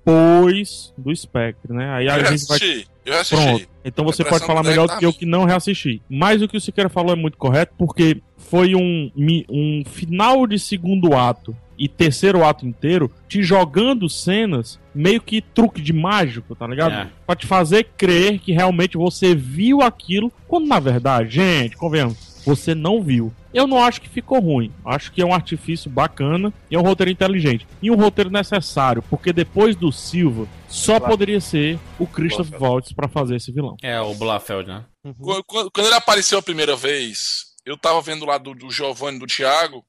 [0.97, 1.89] do Spectre, né?
[1.91, 2.57] Aí a Eu gente vai.
[2.57, 3.45] assisti, eu assisti.
[3.45, 3.67] Pronto.
[3.83, 6.01] Então você pode falar melhor que do que eu que não reassisti.
[6.09, 9.11] Mas o que o Siqueira falou é muito correto, porque foi um,
[9.49, 15.81] um final de segundo ato e terceiro ato inteiro te jogando cenas meio que truque
[15.81, 16.93] de mágico, tá ligado?
[16.93, 17.07] É.
[17.25, 22.15] Pra te fazer crer que realmente você viu aquilo, quando na verdade, gente, convenhamos,
[22.45, 23.33] você não viu.
[23.53, 24.71] Eu não acho que ficou ruim.
[24.85, 27.67] Acho que é um artifício bacana e é um roteiro inteligente.
[27.81, 31.11] E um roteiro necessário, porque depois do Silva, só Claro.
[31.11, 33.75] poderia ser o Christoph Waltz pra fazer esse vilão.
[33.83, 34.85] É, o Blofeld, né?
[35.19, 37.17] Qu- Quando, ele apareceu a primeira vez,
[37.65, 39.83] eu tava vendo lá do, do Giovanni, do Thiago,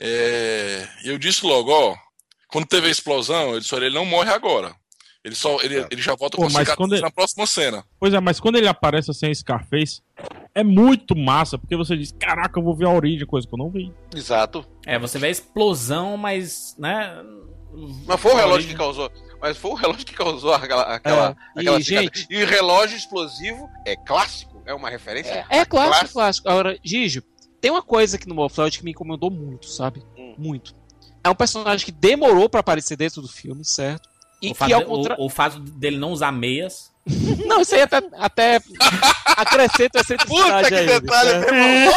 [0.00, 1.94] é, e eu disse logo, ó,
[2.48, 4.74] quando teve a explosão, eu disse, olha, ele não morre agora.
[5.26, 7.84] Ele só, ele, ele já volta Pô, com mas cicatriz quando ele- na próxima cena.
[7.98, 10.00] Pois é, mas quando ele aparece assim, Scarface,
[10.54, 13.58] é muito massa, porque você diz, caraca, eu vou ver a origem, coisa que eu
[13.58, 13.92] não vi.
[14.14, 14.64] Exato.
[14.86, 17.12] É, você vê a explosão, mas, né?
[18.06, 19.10] Mas foi o relógio que causou.
[19.42, 20.82] Mas foi o relógio que causou aquela.
[20.82, 22.26] aquela, É, aquela e, cicatriz.
[22.30, 25.44] e o relógio explosivo é clássico, é uma referência.
[25.50, 26.48] É clássico, clássico.
[26.48, 27.20] Agora, Gigi,
[27.60, 30.04] tem uma coisa aqui no Blofeld que me incomodou muito, sabe?
[30.16, 30.36] Hum.
[30.38, 30.72] Muito.
[31.24, 34.08] É um personagem que demorou pra aparecer dentro do filme, certo?
[34.42, 35.22] E O que fato, contrário.
[35.22, 36.94] o, o fato dele não usar meias.
[37.46, 38.60] Não, isso aí até, até
[39.24, 40.86] acrescenta essa Puta que aí.
[40.86, 41.92] detalhe, meu irmão.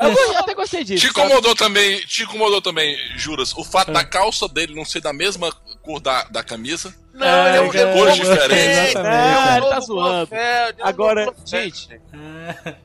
[0.00, 1.06] Eu, eu até gostei disso.
[1.06, 1.26] Te sabe?
[1.26, 5.52] incomodou também, te incomodou também, Juras, o fato da calça dele não ser da mesma
[5.82, 6.92] cor da, da camisa?
[7.14, 8.94] Não, ele é um É, cores diferentes.
[8.94, 10.34] Não, É, ele tá zoando.
[10.34, 12.00] É Agora, gente,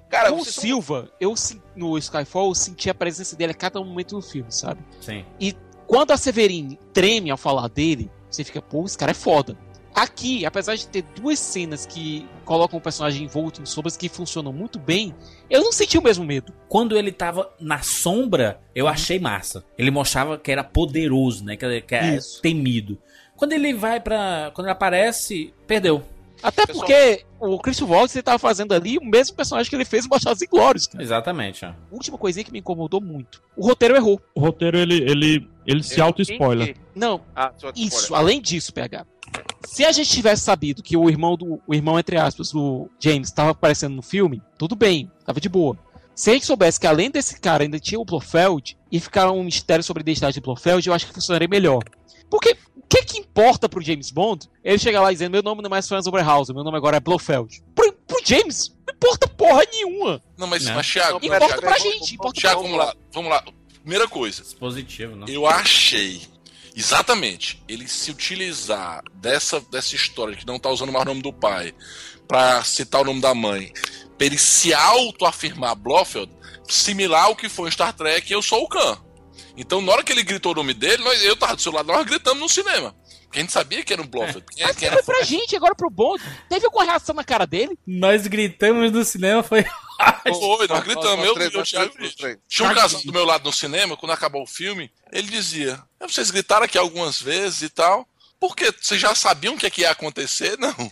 [0.10, 1.34] Cara, com o Silva, eu
[1.76, 4.82] no Skyfall eu senti a presença dele a cada momento do filme, sabe?
[5.02, 5.26] Sim.
[5.40, 5.56] E
[5.88, 9.58] quando a Severine treme ao falar dele, você fica, pô, esse cara é foda.
[9.94, 14.52] Aqui, apesar de ter duas cenas que colocam o personagem envolto em sombras que funcionam
[14.52, 15.16] muito bem,
[15.50, 16.52] eu não senti o mesmo medo.
[16.68, 19.64] Quando ele tava na sombra, eu achei massa.
[19.78, 21.56] Ele mostrava que era poderoso, né?
[21.56, 22.42] Que, que é Isso.
[22.42, 22.98] temido.
[23.38, 24.52] Quando ele vai pra.
[24.54, 26.04] Quando ele aparece, perdeu.
[26.44, 29.86] Até Pessoal- porque o Christian Waltz ele tava fazendo ali o mesmo personagem que ele
[29.86, 31.04] fez em Bastardos Inglórios, cara.
[31.04, 31.74] Exatamente, ó.
[31.92, 33.42] Última coisinha que me incomodou muito.
[33.56, 34.22] O roteiro errou.
[34.34, 36.76] O roteiro, ele, ele, ele se auto-spoiler.
[36.96, 39.06] Não, Ah, Isso, além disso, PH.
[39.66, 41.60] Se a gente tivesse sabido que o irmão do.
[41.68, 45.78] O irmão, entre aspas, do James estava aparecendo no filme, tudo bem, tava de boa.
[46.14, 49.44] Se a gente soubesse que além desse cara ainda tinha o Blofeld e ficar um
[49.44, 51.84] mistério sobre a identidade de Blofeld, eu acho que funcionaria melhor.
[52.30, 55.68] Porque o que que importa pro James Bond ele chegar lá dizendo: meu nome não
[55.68, 57.64] é mais Franz Oberhauser, meu nome agora é Blofeld?
[57.74, 60.22] Pro, pro James, não importa porra nenhuma.
[60.38, 60.74] Não, mas, Né?
[60.74, 63.44] mas Thiago, Não, Importa pra gente, importa Thiago, vamos lá, vamos lá.
[63.82, 65.28] Primeira coisa, Positivo, não?
[65.28, 66.22] eu achei,
[66.76, 71.32] exatamente, ele se utilizar dessa, dessa história que não tá usando mais o nome do
[71.32, 71.74] pai
[72.28, 73.72] pra citar o nome da mãe,
[74.18, 76.32] pra ele se autoafirmar Blofeld,
[76.68, 78.98] similar ao que foi em Star Trek Eu Sou o Khan.
[79.58, 81.88] Então, na hora que ele gritou o nome dele, nós, eu tava do seu lado,
[81.88, 82.96] nós gritamos no cinema.
[83.24, 84.08] Porque a gente sabia que era um.
[84.08, 86.24] Quem, Mas era pra gente, agora pro Bond.
[86.50, 87.78] Teve alguma reação na cara dele?
[87.86, 89.66] Nós gritamos no cinema, foi.
[90.26, 91.26] Foi, nós gritamos.
[91.26, 91.94] Eu, eu, nós Thiago.
[92.50, 96.06] Tinha um casal do meu lado no cinema, quando acabou o filme, ele dizia: "É,
[96.06, 98.06] Vocês gritaram aqui algumas vezes e tal.
[98.38, 98.74] Por quê?
[98.78, 100.58] Vocês já sabiam o que, é que ia acontecer?
[100.60, 100.92] Não.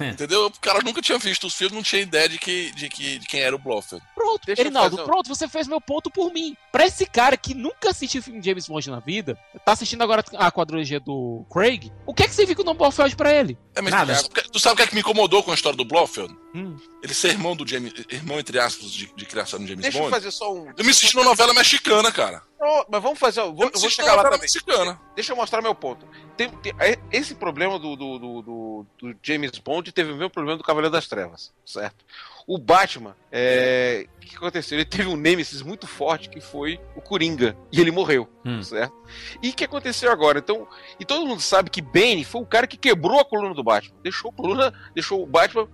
[0.00, 0.46] Entendeu?
[0.46, 3.26] O cara nunca tinha visto os filmes, não tinha ideia de, que, de, que, de
[3.26, 4.04] quem era o Blofeld.
[4.14, 6.56] Pronto, Deixa eu Erinaldo, fazer pronto, você fez meu ponto por mim.
[6.72, 10.24] Pra esse cara que nunca assistiu filme de James Bond na vida, tá assistindo agora
[10.36, 13.56] a quadrologia do Craig, o que é que significa o nome Blofeld pra ele?
[13.74, 14.14] É, mas Nada.
[14.14, 16.34] Tu, sabe, tu sabe o que é que me incomodou com a história do Blofeld?
[16.54, 16.76] Hum.
[17.02, 20.02] Ele ser irmão do James, irmão entre aspas de, de criação do James Deixa eu
[20.02, 20.14] Bond.
[20.14, 20.72] fazer só um.
[20.76, 22.42] Eu me senti numa novela mexicana, cara.
[22.60, 23.40] Não, mas vamos fazer.
[23.40, 24.42] Eu vou, Eu eu vou chegar lá novela também.
[24.42, 25.00] mexicana.
[25.16, 26.06] Deixa eu mostrar meu ponto.
[26.36, 30.30] Tem- tem- é- esse problema do, do, do, do- do James Bond teve o mesmo
[30.30, 32.04] problema do Cavaleiro das Trevas, certo?
[32.46, 34.76] O Batman, é, o que aconteceu?
[34.78, 37.56] Ele teve um Nemesis muito forte que foi o Coringa.
[37.72, 38.62] E ele morreu, Hum.
[38.62, 38.94] certo?
[39.42, 40.38] E o que aconteceu agora?
[40.38, 40.68] Então,
[41.00, 43.96] e todo mundo sabe que Bane foi o cara que quebrou a coluna do Batman.
[44.02, 45.68] Deixou a coluna, deixou o Batman.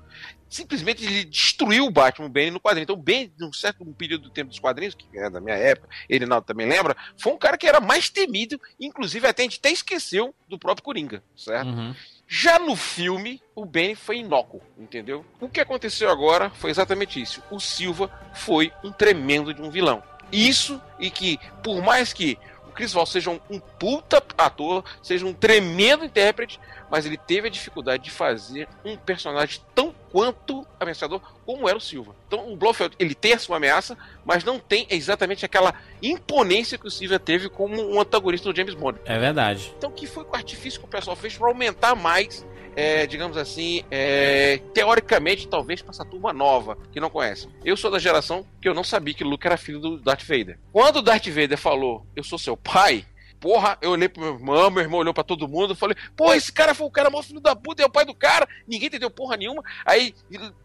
[0.50, 2.82] Simplesmente ele destruiu o Batman, o Bane, no quadrinho.
[2.82, 6.26] Então, Bane, num certo período do tempo dos quadrinhos, que é da minha época, ele
[6.26, 9.70] não também lembra, foi um cara que era mais temido, inclusive até a gente até
[9.70, 11.68] esqueceu do próprio Coringa, certo?
[11.68, 11.94] Uhum.
[12.26, 15.24] Já no filme, o Benny foi inócuo, entendeu?
[15.40, 17.42] O que aconteceu agora foi exatamente isso.
[17.50, 20.02] O Silva foi um tremendo de um vilão.
[20.32, 25.26] Isso e que, por mais que o Chris Val seja um, um puta ator, seja
[25.26, 31.20] um tremendo intérprete, mas ele teve a dificuldade de fazer um personagem tão quanto ameaçador
[31.44, 32.14] como era o Silva.
[32.26, 36.86] Então o Blofeld, ele tem a sua ameaça, mas não tem exatamente aquela imponência que
[36.86, 38.98] o Silva teve como um antagonista do James Bond.
[39.04, 39.72] É verdade.
[39.76, 42.46] Então, que foi o artifício que o pessoal fez para aumentar mais,
[42.76, 47.48] é, digamos assim, é, teoricamente, talvez para essa turma nova que não conhece.
[47.64, 50.58] Eu sou da geração que eu não sabia que Luke era filho do Darth Vader.
[50.72, 53.04] Quando o Darth Vader falou, eu sou seu pai.
[53.40, 56.34] Porra, eu olhei pro meu irmão, meu irmão olhou pra todo mundo, eu falei, pô,
[56.34, 58.88] esse cara foi o cara maior filho da puta, é o pai do cara, ninguém
[58.88, 59.62] entendeu porra nenhuma.
[59.86, 60.14] Aí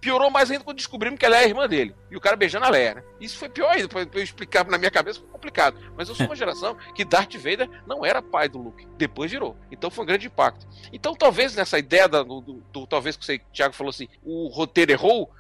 [0.02, 1.96] piorou mais ainda quando descobrimos que ela é a irmã dele.
[2.12, 3.04] E o cara beijando a Leia, né?
[3.20, 5.78] Isso foi pior ainda, pra eu explicar na minha cabeça foi complicado.
[5.96, 9.56] Mas eu sou uma geração que Darth Vader não era pai do Luke, depois virou.
[9.72, 10.68] Então foi um grande impacto.
[10.92, 14.48] Então talvez nessa ideia da- do, do- do- talvez que você, Thiago falou assim, o
[14.50, 15.32] roteiro errou,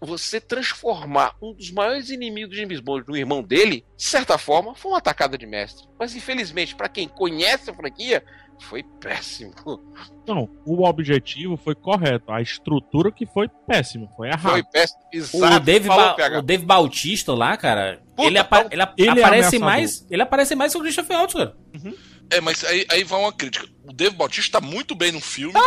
[0.00, 4.74] você transformar um dos maiores inimigos de James Bond no irmão dele, de certa forma,
[4.74, 5.86] foi uma atacada de mestre.
[5.98, 8.24] Mas infelizmente, pra quem conhece a franquia,
[8.62, 9.52] foi péssimo.
[10.26, 12.30] Não, o objetivo foi correto.
[12.30, 14.50] A estrutura que foi péssima, foi errada.
[14.50, 15.00] Foi péssimo.
[15.12, 15.60] O Exato.
[15.60, 19.12] Dave, falou, Ba- o Dave Bautista lá, cara, Puta, ele, apa- ele, a- ele é
[19.12, 19.60] aparece ameaçador.
[19.64, 20.06] mais.
[20.10, 21.56] Ele aparece mais que o Christopher Waltz, cara.
[22.30, 23.66] É, mas aí, aí vai uma crítica.
[23.84, 25.58] O Dave Bautista tá muito bem no filme.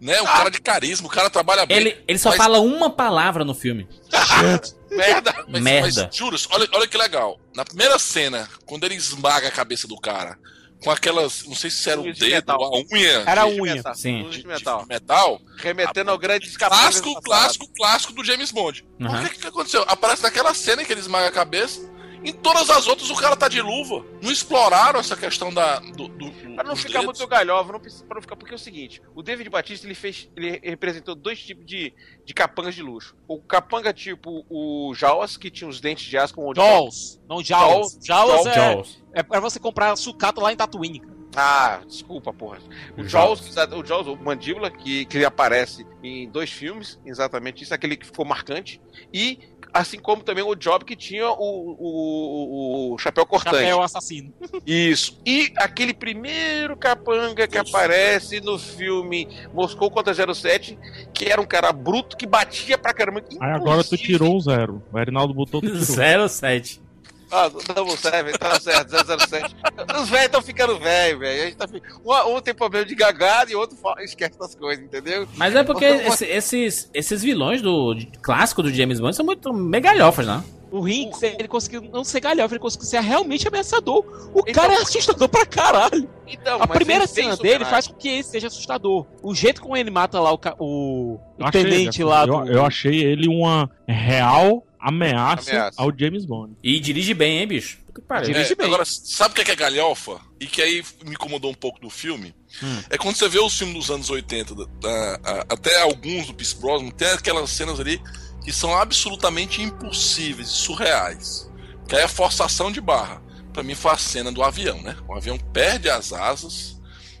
[0.00, 0.20] Né?
[0.20, 1.76] O cara de carisma, o cara trabalha bem.
[1.76, 3.88] Ele, ele só mas- fala uma palavra no filme.
[4.90, 5.34] Merda.
[5.48, 6.04] Mas, Merda.
[6.06, 7.38] Mas, juros, olha, olha que legal.
[7.54, 10.38] Na primeira cena, quando ele esmaga a cabeça do cara,
[10.82, 11.44] com aquelas.
[11.46, 12.62] Não sei se era o de dedo, metal.
[12.62, 13.24] a unha.
[13.26, 13.74] Era a de- unha.
[13.76, 13.94] Metal.
[13.94, 14.28] Sim.
[14.30, 14.86] De de metal.
[14.86, 15.40] metal.
[15.56, 17.02] Remetendo ao grande escapamento.
[17.02, 18.86] Clássico, clássico, clássico do James Bond.
[19.00, 19.06] Uhum.
[19.24, 19.84] O que, que aconteceu?
[19.88, 21.80] Aparece naquela cena em que ele esmaga a cabeça.
[22.24, 24.04] Em todas as outras o cara tá de luva.
[24.22, 25.78] Não exploraram essa questão da.
[25.78, 27.18] Do, do, Pra não ficar dedos.
[27.18, 29.94] muito galhova, não precisa, pra não ficar, porque é o seguinte, o David Batista ele
[29.94, 31.92] fez, ele representou dois tipos de,
[32.24, 33.14] de capangas de luxo.
[33.28, 37.42] O capanga tipo o Jaws, que tinha os dentes de aço com o Jaws, não
[37.42, 37.98] Jaws.
[38.02, 39.04] Jaws, é, Jaws.
[39.12, 41.16] é pra você comprar sucata lá em Tatooine, cara.
[41.38, 42.58] Ah, desculpa, porra.
[42.96, 43.52] O Jaws.
[43.54, 47.94] Jaws, o Jaws, o Mandíbula, que, que ele aparece em dois filmes, exatamente isso, aquele
[47.96, 48.80] que ficou marcante.
[49.12, 49.38] E
[49.78, 53.56] assim como também o Job que tinha o, o, o chapéu cortante.
[53.56, 54.32] Chapéu assassino.
[54.66, 55.20] Isso.
[55.24, 60.78] E aquele primeiro capanga que aparece no filme Moscou contra 07,
[61.12, 63.22] que era um cara bruto que batia pra caramba.
[63.40, 64.82] Aí agora tu tirou um zero.
[64.92, 66.28] O Erinaldo botou tu tirou.
[66.28, 66.85] 07.
[67.30, 69.56] Ah, Double Seven, tá certo, 007.
[70.00, 71.42] Os velhos estão ficando velhos, velho.
[71.42, 74.54] A gente tá fi- Um, um tem problema de gagada e outro fala- esquece das
[74.54, 75.26] coisas, entendeu?
[75.34, 79.52] Mas é porque esse- esses, esses vilões do de- clássico do James Bond são muito
[79.52, 80.42] megalhofas, né?
[80.70, 84.04] O Hinks, ele conseguiu não ser galhofa, ele conseguiu ser realmente ameaçador.
[84.34, 86.08] O Então- cara é assustador pra caralho.
[86.26, 89.06] Então, A primeira cena dele faz com que ele seja assustador.
[89.22, 92.52] O jeito como ele mata lá o, o, o tenente ele- lá eu, do...
[92.52, 95.80] eu achei ele uma real ameaça, Ameaça.
[95.82, 96.54] ao James Bond.
[96.62, 97.78] E dirige bem, hein, bicho?
[97.94, 98.26] Que pariu.
[98.32, 98.66] Dirige É, bem.
[98.66, 100.20] agora, sabe o que é, que é galhofa?
[100.40, 102.34] E que aí me incomodou um pouco do filme?
[102.62, 102.82] Hum.
[102.90, 106.34] É quando você vê os filmes dos anos 80, da- da- a- até alguns do
[106.34, 108.00] Pierce Brosnan, tem aquelas cenas ali
[108.44, 111.50] que são absolutamente impossíveis, surreais.
[111.88, 113.22] Que aí é forçação de barra.
[113.52, 114.94] Pra mim foi a cena do avião, né?
[115.08, 116.75] O avião perde as asas,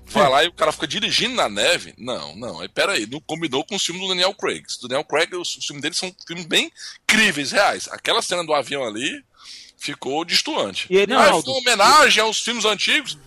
[0.08, 1.94] vai lá e o cara fica dirigindo na neve.
[1.98, 4.64] Não, não, aí peraí, não combinou com o filme do Daniel Craig.
[4.82, 6.70] O Daniel Craig, os, os filmes dele são filmes bem
[7.06, 7.88] críveis, reais.
[7.90, 9.22] Aquela cena do avião ali
[9.76, 10.86] ficou destoante.
[10.90, 13.18] E Ah, Erinaldo, foi uma homenagem aos filmes antigos?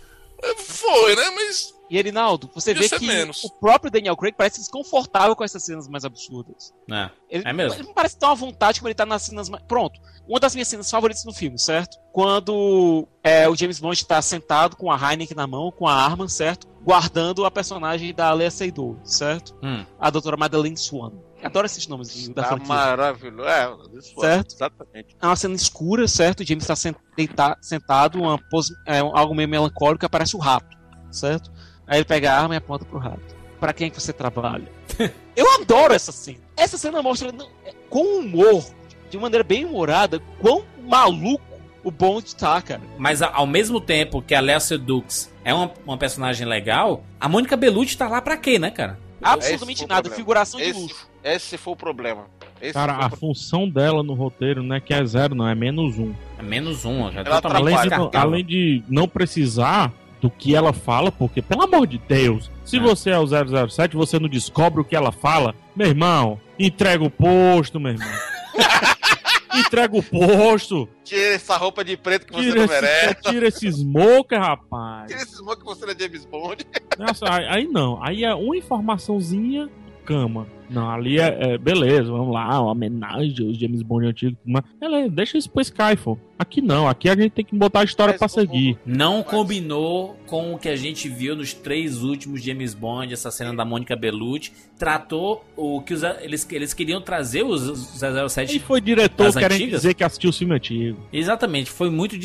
[0.58, 1.30] Foi, né?
[1.32, 1.74] Mas.
[1.90, 3.44] E Erinaldo, você Podia vê que menos.
[3.44, 6.74] o próprio Daniel Craig parece desconfortável com essas cenas mais absurdas.
[6.92, 7.74] É, Ele, é mesmo.
[7.80, 9.64] ele não parece tão à vontade como ele tá nas cenas mais...
[9.64, 11.98] Pronto, uma das minhas cenas favoritas no filme, certo?
[12.12, 16.28] Quando é, o James Bond tá sentado com a Heineken na mão, com a arma,
[16.30, 16.68] certo?
[16.84, 19.56] Guardando a personagem da Lea Seydoux, certo?
[19.64, 19.84] Hum.
[20.00, 21.12] A doutora Madeleine Swan.
[21.42, 22.68] Adoro esses nomes da Tá franquia.
[22.68, 23.48] maravilhoso.
[23.48, 24.54] É, Certo.
[24.56, 25.16] Exatamente.
[25.22, 26.42] É uma cena escura, certo?
[26.42, 30.78] O James está sentado, uma pose, é, algo meio melancólico, aparece o rato,
[31.12, 31.50] certo?
[31.90, 33.36] Aí ele pega a arma e aponta pro rato.
[33.60, 34.72] Pra quem é que você trabalha?
[35.36, 36.38] Eu adoro essa cena.
[36.56, 38.64] Essa cena mostra não, é, com humor,
[39.10, 41.44] de maneira bem humorada, quão maluco
[41.84, 42.82] o Bond tá, cara.
[42.98, 47.58] Mas ao mesmo tempo que a Léa Sedux é uma, uma personagem legal, a Mônica
[47.58, 49.00] Bellucci tá lá pra quê, né, cara?
[49.22, 50.16] Absolutamente nada, problema.
[50.16, 51.10] figuração de Esse, luxo.
[51.24, 52.26] esse foi o problema.
[52.62, 55.98] Esse Cara, a função dela no roteiro não é que é zero, não, é menos
[55.98, 56.14] um.
[56.38, 60.74] É menos um, já Ela totalmente Além de, além de não precisar do que ela
[60.74, 62.80] fala, porque, pelo amor de Deus, se É.
[62.80, 67.10] você é o 007 você não descobre o que ela fala, meu irmão, entrega o
[67.10, 68.08] posto, meu irmão.
[69.56, 70.88] entrega o posto.
[71.04, 73.22] Tira essa roupa de preto que você Tira não esse, merece.
[73.24, 75.08] tira esse smoker, rapaz.
[75.08, 76.66] Tira esse smoke que você não é James Bond.
[76.98, 78.02] Nossa, aí, aí não.
[78.04, 79.70] Aí é uma informaçãozinha,
[80.10, 80.48] cama.
[80.70, 85.10] Não, ali é, é- beleza, vamos lá, uma homenagem aos James Bond antigos, mas beleza,
[85.10, 86.20] deixa isso pro Skyfall.
[86.38, 88.78] Aqui não, aqui a gente tem que botar a história pra seguir.
[88.86, 93.54] Não combinou com o que a gente viu nos três últimos James Bond, essa cena
[93.54, 94.52] da Mônica Bellucci.
[94.78, 98.00] Tratou o que os, eles, eles queriam trazer os, os
[98.32, 101.00] 007 E foi diretor querendo dizer que assistiu o filme antigo.
[101.12, 102.18] Exatamente, foi muito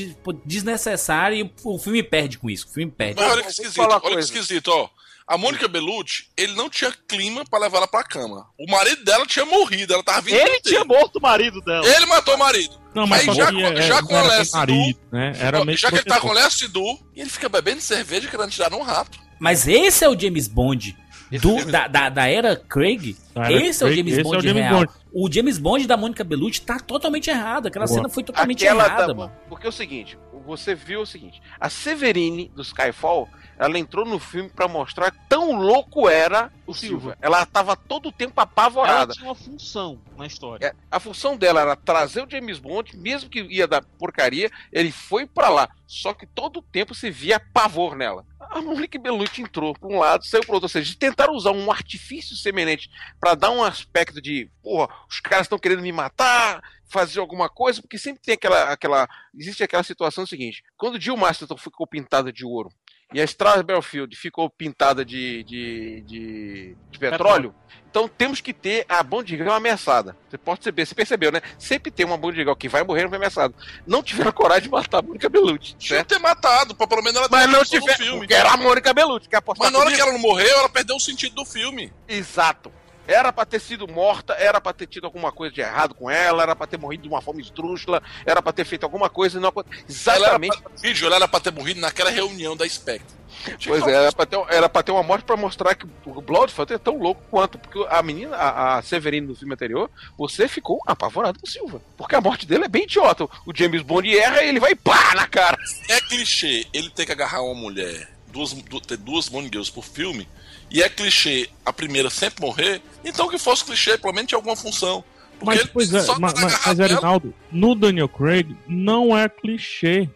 [0.44, 2.66] desnecessário e o filme perde com isso.
[2.68, 3.20] O filme perde.
[3.20, 4.88] Mas olha que esquisito, olha que esquisito, ó.
[5.26, 8.46] A Mônica Bellucci, ele não tinha clima pra levar ela pra cama.
[8.58, 10.34] O marido dela tinha morrido, ela tava vindo.
[10.36, 11.86] Ele tinha morto o marido dela.
[11.86, 12.78] Ele matou o marido.
[12.94, 15.32] Não, mas Aí já, que é- já com o né?
[15.40, 18.28] Era meio já que ele tá com o Leste Du, e ele fica bebendo cerveja
[18.28, 19.18] querendo tirar um rato.
[19.40, 20.94] Mas esse é o James Bond
[21.40, 23.16] do- da, da, da era Craig.
[23.34, 24.78] Da era esse é o Craig, James esse é Bond o James real.
[24.80, 24.92] Bond.
[25.12, 27.66] O James Bond da Mônica Bellucci tá totalmente errado.
[27.68, 27.96] Aquela Boa.
[27.96, 29.32] cena foi totalmente Aquela errada, da- mano.
[29.48, 33.28] Porque é o seguinte, você viu o seguinte, a Severine do Skyfall,
[33.58, 37.16] ela entrou no filme pra mostrar tão louco era o Silva.
[37.20, 39.12] Ela tava todo o tempo Ela apavorada.
[39.12, 40.66] tinha uma função na história.
[40.66, 44.90] É, a função dela era trazer o James Bond, mesmo que ia dar porcaria, ele
[44.90, 45.68] foi pra lá.
[45.86, 48.24] Só que todo o tempo se via pavor nela.
[48.40, 50.66] A Monique Bellucci entrou pra um lado, saiu pro outro.
[50.66, 52.90] Ou seja, tentaram usar um artifício semelhante
[53.20, 57.80] pra dar um aspecto de, porra, os caras estão querendo me matar, fazer alguma coisa,
[57.82, 58.64] porque sempre tem aquela.
[58.70, 62.70] aquela existe aquela situação seguinte: quando Jill Masterton ficou pintada de ouro
[63.14, 67.54] e a Strasbourg Belfield ficou pintada de, de, de, de petróleo,
[67.88, 70.16] então temos que ter a Bond Girl ameaçada.
[70.28, 71.40] Você pode perceber, você percebeu, né?
[71.56, 73.54] Sempre tem uma Bond Girl que vai morrer não foi ameaçada.
[73.86, 76.08] Não tiveram coragem de matar a Mônica Bellucci, Tinha certo?
[76.08, 78.18] ter matado, pra pelo menos ela ter Mas não tiver, filme.
[78.18, 80.68] porque era a Mônica Bellucci, que apostar Mas na hora que ela não morreu, ela
[80.68, 81.92] perdeu o sentido do filme.
[82.08, 82.72] Exato.
[83.06, 86.42] Era pra ter sido morta, era pra ter tido alguma coisa de errado com ela,
[86.42, 89.40] era pra ter morrido de uma forma esdrúxula, era pra ter feito alguma coisa e
[89.40, 89.52] não.
[89.88, 90.52] Exatamente.
[90.56, 93.24] Ela era pra, vídeo, ela era pra ter morrido naquela reunião da Spectre.
[93.66, 96.72] Pois é, era pra, ter, era pra ter uma morte pra mostrar que o Bloodfield
[96.72, 97.58] é tão louco quanto.
[97.58, 101.82] Porque a menina, a, a Severine do filme anterior, você ficou apavorado com o Silva.
[101.96, 103.24] Porque a morte dele é bem idiota.
[103.44, 105.58] O James Bond erra e ele vai pá na cara.
[105.90, 109.84] É clichê ele ter que agarrar uma mulher, duas, du- ter duas Bond Girls por
[109.84, 110.26] filme,
[110.70, 114.56] e é clichê a primeira sempre morrer, então que fosse clichê, pelo menos tinha alguma
[114.56, 115.04] função.
[115.38, 116.34] Porque Mas, pois é, mas, tá mas,
[116.64, 116.92] mas nela.
[116.92, 120.08] Erinaldo, no Daniel Craig não é clichê.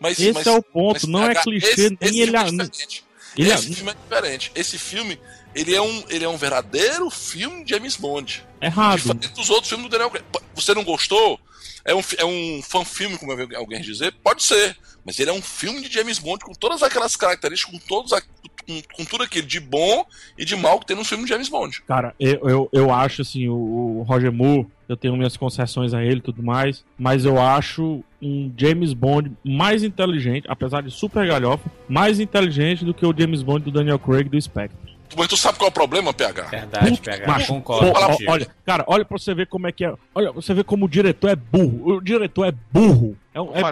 [0.00, 2.30] Mas- esse mas- é o ponto, não é clichê, esse- nem esse ele.
[2.38, 3.04] filme é diferente.
[3.36, 4.52] ele Esse filme é diferente.
[4.54, 5.20] Esse filme,
[5.54, 8.42] ele é um, ele é um verdadeiro filme de James Bond.
[8.60, 8.96] Errado.
[8.96, 10.24] Diferente dos outros filmes do Daniel Craig.
[10.54, 11.38] Você não gostou?
[11.84, 14.12] É um, é um fan-filme, como alguém dizer?
[14.22, 14.76] Pode ser.
[15.04, 18.20] Mas ele é um filme de James Bond com todas aquelas características, com, todos a-
[18.22, 20.04] com, com tudo aquilo de bom
[20.38, 21.82] e de mal que tem no filme de James Bond.
[21.82, 23.54] Cara, eu, eu, eu acho assim, o,
[23.98, 28.04] o Roger Moore, eu tenho minhas concessões a ele e tudo mais, mas eu acho
[28.20, 33.42] um James Bond mais inteligente, apesar de super galhofa, mais inteligente do que o James
[33.42, 34.91] Bond do Daniel Craig do Spectre.
[35.16, 36.42] Mas tu sabe qual é o problema, PH?
[36.44, 37.26] Verdade, PH.
[37.26, 38.30] Macho, Concordo contigo.
[38.30, 39.94] olha, cara, olha pra você ver como é que é.
[40.14, 41.96] Olha, você vê como o diretor é burro.
[41.96, 43.16] O diretor é burro.
[43.34, 43.62] É, um- é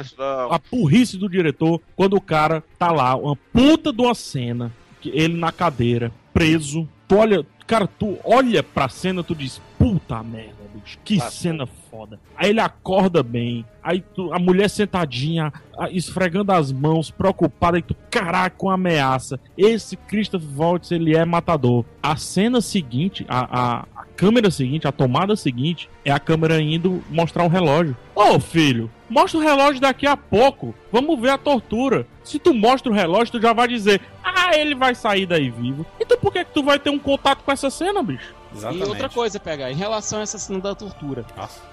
[0.51, 5.11] a burrice do diretor quando o cara tá lá, uma puta de uma cena, que
[5.11, 6.89] ele na cadeira, preso.
[7.09, 12.21] Tu olha, cara, tu olha pra cena, tu diz, puta merda, bicho, que cena foda.
[12.37, 15.51] Aí ele acorda bem, aí tu- a mulher sentadinha,
[15.91, 19.41] esfregando as mãos, preocupada, e tu, caraca, com ameaça.
[19.57, 21.85] Esse Christopher Waltz, ele é matador.
[22.03, 27.03] A cena seguinte, a, a, a câmera seguinte, a tomada seguinte, é a câmera indo
[27.09, 27.97] mostrar o relógio.
[28.15, 30.75] Ô filho, mostra o relógio daqui a pouco.
[30.93, 32.07] Vamos ver a tortura.
[32.23, 35.87] Se tu mostra o relógio, tu já vai dizer, ah, ele vai sair daí vivo.
[35.99, 38.39] Então por que, que tu vai ter um contato com essa cena, bicho?
[38.73, 41.25] E outra coisa, pegar, em relação a essa cena da tortura,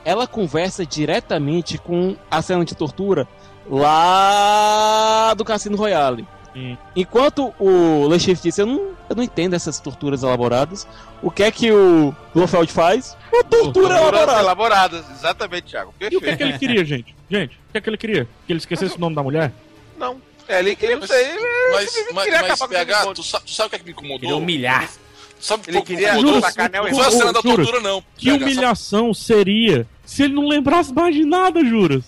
[0.05, 3.27] ela conversa diretamente com a cena de tortura
[3.69, 6.27] lá do Cassino Royale.
[6.95, 10.87] Enquanto o Lechef disse, eu não, eu não entendo essas torturas elaboradas,
[11.21, 13.15] o que é que o Blofeld faz?
[13.31, 14.39] Uma tortura Torturas elaborada.
[14.39, 15.93] elaboradas, exatamente, Thiago.
[15.99, 17.15] E o que, é que ele queria, gente?
[17.29, 18.27] Gente, o que é que ele queria?
[18.45, 19.53] Que ele esquecesse o nome da mulher?
[19.97, 20.19] Não.
[20.47, 23.13] É, ele, ele não sei, ele Mas, mas, queria mas acabar com o James PH,
[23.13, 24.19] tu sabe, tu sabe o que, é que me incomodou?
[24.19, 24.89] Queria humilhar.
[25.39, 26.41] Sabe Ele me queria incomodou?
[26.41, 28.03] sacanear o Não a cena da tortura, não.
[28.17, 32.03] Que humilhação seria se ele não lembrasse mais de nada, Juras?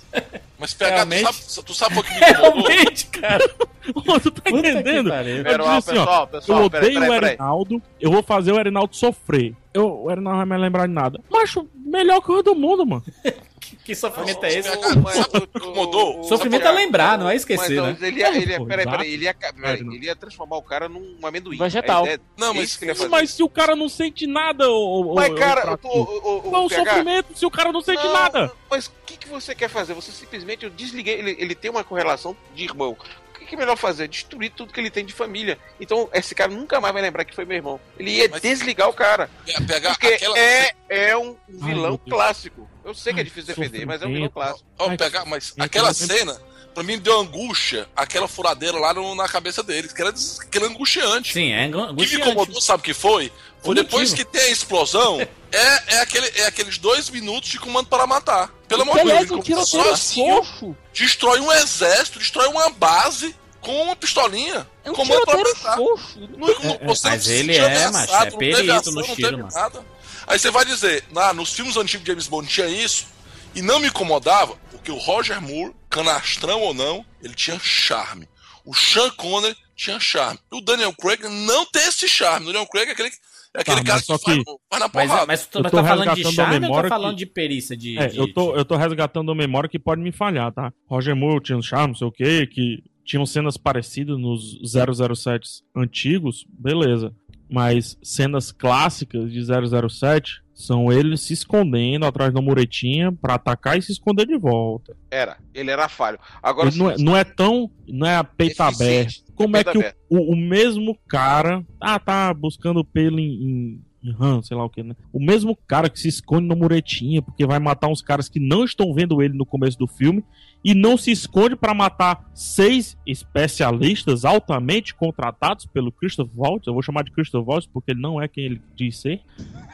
[0.58, 2.68] Mas PH, tu sabe, tu sabe o que me incomodou?
[2.68, 3.50] Realmente, cara.
[3.96, 5.10] Ô, tu tá entendendo?
[5.14, 7.14] Eu Pera, disse ó, assim, ó, pessoal, pessoal, eu odeio o.
[7.14, 9.54] Erinaldo, eu vou fazer o Erinaldo sofrer.
[9.74, 11.20] Eu, o Erinaldo não vai mais lembrar de nada.
[11.30, 13.04] Macho, melhor coisa do mundo, mano.
[13.84, 14.70] Que sofrimento é esse?
[14.70, 16.24] O incomodou?
[16.24, 18.08] Sofrimento é lembrar, não é esquecer, Mas, né?
[18.08, 19.94] ele ia, ele ia, peraí, peraí, ele ia, peraí, Sério, não.
[19.94, 21.58] ele ia transformar o cara num amendoim.
[21.58, 22.02] Vegetal.
[22.02, 23.10] A ideia- Não, é mas- isso que ele ia fazer.
[23.10, 26.66] Mas se o cara não sente nada, ô, ô, Mas, cara, o, o, o, o
[26.66, 28.52] o PH, sofrimento se o cara não sente Não, nada?
[28.70, 29.94] Mas o que, que você quer fazer?
[29.94, 31.16] Você simplesmente eu desliguei.
[31.20, 32.96] Ele, ele tem uma correlação de irmão.
[33.38, 34.08] que, que é melhor fazer?
[34.08, 35.58] Destruir tudo que ele tem de família.
[35.80, 37.80] Então, esse cara nunca mais vai lembrar que foi meu irmão.
[37.98, 39.30] Ele ia desligar o cara.
[39.46, 40.38] Pe- Pegar Porque aquela.
[40.38, 42.10] é, é um vilão Deus.
[42.10, 42.70] clássico.
[42.90, 44.64] Eu sei que é difícil defender, mas é um vilão clássico.
[44.98, 46.42] Pegar, que mas aquela cena,
[46.74, 50.66] pra mim deu angústia, aquela furadeira lá no- na cabeça deles, que era, que era
[50.68, 51.34] angustiante.
[51.34, 52.30] Sim, é angu- O que me angustiante.
[52.32, 53.32] incomodou, sabe o que foi?
[53.64, 55.20] Foi depois que tem a explosão,
[55.52, 58.50] é, é, aquele, é aqueles dois minutos de comando para matar.
[58.68, 63.84] Pelo amor de Deus, um ele tiroteio sozinho destrói um exército, destrói uma base com
[63.84, 64.66] uma pistolinha.
[64.84, 65.78] É um comando para matar.
[65.78, 69.56] Não, não, É, é, mas ele é, macho, é perito no tiro, macho.
[69.58, 69.86] nada.
[70.30, 73.08] Aí você vai dizer, ah, nos filmes antigos de James Bond tinha isso,
[73.56, 78.28] e não me incomodava, porque o Roger Moore, canastrão ou não, ele tinha charme.
[78.64, 80.38] O Sean Connery tinha charme.
[80.52, 82.46] E o Daniel Craig não tem esse charme.
[82.46, 84.80] O Daniel Craig é aquele, é aquele Tá, cara mas só que, faz, que- faz
[84.84, 85.26] na Mas, porrada.
[85.26, 87.12] mas tu Eu mas tô tá falando de resgatando a charme ou memória tá falando
[87.18, 87.76] que- de perícia?
[87.76, 90.72] De, É, de- eu tô, eu tô resgatando a memória que pode me falhar, tá?
[90.88, 95.64] Roger Moore tinha um charme, não sei o quê, que tinham cenas parecidas nos 007
[95.76, 97.12] antigos, beleza.
[97.50, 103.82] Mas cenas clássicas de 007 são eles se escondendo atrás da muretinha pra atacar e
[103.82, 104.96] se esconder de volta.
[105.10, 105.38] Era.
[105.54, 106.20] Ele era falho.
[106.44, 107.72] Agora, Ele não, é, não é tão.
[107.88, 109.34] Não é a peito Eficiente, aberto.
[109.36, 111.66] Como é que o, o, o mesmo cara.
[111.80, 113.32] Ah, tá buscando pelo em.
[113.32, 113.82] em,
[114.12, 114.96] rã, sei lá o que, né?
[115.12, 118.64] O mesmo cara que se esconde na muretinha porque vai matar uns caras que não
[118.64, 120.24] estão vendo ele no começo do filme
[120.64, 126.68] e não se esconde pra matar seis especialistas altamente contratados pelo Christopher Waltz.
[126.68, 129.22] Eu vou chamar de Christopher Waltz porque ele não é quem ele diz ser.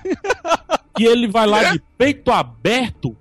[1.00, 3.16] e ele vai lá de peito aberto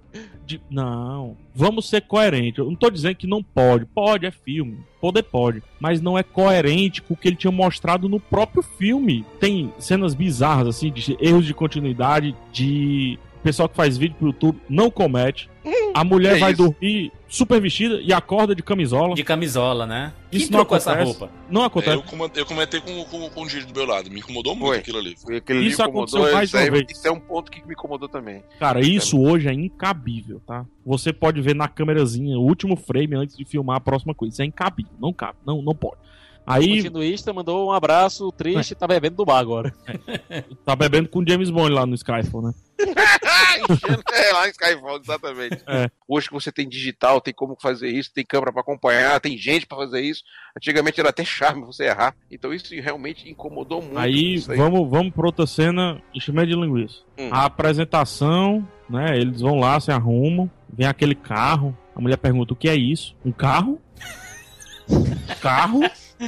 [0.47, 2.59] de- Não, vamos ser coerentes.
[2.59, 3.87] Eu não tô dizendo que não pode.
[3.87, 4.79] Pode, é filme.
[5.01, 5.63] Poder pode.
[5.81, 9.25] Mas não é coerente com o que ele tinha mostrado no próprio filme.
[9.41, 14.59] Tem cenas bizarras, assim, de erros de continuidade, de pessoal que faz vídeo pro YouTube
[14.69, 15.51] não comete.
[15.95, 16.63] A mulher que vai isso?
[16.63, 19.15] dormir super vestida e acorda de camisola.
[19.15, 20.13] De camisola, né?
[20.33, 21.19] Isso Quem não trocou essa acontece.
[21.19, 21.33] roupa?
[21.49, 21.97] Não É, acontece.
[21.97, 24.11] eu, comentei, eu comentei com, com, com o Giro do meu lado.
[24.11, 24.79] Me incomodou muito Foi.
[24.79, 25.15] aquilo ali.
[25.17, 26.85] Foi aquele Isso aconteceu mais Isso, uma vez.
[26.91, 28.43] isso é um ponto que me incomodou também.
[28.59, 30.67] Cara, isso hoje é incabível, tá?
[30.85, 34.33] Você pode ver na câmerazinha o último frame antes de filmar a próxima coisa.
[34.35, 34.93] Isso é incabível.
[35.01, 35.39] Não cabe.
[35.47, 35.97] Não, não pode.
[36.47, 39.73] O Aí continuista mandou um abraço triste, tá bebendo do bar agora.
[40.65, 42.53] tá bebendo com James Bond lá no Skyfall, né?
[44.13, 45.63] é, lá em Skyfall, exatamente.
[45.67, 45.91] É.
[46.07, 49.67] Hoje que você tem digital, tem como fazer isso, tem câmera pra acompanhar, tem gente
[49.67, 50.23] pra fazer isso.
[50.57, 52.15] Antigamente era até charme você errar.
[52.31, 53.99] Então isso realmente incomodou muito.
[53.99, 57.01] Aí isso vamos, vamos pra outra cena, enchimento de linguiça.
[57.19, 57.29] Hum.
[57.33, 59.17] A apresentação, né?
[59.17, 61.77] Eles vão lá, se arrumam, vem aquele carro.
[61.95, 63.17] A mulher pergunta: o que é isso?
[63.25, 63.81] Um carro?
[65.41, 65.81] carro?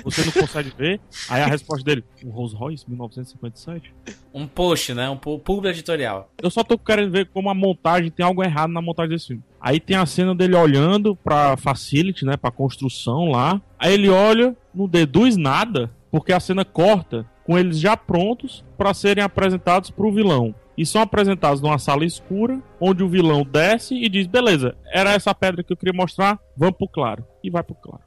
[0.04, 1.00] Você não consegue ver?
[1.28, 3.94] Aí a resposta dele: um Rolls Royce 1957?
[4.32, 5.08] Um post, né?
[5.08, 6.30] Um publi editorial.
[6.42, 9.42] Eu só tô querendo ver como a montagem tem algo errado na montagem desse filme.
[9.60, 13.60] Aí tem a cena dele olhando pra facility, né, pra construção lá.
[13.78, 18.92] Aí ele olha, não deduz nada, porque a cena corta com eles já prontos pra
[18.92, 20.54] serem apresentados pro vilão.
[20.76, 25.34] E são apresentados numa sala escura, onde o vilão desce e diz: "Beleza, era essa
[25.34, 27.24] pedra que eu queria mostrar, vamos pro claro".
[27.42, 28.02] E vai pro claro.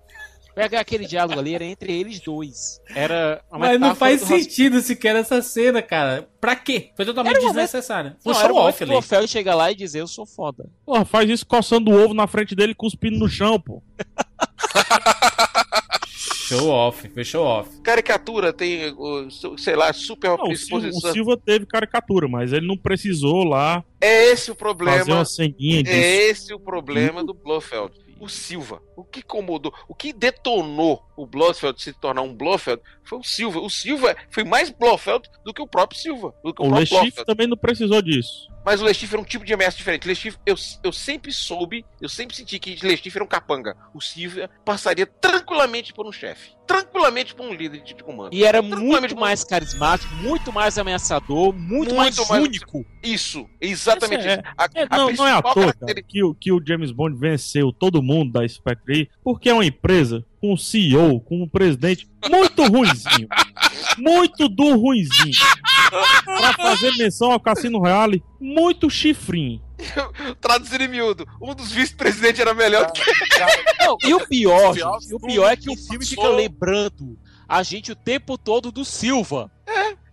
[0.55, 2.81] Pega aquele diálogo ali, era entre eles dois.
[2.93, 6.27] Era uma Mas não faz sentido sequer essa cena, cara.
[6.41, 6.89] Pra quê?
[6.95, 8.15] Foi totalmente Era desnecessário.
[8.21, 8.91] Foi Não, era o show off ali.
[8.93, 10.69] o Ofel chegar lá e dizer eu sou foda.
[10.85, 13.81] Porra, faz isso coçando o ovo na frente dele, cuspindo no chão, pô.
[16.49, 17.69] Show off, foi show off.
[17.83, 18.95] Caricatura tem,
[19.59, 21.13] sei lá, super Não, o, Silva, o exposição.
[21.13, 25.03] Silva teve caricatura, mas ele não precisou lá É esse o fazer problema.
[25.13, 25.95] uma ceninha disso.
[25.95, 27.93] É esse o problema do Blofeld.
[28.19, 28.81] O Silva.
[28.95, 33.59] O que incomodou, o que detonou o Blofeld se tornar um Blofeld foi o Silva.
[33.59, 36.33] O Silva foi mais Blofeld do que o próprio Silva.
[36.43, 38.49] O, O próprio também não precisou disso.
[38.69, 40.07] Mas o Lechif era um tipo de ameaça diferente.
[40.07, 43.75] Lechif, eu, eu sempre soube, eu sempre senti que Lechif era um capanga.
[43.95, 46.51] O Silva passaria tranquilamente por um chefe.
[46.67, 48.31] Tranquilamente por um líder de comando.
[48.31, 52.85] E era muito mais carismático, muito mais ameaçador, muito, mais, único.
[53.01, 54.43] Isso, exatamente Isso é- isso.
[54.55, 56.91] A- É, a não, não é à toa cara, caracteri- que, o- que o James
[56.91, 61.47] Bond venceu todo mundo da Spectre, porque é uma empresa com um CEO, com um
[61.47, 63.27] presidente muito ruinzinho.
[63.97, 65.35] muito do ruinzinho.
[66.25, 69.61] pra fazer menção ao Cassino Royale, muito chifrinho.
[70.41, 73.01] Traduzindo em miúdo, um dos vice-presidentes era melhor do que
[73.79, 77.17] Não, e o pior, gente, o pior é que o filme fica lembrando
[77.47, 79.49] a gente o tempo todo do Silva.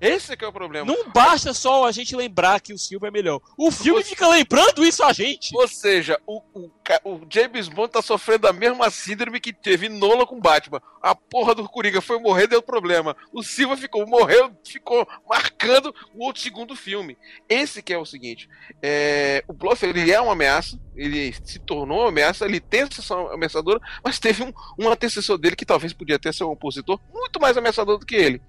[0.00, 0.86] Esse é que é o problema.
[0.86, 3.40] Não basta só a gente lembrar que o Silva é melhor.
[3.56, 5.56] O filme fica lembrando isso a gente.
[5.56, 6.70] Ou seja, o, o
[7.04, 10.80] o James Bond tá sofrendo a mesma síndrome que teve Nola com Batman.
[11.02, 13.16] A porra do Coringa foi morrer, deu problema.
[13.32, 17.16] O Silva ficou, morreu, ficou marcando o outro segundo filme.
[17.48, 18.48] Esse que é o seguinte:
[18.82, 23.14] é, o Blofeld ele é uma ameaça, ele se tornou uma ameaça, ele tem essa
[23.32, 27.40] ameaçadora, mas teve um, um antecessor dele que talvez podia ter ser um opositor muito
[27.40, 28.40] mais ameaçador do que ele.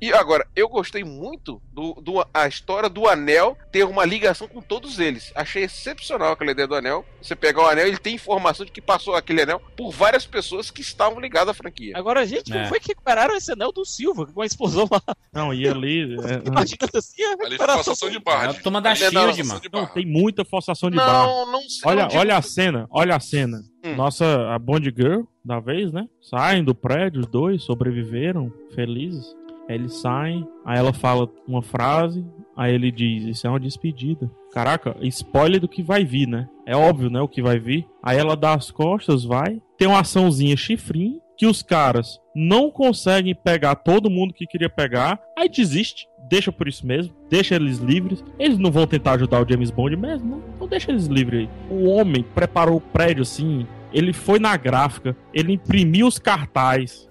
[0.00, 4.60] E agora, eu gostei muito do, do a história do anel ter uma ligação com
[4.60, 5.32] todos eles.
[5.34, 7.04] Achei excepcional aquela ideia do anel.
[7.20, 10.70] Você pegar o anel, ele tem informação de que passou aquele anel por várias pessoas
[10.70, 11.96] que estavam ligadas à franquia.
[11.96, 12.68] Agora, gente, como É.
[12.68, 15.00] foi que recuperaram esse anel do Silva com a explosão lá?
[15.32, 16.14] Não, e ali.
[16.22, 18.46] é, Imagina assim, a Ali forçação de barra.
[18.46, 19.60] É a turma da é Shield, forçação mano.
[19.60, 19.94] de Não, barra.
[19.94, 21.26] tem muita forçação de Não, barra.
[21.50, 21.80] não sei.
[21.90, 23.62] Olha, não olha a cena, olha a cena.
[23.82, 23.96] Hum.
[23.96, 26.06] Nossa, a Bond Girl da vez, né?
[26.22, 29.24] Saem do prédio, os dois sobreviveram, felizes.
[29.68, 32.24] Aí eles saem, aí ela fala uma frase,
[32.56, 34.30] aí ele diz: Isso é uma despedida.
[34.52, 36.48] Caraca, spoiler do que vai vir, né?
[36.66, 37.20] É óbvio, né?
[37.20, 37.86] O que vai vir.
[38.02, 39.60] Aí ela dá as costas, vai.
[39.76, 45.20] Tem uma açãozinha chifrinho, que os caras não conseguem pegar todo mundo que queria pegar,
[45.36, 46.08] aí desiste.
[46.28, 48.24] Deixa por isso mesmo, deixa eles livres.
[48.38, 50.42] Eles não vão tentar ajudar o James Bond mesmo?
[50.54, 51.50] Então deixa eles livres aí.
[51.70, 57.08] O homem preparou o prédio assim, ele foi na gráfica, ele imprimiu os cartazes,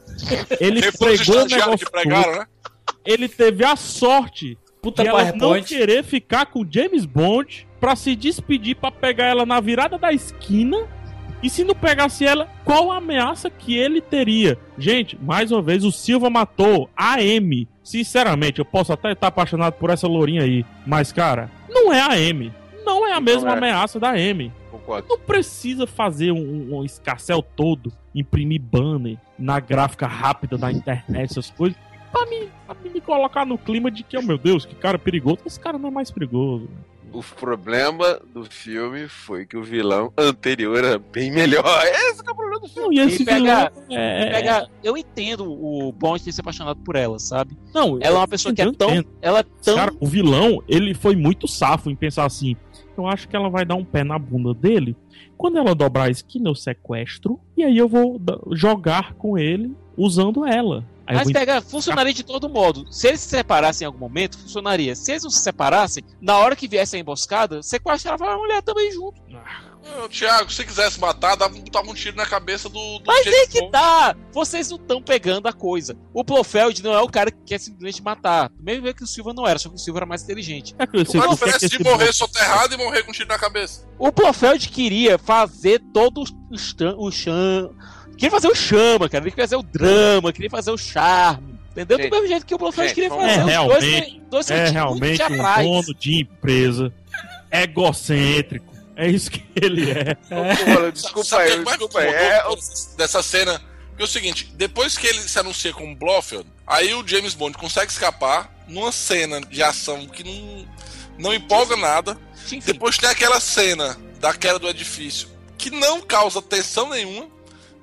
[0.59, 2.45] ele pregou o negócio pregaram, né?
[3.05, 7.95] ele teve a sorte Puta de ela não querer ficar com o James Bond pra
[7.95, 10.77] se despedir, pra pegar ela na virada da esquina.
[11.41, 14.57] E se não pegasse ela, qual a ameaça que ele teria?
[14.77, 17.67] Gente, mais uma vez, o Silva matou a M.
[17.81, 20.65] Sinceramente, eu posso até estar apaixonado por essa lourinha aí.
[20.85, 22.51] Mas, cara, não é a M.
[22.85, 23.57] Não é a mesma é.
[23.57, 24.51] ameaça da M.
[24.71, 25.07] Concordo.
[25.09, 31.49] Não precisa fazer um, um escarcel todo, imprimir banner na gráfica rápida da internet, essas
[31.49, 31.77] coisas,
[32.11, 35.39] pra me, pra me colocar no clima de que, oh meu Deus, que cara perigoso.
[35.45, 36.69] Esse cara não é mais perigoso.
[37.13, 41.63] O problema do filme foi que o vilão anterior era bem melhor.
[42.09, 42.95] Esse que é o problema do filme.
[42.97, 44.31] Não, e esse E pega- vilão é...
[44.31, 47.55] Pega, eu entendo o Bond ter se apaixonado por ela, sabe?
[47.73, 48.89] Não, Ela é uma pessoa que é tão.
[48.89, 49.07] entendo.
[49.21, 49.75] Ela é tão.
[49.75, 52.55] Cara, o vilão, ele foi muito safo em pensar assim.
[52.97, 54.95] Eu acho que ela vai dar um pé na bunda dele.
[55.37, 57.39] Quando ela dobrar a esquina, eu sequestro.
[57.57, 58.19] E aí eu vou
[58.53, 60.83] jogar com ele usando ela.
[61.05, 62.85] Aí eu Mas vou pega, funcionaria de todo modo.
[62.91, 64.95] Se eles se separassem em algum momento, funcionaria.
[64.95, 68.91] Se eles não se separassem, na hora que viesse a emboscada, sequestrava a mulher também
[68.91, 69.21] junto.
[70.01, 73.47] Ô, Thiago, se quisesse matar, dava, botava um tiro na cabeça do, do Mas é
[73.47, 74.15] que dá!
[74.31, 75.97] Vocês não estão pegando a coisa.
[76.13, 78.49] O Blofeld não é o cara que quer simplesmente matar.
[78.57, 80.73] Mesmo que o Silva não era, só que o Silva era mais inteligente.
[80.79, 83.37] É que o é diferença de morrer Bond- soterrado e morrer com um tiro na
[83.37, 83.85] cabeça?
[83.99, 87.75] O Blofeld queria fazer todo o, stan- o chama.
[88.17, 89.23] Queria fazer o chama, cara.
[89.23, 91.53] Ele queria fazer o drama, queria fazer o charme.
[91.71, 91.97] Entendeu?
[91.97, 93.31] Gente, Do mesmo jeito que o Blofeld queria fazer.
[93.31, 96.93] É realmente, dois, dois é realmente um dono de empresa
[97.51, 98.73] egocêntrico.
[98.95, 100.13] É isso que ele é.
[100.15, 102.07] Porra, desculpa Sabe aí, desculpa aí.
[102.09, 102.43] É,
[102.97, 103.59] dessa- cena?
[103.89, 107.57] Porque é o seguinte, depois que ele se anuncia como Blofeld, aí o James Bond
[107.57, 110.65] consegue escapar numa cena de ação que não,
[111.17, 112.17] não empolga nada.
[112.45, 115.27] Enfim, Depois tem aquela cena da queda do edifício
[115.57, 117.27] que não causa tensão nenhuma,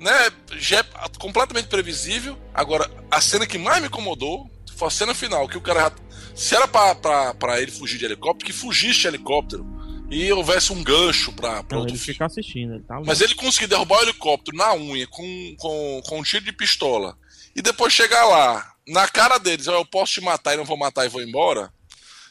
[0.01, 0.13] né?
[0.59, 0.85] Já é
[1.19, 2.39] completamente previsível.
[2.55, 5.93] Agora, a cena que mais me incomodou foi a cena final, que o cara já-
[6.35, 9.67] se era pra, pra, pra ele fugir de helicóptero, que fugisse de helicóptero
[10.11, 12.15] e houvesse um gancho pra, pra Não, outro ele filme.
[12.15, 13.01] fica assistindo, ele tá.
[13.05, 17.17] Mas ele conseguir derrubar o helicóptero na unha com, com, com um tiro de pistola
[17.55, 20.77] e depois chegar lá, na cara deles, "Ó, eu posso te matar e não vou
[20.79, 21.71] matar e vou embora.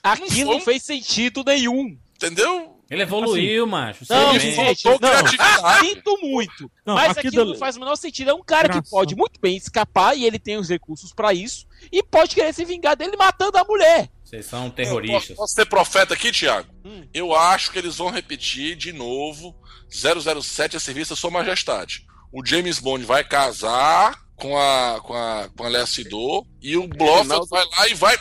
[0.02, 1.98] Aquilo não fez sentido nenhum.
[2.16, 2.79] Entendeu?
[2.90, 4.04] Ele evoluiu, macho.
[4.10, 4.76] Não, gente, não,
[5.80, 6.72] sinto muito.
[6.86, 8.32] Não, mas aquilo não faz o menor sentido.
[8.32, 8.90] É um cara que Graça.
[8.90, 12.66] pode muito bem escapar e ele tem os recursos pra isso e pode querer se
[12.66, 14.10] vingar dele matando a mulher.
[14.24, 15.22] Vocês são Eu terroristas.
[15.28, 16.68] Posso, posso ser profeta aqui, Thiago?
[16.84, 17.06] Hum.
[17.14, 19.56] Eu acho que eles vão repetir de novo
[19.90, 22.06] 007 a serviço da Sua Majestade.
[22.32, 26.88] O James Bond vai casar com a, com a, com a Lea Sidor e o
[26.88, 28.18] Blofeld Reinaldo- vai lá e vai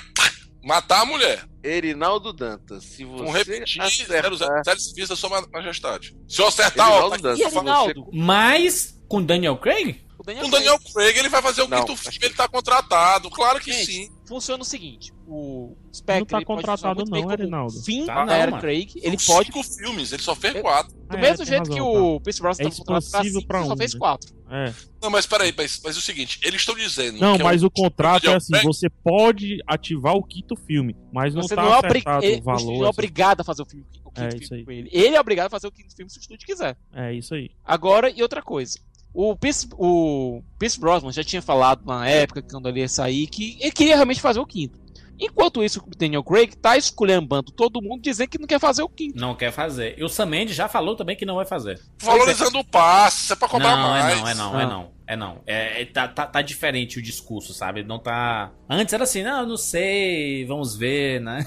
[0.62, 1.44] matar a mulher.
[1.62, 4.32] Erinaldo Dantas, se você repetir acertar...
[4.64, 6.16] 007 a serviço da Sua Majestade.
[6.28, 7.86] Se eu acertar, ó, Erinaldo tá aqui, Dantas, E falando.
[7.86, 8.10] Reinaldo?
[8.12, 10.04] Mas com Daniel Craig?
[10.18, 12.34] O Daniel Com o Daniel Craig, ele vai fazer o Não, quinto filme, que- ele
[12.34, 13.30] tá contratado.
[13.30, 14.10] Claro que Gente, sim.
[14.28, 17.82] Funciona o seguinte: o Spectre Não tá ele pode contratado não, como Erinaldo.
[17.82, 18.60] Fim Tá da não, era mano.
[18.60, 18.92] Craig.
[18.96, 19.46] Ele São pode.
[19.46, 20.94] cinco filmes, ele só fez Eu- quatro.
[21.08, 21.84] Do É, mesmo tem jeito razão, que tá.
[22.00, 24.38] o Pierce Brosnan É tá contratado pra expansível cinco, pra ele só um, fez quatro.
[24.50, 24.72] É.
[25.02, 27.18] Não, mas peraí, mas, mas é o seguinte, eles estão dizendo.
[27.18, 30.94] Não, que é mas o contrato é Daniel assim: você pode ativar o quinto filme,
[31.12, 32.74] mas não Você tá não é, obri- ele- o você não é valor.
[32.74, 32.84] assim.
[32.84, 34.64] obrigado a fazer o, filme, o quinto É, filme isso aí.
[34.64, 34.88] com ele.
[34.92, 36.76] Ele é obrigado a fazer o quinto filme se o estúdio quiser.
[36.94, 37.50] É isso aí.
[37.64, 38.78] Agora, e outra coisa.
[39.12, 43.56] O Pierce, o Pierce Brosnan já tinha falado na época, quando ele ia sair, que
[43.60, 44.78] ele queria realmente fazer o quinto.
[45.20, 48.88] Enquanto isso, o Daniel Craig tá esculhambando todo mundo, dizendo que não quer fazer o
[48.88, 49.18] quinto.
[49.18, 49.98] Não quer fazer.
[49.98, 51.80] E o Sam Mendes já falou também que não vai fazer.
[52.00, 54.16] Valorizando o passe, isso é pra cobrar não, mais.
[54.16, 54.92] É não, é não, é não.
[55.08, 55.40] É não.
[55.44, 57.82] É, é- tá, tá, tá diferente o discurso, sabe?
[57.82, 58.52] Não tá.
[58.70, 61.44] Antes era assim, não, não sei, vamos ver, né?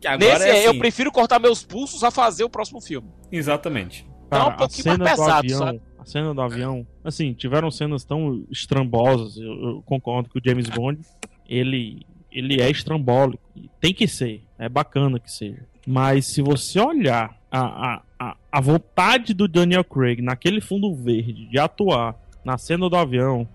[0.00, 0.66] Que Agora Nesse, é assim.
[0.66, 3.10] eu prefiro cortar meus pulsos a fazer o próximo filme.
[3.30, 4.06] Exatamente.
[4.30, 5.82] Tá um Cara, pouquinho mais do pesado, avião, sabe?
[6.02, 9.36] A cena do avião, assim, tiveram cenas tão estrambosas.
[9.36, 11.00] Eu, eu concordo que o James Bond,
[11.48, 13.42] ele, ele é estrambólico.
[13.80, 15.64] Tem que ser, é bacana que seja.
[15.86, 21.58] Mas se você olhar a, a, a vontade do Daniel Craig naquele fundo verde de
[21.58, 23.46] atuar na cena do avião,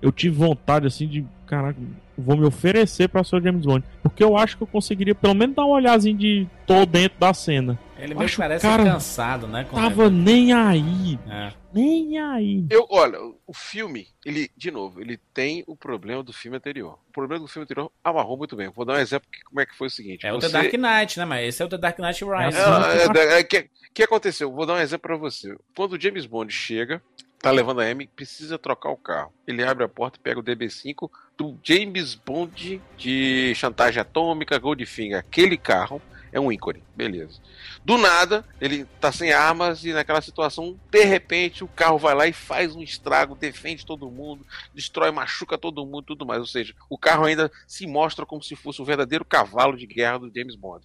[0.00, 1.78] eu tive vontade assim de, caraca,
[2.16, 5.34] vou me oferecer pra ser o James Bond, porque eu acho que eu conseguiria pelo
[5.34, 7.78] menos dar uma olhadinha de tô dentro da cena.
[7.96, 9.66] Ele meio acho que parece o cara cansado, né?
[9.72, 11.52] Tava ele- nem aí, É.
[11.74, 12.64] nem aí.
[12.70, 16.96] Eu, olha, o filme, ele, de novo, ele tem o problema do filme anterior.
[17.08, 18.70] O problema do filme anterior amarrou muito bem.
[18.70, 20.24] Vou dar um exemplo que, como é que foi o seguinte.
[20.24, 21.24] É o Você- The Dark Knight, né?
[21.24, 22.56] Mas esse é o The Dark Knight Rise.
[22.56, 24.52] É, é, é, que, que aconteceu?
[24.52, 25.56] Vou dar um exemplo pra você.
[25.76, 27.02] Quando o James Bond chega,
[27.40, 29.32] tá levando a Amy, precisa trocar o carro.
[29.46, 35.18] Ele abre a porta, pega o DB5 do James Bond de chantagem atômica, Goldfinger.
[35.18, 36.02] Aquele carro
[36.32, 37.40] é um ícone, beleza.
[37.84, 42.26] Do nada, ele tá sem armas e naquela situação, de repente, o carro vai lá
[42.26, 44.44] e faz um estrago, defende todo mundo,
[44.74, 46.40] destrói, machuca todo mundo, tudo mais.
[46.40, 50.18] Ou seja, o carro ainda se mostra como se fosse o verdadeiro cavalo de guerra
[50.18, 50.84] do James Bond.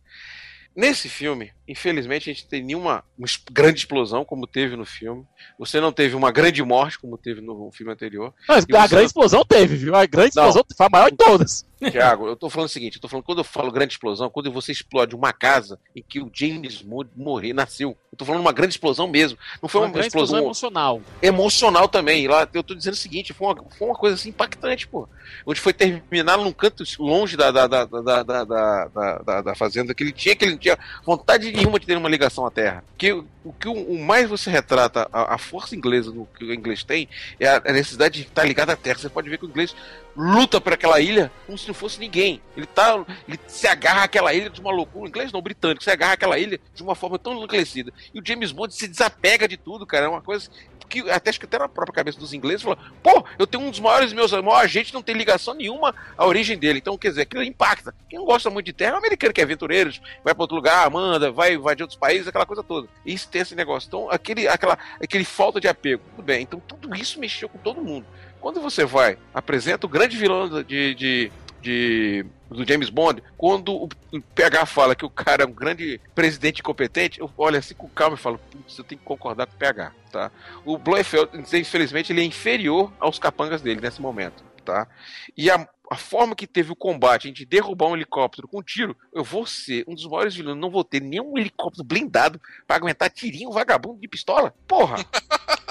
[0.76, 3.04] Nesse filme, infelizmente, a gente tem nenhuma
[3.52, 5.24] grande explosão como teve no filme.
[5.60, 8.34] Você não teve uma grande morte como teve no filme anterior.
[8.48, 9.96] Mas E a grande não- explosão teve, viu?
[9.96, 10.48] A grande Não.
[10.48, 11.66] explosão foi a maior de todas.
[11.92, 14.50] Tiago, eu tô falando o seguinte, eu tô falando quando eu falo grande explosão, quando
[14.54, 17.98] você explode uma casa em que o James Bond morreu, nasceu.
[18.10, 19.38] Eu tô falando uma grande explosão mesmo.
[19.62, 21.02] Não foi Uma uma, grande explosão, explosão emocional.
[21.22, 22.26] emocional também.
[22.28, 25.10] Lá eu tô dizendo o seguinte, foi uma, foi uma coisa assim impactante, pô.
[25.46, 28.44] Onde foi terminar num canto longe da, da, da, da, da, da,
[28.88, 31.98] da, da- da fazenda, que ele tinha, que ele não tinha vontade nenhuma de ter
[31.98, 32.84] uma ligação à terra.
[32.98, 36.54] Que o que o, o mais você retrata a, a força inglesa no que o
[36.54, 37.08] inglês tem
[37.40, 38.98] é a, a necessidade de estar ligado à terra.
[39.00, 39.76] Você pode ver que o inglês
[40.16, 42.42] luta por aquela ilha como se não fosse ninguém.
[42.56, 45.84] Ele tá, ele se agarra àquela ilha de uma loucura, o inglês não, o britânico,
[45.84, 47.92] se agarra àquela ilha de uma forma tão enlouquecida.
[48.14, 50.50] E o James Bond se desapega de tudo, cara, é uma coisa
[50.88, 53.70] que até acho que até na própria cabeça dos ingleses falou, pô, eu tenho um
[53.72, 56.80] dos maiores meus, maior agente não tem ligação nenhuma à origem dele.
[56.80, 57.94] Então, quer dizer, aquilo impacta.
[58.10, 59.92] Quem não gosta muito de terra é o americano que é aventureiro,
[60.24, 62.88] vai para outro lugar, manda, vai, vai de outros países, aquela coisa toda.
[63.06, 63.88] E isso tem esse negócio.
[63.88, 66.04] Então, aquele, aquela, aquele falta de apego.
[66.16, 66.44] Tudo bem.
[66.44, 68.06] Então, tudo isso mexeu com todo mundo.
[68.44, 71.32] Quando você vai, apresenta o grande vilão de, de,
[71.64, 73.90] de- do James Bond, quando o
[74.36, 78.16] PH fala que o cara é um grande presidente incompetente, eu olho assim com calma
[78.16, 80.32] e falo, putz, eu tenho que concordar com o PH, tá?
[80.66, 84.88] O Blofeld, infelizmente, ele é inferior aos capangas dele nesse momento, tá?
[85.36, 88.96] E a, a forma que teve o combate, a gente derrubar um helicóptero com tiro,
[89.14, 93.10] eu vou ser um dos maiores vilões, não vou ter nenhum helicóptero blindado pra aguentar
[93.10, 94.54] tirinho vagabundo de pistola.
[94.68, 94.98] Porra!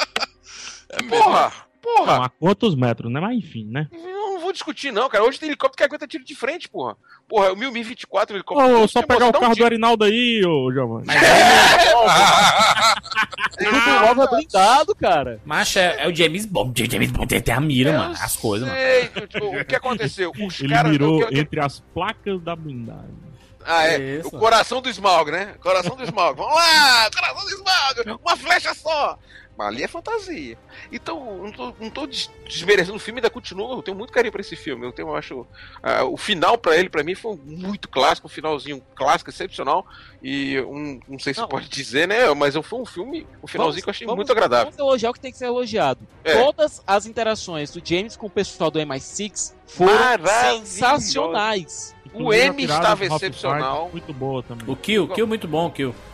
[1.09, 1.72] porra!
[1.83, 2.17] Porra!
[2.19, 3.21] Não, a quantos metros, né?
[3.21, 3.89] Mas enfim, né?
[3.93, 4.01] Eu
[4.35, 5.25] não vou discutir, não, cara.
[5.25, 6.97] Hoje tem helicóptero que aguenta tiro de frente, porra.
[7.29, 8.77] Porra, o 1024 helicóptero.
[8.77, 9.65] Ô, Você só pegar o um carro do.
[9.65, 11.07] Arinaldo aí, ô Giovanni.
[13.59, 15.41] Tudo novo é blindado, cara.
[15.45, 16.83] Macho, é, é o James Bond.
[16.83, 18.15] O James Bond tem até a mira, mano.
[18.21, 18.81] As coisas, mano.
[18.81, 20.33] Sei, tipo, o que aconteceu?
[20.47, 20.91] Os Ele caras.
[20.93, 23.23] mirou o que- entre as placas da blindagem.
[23.65, 24.19] Ah, é.
[24.19, 24.29] Isso.
[24.29, 25.55] O coração do Smaug, né?
[25.61, 26.37] Coração do Smaug.
[26.37, 27.09] Vamos lá!
[27.15, 28.21] Coração do Smaug!
[28.21, 29.17] Uma flecha só!
[29.57, 30.57] Mas ali é fantasia.
[30.91, 33.75] Então, não tô, não tô des- desmerecendo o filme, ainda continua.
[33.77, 34.87] Eu tenho muito carinho pra esse filme.
[34.87, 35.47] Eu tenho, eu acho.
[35.83, 39.87] ah, o final pra ele, pra mim, foi muito clássico, um finalzinho clássico, excepcional.
[40.23, 41.49] E um, não sei se Não.
[41.49, 42.33] pode dizer, né?
[42.35, 44.67] Mas foi um filme, um finalzinho que eu achei Vamos- muito agradável.
[44.67, 46.01] Vamos elogiar o que tem que ser elogiado.
[46.25, 46.43] É.
[46.43, 49.99] Todas as interações do James com o pessoal do MI6 foram
[50.65, 51.95] sensacionais.
[52.15, 53.89] O M estava excepcional.
[53.91, 54.65] Muito boa também.
[54.69, 55.71] O Kill, Kill muito bom, o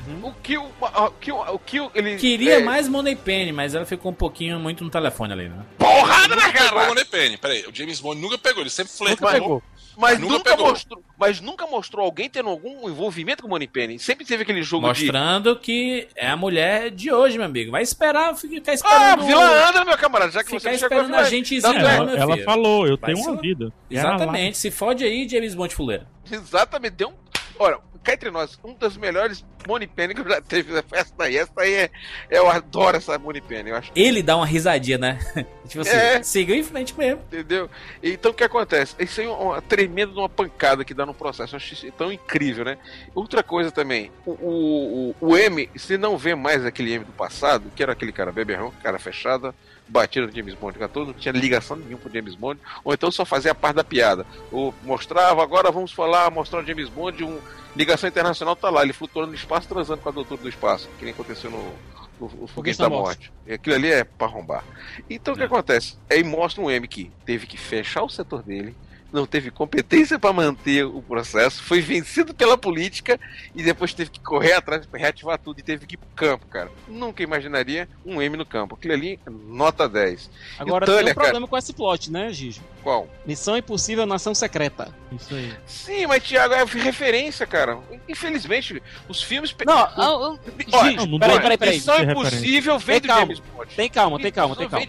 [0.08, 0.26] Kill.
[0.26, 2.16] O Kill, o Kill, o Kill, ele.
[2.16, 5.64] Queria é, mais Money Penny, mas ela ficou um pouquinho muito no telefone ali, né?
[5.78, 6.86] Porrada na o cara!
[6.88, 7.36] Money Penny.
[7.36, 9.28] Peraí, o James Bond nunca pegou, ele sempre flertou.
[9.30, 9.62] pegou.
[10.00, 10.68] Mas Nunca nunca, pegou.
[10.68, 13.98] mostrou, mas nunca mostrou alguém tendo algum envolvimento com o Moneypenny.
[13.98, 17.72] Sempre teve aquele jogo Mostrando que é a mulher de hoje, meu amigo.
[17.72, 18.70] Vai esperar, ficar de.
[18.70, 19.24] Ah, esperando.
[19.26, 22.38] Vila Andra, meu camarada, já que Ficar você esperando a Tanto não, é- Ela, ela
[22.44, 23.72] falou, eu Vai tenho uma vida.
[23.90, 24.56] Exatamente.
[24.56, 26.06] Se fode aí, James Bond fuleira.
[26.30, 27.14] Exatamente, deu um.
[27.58, 31.36] Olha, cá entre nós, um das melhores Moneypenny que eu já teve essa festa aí.
[31.36, 31.90] Essa aí é.
[32.30, 33.92] Eu adoro essa Moneypenny, eu acho.
[33.94, 35.18] Ele dá uma risadinha, né?
[35.68, 36.22] tipo assim, É.
[36.22, 37.20] siga em frente mesmo.
[37.26, 37.68] Entendeu?
[38.02, 38.94] Então o que acontece?
[38.98, 41.54] Isso aí é uma tremenda uma pancada que dá no processo.
[41.54, 42.78] Eu acho isso tão incrível, né?
[43.14, 47.12] Outra coisa também, o, o, o, o M, você não vê mais aquele M do
[47.12, 49.54] passado, que era aquele cara beberrão, cara fechada,
[49.88, 52.92] batia no James Bond, o ator não tinha ligação nenhuma com o James Bond, ou
[52.92, 54.26] então só fazia parte da piada.
[54.52, 57.38] Ou mostrava, agora vamos falar, mostrar o James Bond, um
[57.74, 61.04] ligação internacional tá lá, ele flutuando no espaço, transando com a doutora do espaço, que
[61.04, 61.74] nem aconteceu no,
[62.20, 63.32] no Foguete da Morte.
[63.46, 64.64] E Aquilo ali é pra arrombar.
[65.08, 65.96] Então o que acontece?
[66.10, 68.74] Aí mostra um M que teve que fechar o setor dele,
[69.12, 73.18] não teve competência para manter o processo, foi vencido pela política
[73.54, 76.46] e depois teve que correr atrás para reativar tudo e teve que ir pro campo,
[76.46, 76.70] cara.
[76.86, 78.74] Nunca imaginaria um M no campo.
[78.74, 80.30] Aquilo ali, nota 10.
[80.58, 82.60] Agora tem um problema com esse plot, né, Gijo?
[82.82, 83.08] Qual?
[83.26, 84.94] Missão Impossível Nação Secreta.
[85.12, 85.52] Isso aí.
[85.66, 87.78] Sim, mas Thiago é referência, cara.
[88.08, 89.54] Infelizmente, os filmes.
[89.66, 89.78] Não, o...
[89.78, 90.38] ah, ah,
[90.72, 91.74] Olha, Gijo, não peraí, peraí, peraí.
[91.76, 93.74] Missão Tem Impossível vem do James Bond.
[93.74, 94.86] tem calma, tem calma, tem calma.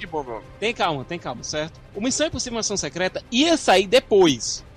[0.60, 1.80] Tem calma, tem calma, certo?
[1.96, 4.09] O Missão Impossível Nação Secreta ia sair depois,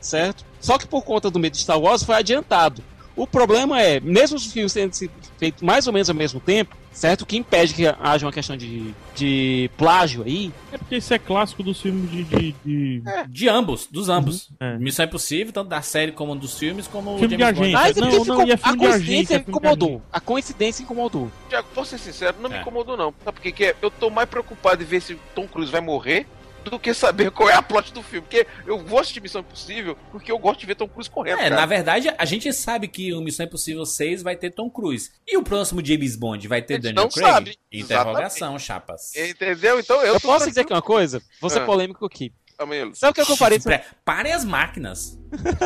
[0.00, 0.44] certo?
[0.60, 2.82] Só que por conta do medo de Star Wars foi adiantado.
[3.14, 6.74] O problema é, mesmo os filmes sendo se- feitos mais ou menos ao mesmo tempo,
[6.92, 7.22] certo?
[7.22, 10.50] O que impede que haja uma questão de, de plágio aí.
[10.72, 12.24] É porque isso é clássico dos filmes de.
[12.24, 13.02] de, de...
[13.28, 14.48] De ambos, dos ambos.
[14.59, 14.78] É.
[14.78, 17.72] Missão Impossível, tanto da série como dos filmes, como Filme o de agente.
[17.72, 19.50] Mas é Não, porque não, ficou, e é a filme agente, coincidência é filme de
[19.50, 20.02] incomodou.
[20.10, 21.30] A coincidência incomodou.
[21.50, 22.60] Tiago, vou ser sincero, não me É.
[22.62, 23.12] incomodou não.
[23.22, 23.76] Sabe por que que é?
[23.82, 26.26] Eu tô mais preocupado em ver se Tom Cruise vai morrer
[26.70, 28.26] do que saber qual é a plot do filme.
[28.26, 31.44] Porque eu vou assistir Missão Impossível porque eu gosto de ver Tom Cruise correndo, É,
[31.44, 31.56] cara.
[31.56, 35.10] na verdade, a gente sabe que o Missão Impossível 6 vai ter Tom Cruise.
[35.26, 37.32] E o próximo James Bond vai ter A gente Daniel não Craig?
[37.32, 37.56] sabe.
[37.72, 39.14] Interrogação, chapas.
[39.16, 39.78] Entendeu?
[39.80, 41.20] Então eu, Eu, tô posso dizer aqui uma coisa?
[41.40, 41.66] Vou ser Ah.
[41.66, 42.32] polêmico aqui.
[42.59, 42.94] Camilo.
[42.94, 43.59] Sabe o que, é eu faria?
[43.59, 45.18] se- Pre- Parem as máquinas.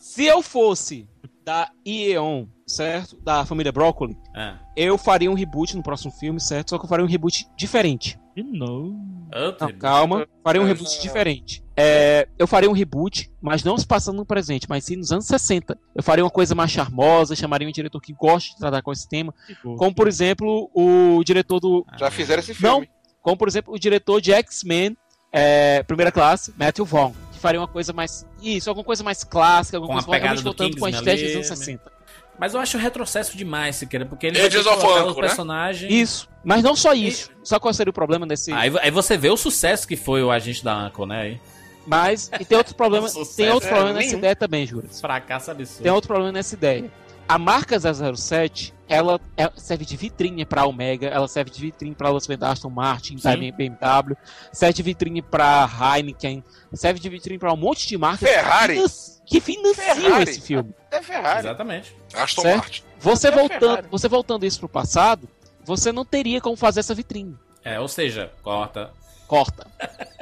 [0.00, 1.08] Se eu fosse
[1.44, 3.16] da EON, certo?
[3.22, 4.58] Da família Broccoli, Ah.
[4.76, 6.70] eu faria um reboot no próximo filme, certo?
[6.70, 8.18] Só que eu faria um reboot diferente.
[8.38, 8.94] De novo.
[9.32, 10.28] Não, calma.
[10.44, 11.60] Faria um reboot diferente.
[11.76, 15.26] É, eu faria um reboot, mas não se passando no presente, mas sim nos anos
[15.26, 15.76] 60.
[15.92, 19.08] Eu faria uma coisa mais charmosa, chamaria um diretor que goste de tratar com esse
[19.08, 19.34] tema.
[19.76, 21.84] Como, por exemplo, o diretor do.
[21.98, 22.90] Já fizeram esse Não, filme.
[23.20, 24.96] como, por exemplo, o diretor de X-Men,
[25.32, 27.12] é, primeira classe, Matthew Vaughn.
[27.32, 28.24] Que faria uma coisa mais.
[28.40, 31.26] Isso, alguma coisa mais clássica, alguma Com a coisa pegada do voltando com a estética
[31.26, 31.56] dos anos né?
[31.56, 31.97] 60.
[32.38, 35.20] Mas eu acho retrocesso demais, Siqueira, porque ele Agents vai of colocar o né?
[35.20, 35.92] personagem...
[35.92, 36.28] Isso.
[36.44, 37.30] Mas não só isso.
[37.42, 38.52] Só qual seria o problema desse.
[38.52, 41.20] Aí, aí você vê o sucesso que foi o agente da Uncle, né?
[41.20, 41.40] aí.
[41.86, 42.30] Mas.
[42.38, 43.08] E tem outro problema.
[43.36, 44.18] Tem outro É, problema nessa nenhum.
[44.18, 45.00] ideia também, Juras.
[45.00, 45.82] Fracasso absurdo.
[45.82, 46.90] Tem outro problema nessa ideia.
[47.28, 52.08] A marca 007, ela, ela serve de vitrine para Omega, ela serve de vitrine para
[52.08, 53.52] Las Vegas, Aston Martin, Sim.
[53.52, 54.16] BMW,
[54.50, 56.42] serve de vitrine para Heineken,
[56.72, 58.76] serve de vitrine para um monte de marcas Ferrari.
[58.76, 60.30] que finan- que financiam Ferrari.
[60.30, 60.74] esse filme.
[60.90, 61.40] É Ferrari.
[61.40, 61.94] Exatamente.
[62.14, 62.56] Aston Certo?
[62.60, 62.82] Martin.
[62.98, 63.88] Você É voltando, Ferrari.
[63.90, 65.28] você voltando isso pro passado,
[65.64, 67.36] você não teria como fazer essa vitrine.
[67.62, 68.90] É, ou seja, corta.
[69.26, 69.66] Corta.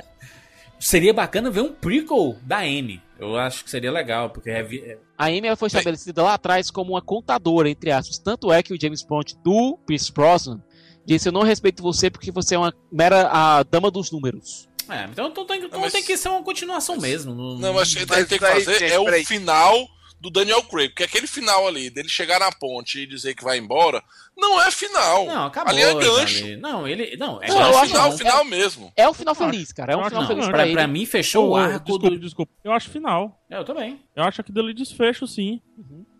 [0.80, 3.00] Seria bacana ver um prequel da N.
[3.18, 6.70] Eu acho que seria legal, porque é é- A Amy ela foi estabelecida lá atrás
[6.70, 8.18] como uma contadora, entre aspas.
[8.18, 10.62] Tanto é que o James Bond do Pierce Brosnan
[11.04, 14.68] disse: Eu não respeito você porque você é uma mera a dama dos números.
[14.88, 17.34] É, então, então tem, então mas- tem que ser uma continuação mesmo.
[17.34, 19.88] Não, Não, mas ele Mas tem que fazer é o final
[20.26, 23.58] do Daniel Craig, porque aquele final ali, dele chegar na ponte e dizer que vai
[23.58, 24.02] embora,
[24.36, 25.24] não é final.
[25.26, 25.72] Não, acabou.
[25.72, 26.44] ali é gancho.
[26.44, 26.56] ali.
[26.56, 27.16] Não, ele.
[27.16, 28.18] Não, é Não, É o final, não.
[28.18, 28.92] final mesmo.
[28.96, 29.92] É um final feliz, cara.
[29.92, 30.74] É um final acho feliz não, pra pra, ele.
[30.74, 32.18] pra mim, fechou o Ô, arco desculpa, do.
[32.18, 32.52] desculpa.
[32.64, 33.40] Eu acho final.
[33.48, 34.00] É, Eu também.
[34.16, 35.60] Eu acho aquilo ali desfecho, sim.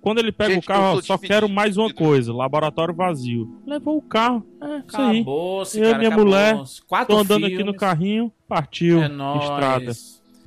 [0.01, 1.35] Quando ele pega Gente, o carro, só dividido.
[1.35, 3.61] quero mais uma coisa: laboratório vazio.
[3.67, 4.47] Levou o carro.
[4.63, 5.25] É, isso aí.
[5.83, 6.25] Eu e minha acabou.
[6.27, 6.57] mulher,
[6.87, 7.55] Quatro Tô andando filmes.
[7.59, 9.03] aqui no carrinho, partiu.
[9.03, 9.43] É nóis.
[9.43, 9.93] Estrada.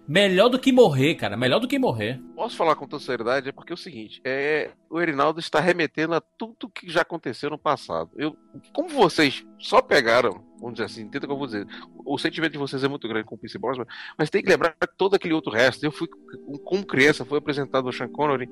[0.09, 1.37] Melhor do que morrer, cara.
[1.37, 2.19] Melhor do que morrer.
[2.35, 3.49] Posso falar com toda seriedade?
[3.49, 7.51] É porque é o seguinte, é, o Erinaldo está remetendo a tudo que já aconteceu
[7.51, 8.09] no passado.
[8.17, 8.35] Eu,
[8.73, 11.67] como vocês só pegaram, vamos dizer assim, entenda o que eu vou dizer,
[12.03, 13.85] o sentimento de vocês é muito grande com o Pierce Brosnan,
[14.17, 15.83] mas tem que lembrar todo aquele outro resto.
[15.83, 16.07] Eu fui,
[16.63, 18.49] como criança, fui apresentado ao Sean Connery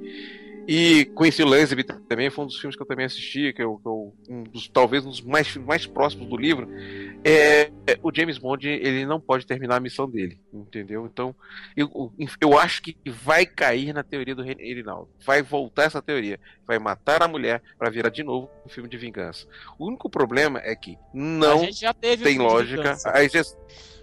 [0.68, 3.78] e conheci o Lazenby também, foi um dos filmes que eu também assisti, que eu,
[3.78, 6.68] que eu- um dos, talvez um dos mais, mais próximos do livro.
[7.24, 11.06] É, é, o James Bond, ele não pode terminar a missão dele, entendeu?
[11.06, 11.34] Então,
[11.76, 12.12] eu,
[12.42, 15.10] eu acho que vai cair na teoria do Reinaldo.
[15.26, 16.40] Vai voltar essa teoria.
[16.66, 19.48] Vai matar a mulher para virar de novo um filme de vingança.
[19.80, 22.96] O único problema é que A não gente já teve tem de lógica.
[22.96, 23.56] você-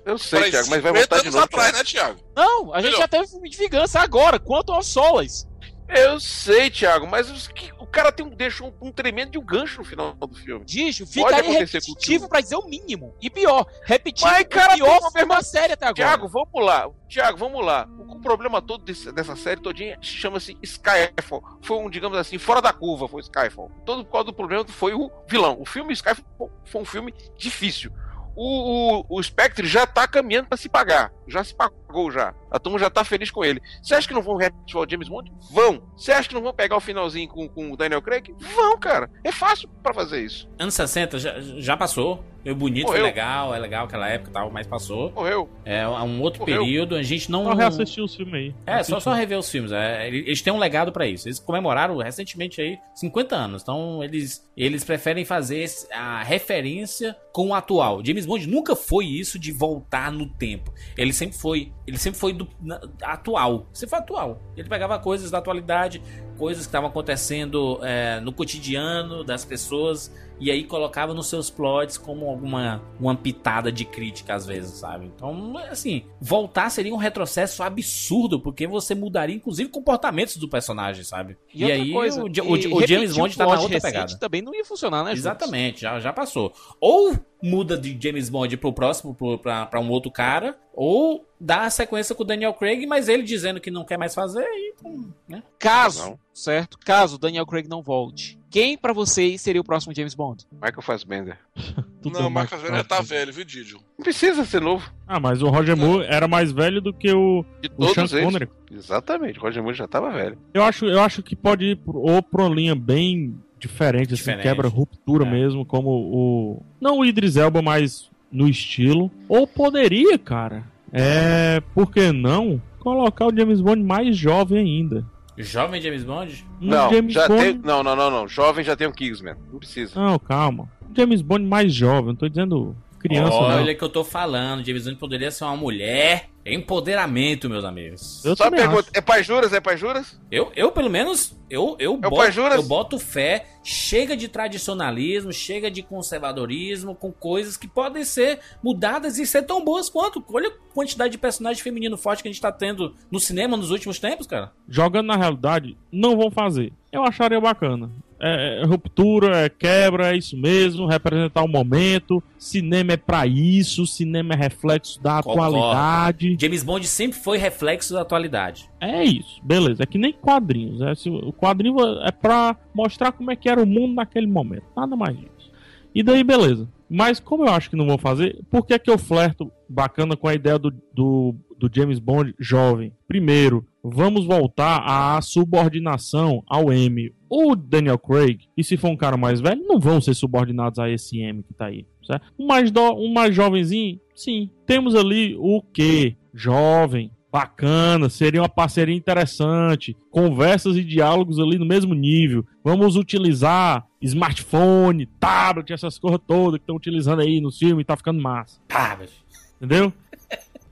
[0.07, 1.45] Eu sei, Thiago, mas vai 50 voltar de novo.
[1.45, 2.20] atrás, né, Thiago?
[2.36, 2.99] Não, a gente Melhor.
[3.01, 4.39] já teve filme de vingança agora.
[4.39, 5.49] Quanto aos solas.
[5.89, 9.44] Eu sei, Thiago, mas que- o cara tem um, deixa um, um tremendo de um
[9.44, 10.65] gancho no final do filme.
[11.05, 13.15] Pode fica acontecer repetitivo pra dizer o mínimo.
[13.20, 15.94] E pior, repetido Mas, cara, pior filme da série até agora.
[16.09, 16.89] Tiago, vamos lá.
[17.09, 17.86] Tiago, vamos lá.
[17.98, 21.43] O, o problema todo desse- dessa série todinha chama-se Skyfall.
[21.62, 23.70] Foi um, digamos assim, fora da curva, foi Skyfall.
[23.85, 25.61] Todo por causa do problema foi o vilão.
[25.61, 27.93] O filme Skyfall foi um filme difícil.
[28.36, 31.12] O, o, o Spectre já tá caminhando pra se pagar.
[31.28, 32.35] Já se pagou já.
[32.51, 33.62] A turma já tá feliz com ele.
[33.82, 35.32] Você acha que não vão reativar o James Bond?
[35.52, 35.82] Vão.
[35.97, 38.35] Você acha que não vão pegar o finalzinho com, com o Daniel Craig?
[38.39, 39.11] Vão, cara.
[39.23, 40.48] É fácil pra fazer isso.
[40.59, 42.24] Anos 60 já, já passou.
[42.45, 45.11] Foi bonito, foi legal, é legal aquela época e tal, mas passou.
[45.12, 45.49] Morreu.
[45.65, 46.61] É um outro Morreu.
[46.61, 47.45] período, a gente não.
[47.45, 48.55] Só reassistir os filmes aí.
[48.66, 49.73] É, só, só rever os filmes.
[49.73, 51.27] É, eles têm um legado pra isso.
[51.27, 53.62] Eles comemoraram recentemente aí 50 anos.
[53.62, 58.05] Então eles, eles preferem fazer a referência com o atual.
[58.05, 60.73] James Bond nunca foi isso de voltar no tempo.
[60.97, 63.66] Ele sempre foi, ele sempre foi do na- atual.
[63.73, 64.39] Sempre foi atual.
[64.57, 66.01] Ele pegava coisas da atualidade,
[66.39, 71.97] coisas que estavam acontecendo é, no cotidiano das pessoas e aí colocava nos seus plots
[71.97, 75.06] como alguma uma pitada de crítica às vezes, sabe?
[75.15, 81.36] Então, assim, voltar seria um retrocesso absurdo, porque você mudaria inclusive comportamentos do personagem, sabe?
[81.55, 84.19] E, outra aí coisa, o, e o- o James Bond tá na outra pegada.
[84.19, 85.12] também não ia funcionar, né?
[85.12, 86.52] Exatamente, já, já passou.
[86.81, 91.62] Ou muda de James Bond pro próximo, pro, pra, pra um outro cara, ou dá
[91.66, 94.73] a sequência com o Daniel Craig, mas ele dizendo que não quer mais fazer, aí,
[94.78, 95.43] então, né?
[95.59, 96.78] Caso, certo?
[96.78, 100.44] Caso Daniel Craig não volte, quem pra vocês seria o próximo James Bond?
[100.52, 101.36] Michael Fassbender.
[102.05, 103.81] Não, o Marcos Fassbender já tá velho, viu, Didio?
[103.98, 104.89] Não precisa ser novo.
[105.09, 108.06] Ah, mas o Roger Moore era mais velho do que o, De o Sean.
[108.24, 108.48] Connery.
[108.70, 109.40] Exatamente.
[109.40, 110.39] Roger Moore já tava velho.
[110.55, 114.22] Eu acho, eu acho que pode ir pro, ou pra uma linha bem diferente, assim,
[114.22, 114.43] Diferente.
[114.43, 115.31] quebra ruptura É.
[115.31, 116.62] mesmo, como o.
[116.81, 119.10] Não o Idris Elba, mas no estilo.
[119.28, 120.62] Ou poderia, cara.
[120.93, 121.60] É.
[121.74, 122.62] Por que não?
[122.78, 125.05] Colocar o James Bond mais jovem ainda.
[125.36, 126.47] Jovem James Bond?
[126.62, 127.61] Um Não, James já Bond- tem.
[127.65, 128.28] Não, não, não, não.
[128.28, 129.35] Jovem já tem o Kingsman.
[129.52, 129.98] Não precisa.
[130.01, 130.69] Não, calma.
[130.97, 132.77] James Bond mais jovem, não tô dizendo
[133.09, 133.74] criança, Olha não.
[133.78, 136.31] que eu tô falando, James Bond poderia ser uma mulher.
[136.47, 138.22] Empoderamento, meus amigos.
[138.24, 138.90] Eu Só pergunta: acho.
[138.94, 139.52] é pai juras?
[139.52, 140.18] É pai juras?
[140.31, 143.47] Eu, eu pelo menos, eu, eu, É boto, eu boto fé.
[143.62, 149.64] Chega de tradicionalismo, chega de conservadorismo, com coisas que podem ser mudadas e ser tão
[149.64, 150.22] boas quanto.
[150.31, 153.70] Olha a quantidade de personagem feminino forte que a gente tá tendo no cinema nos
[153.70, 154.52] últimos tempos, cara.
[154.68, 156.72] Jogando na realidade, não vão fazer.
[156.93, 157.90] Eu acharia bacana.
[158.27, 162.23] É, é ruptura, é quebra, é isso mesmo, representar o momento.
[162.39, 165.57] Cinema é pra isso, cinema é reflexo da Concordo.
[165.57, 166.37] atualidade.
[166.41, 168.71] James Bond sempre foi reflexo da atualidade.
[168.81, 169.83] É isso, beleza.
[169.83, 170.81] É que nem quadrinhos.
[170.81, 174.65] É, o quadrinho é pra mostrar como é que era o mundo naquele momento.
[174.75, 175.53] Nada mais disso.
[175.95, 176.67] E daí, beleza.
[176.89, 180.29] Mas como eu acho que não vão fazer, por que, que eu flerto bacana com
[180.29, 182.93] a ideia do, do, do James Bond jovem?
[183.07, 187.12] Primeiro, vamos voltar à subordinação ao M.
[187.28, 190.89] O Daniel Craig, e se for um cara mais velho, não vão ser subordinados a
[190.89, 191.86] esse M que tá aí.
[192.02, 192.24] Certo?
[192.39, 194.51] Um, mais do, um mais jovenzinho, sim.
[194.66, 196.16] Temos ali o que?
[196.32, 202.44] Jovem, bacana, seria uma parceria interessante, conversas e diálogos ali no mesmo nível.
[202.62, 207.97] Vamos utilizar smartphone, tablet, essas coisas todas que estão utilizando aí no filme e tá
[207.97, 208.61] ficando massa.
[208.70, 209.24] Ah, bicho.
[209.56, 209.93] Entendeu?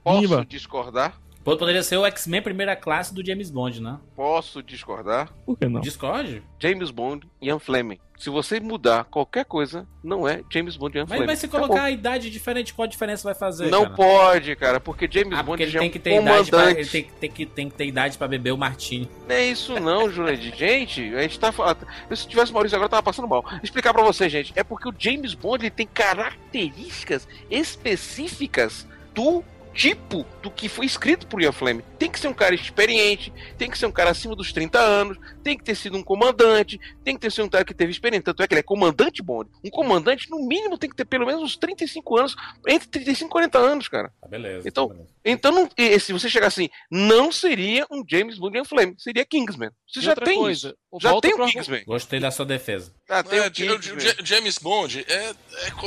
[0.03, 0.45] Posso Viva.
[0.47, 1.19] discordar?
[1.43, 3.97] Poderia ser o X-Men primeira classe do James Bond, né?
[4.15, 5.29] Posso discordar?
[5.45, 5.81] Por que não?
[5.81, 6.41] Discorde?
[6.57, 7.99] James Bond e Ian Fleming.
[8.17, 11.25] Se você mudar qualquer coisa, não é James Bond e Ian Mas, Fleming.
[11.25, 11.67] mas se Acabou.
[11.67, 13.69] colocar a idade diferente, qual a diferença vai fazer?
[13.69, 13.95] Não cara?
[13.95, 16.49] pode, cara, porque James Ah, Bond porque ele já tem é um que ter idade
[16.49, 16.79] pra, comandante.
[16.79, 19.09] ele tem, tem que, tem que ter idade pra beber o Martini.
[19.27, 20.55] Não é isso não, Jurandir.
[20.55, 21.85] Gente, a gente tá falando...
[22.15, 23.43] Se tivesse Maurício agora, eu tava passando mal.
[23.61, 24.53] Explicar pra você, gente.
[24.55, 29.43] É porque o James Bond ele tem características específicas do
[29.73, 31.83] tipo do que foi escrito por Ian Fleming.
[31.97, 35.17] Tem que ser um cara experiente, tem que ser um cara acima dos 30 anos,
[35.43, 38.25] tem que ter sido um comandante, tem que ter sido um cara que teve experiência.
[38.25, 39.49] Tanto é que ele é comandante Bond.
[39.63, 42.35] Um comandante, no mínimo, tem que ter pelo menos uns 35 anos,
[42.67, 44.11] entre 35 e 40 anos, cara.
[44.21, 44.67] Tá, beleza.
[44.67, 45.13] Então, tá beleza.
[45.25, 48.95] Então, não, e se você chegar assim, não seria um James Bond e Ian Fleming,
[48.97, 49.69] seria Kingsman.
[49.87, 50.77] Você E já tem coisa, isso.
[50.91, 51.83] o Já tem o Kingsman.
[51.85, 52.93] Gostei da sua defesa.
[53.07, 54.15] Já tem É, o Kingsman.
[54.23, 55.33] James Bond é, é,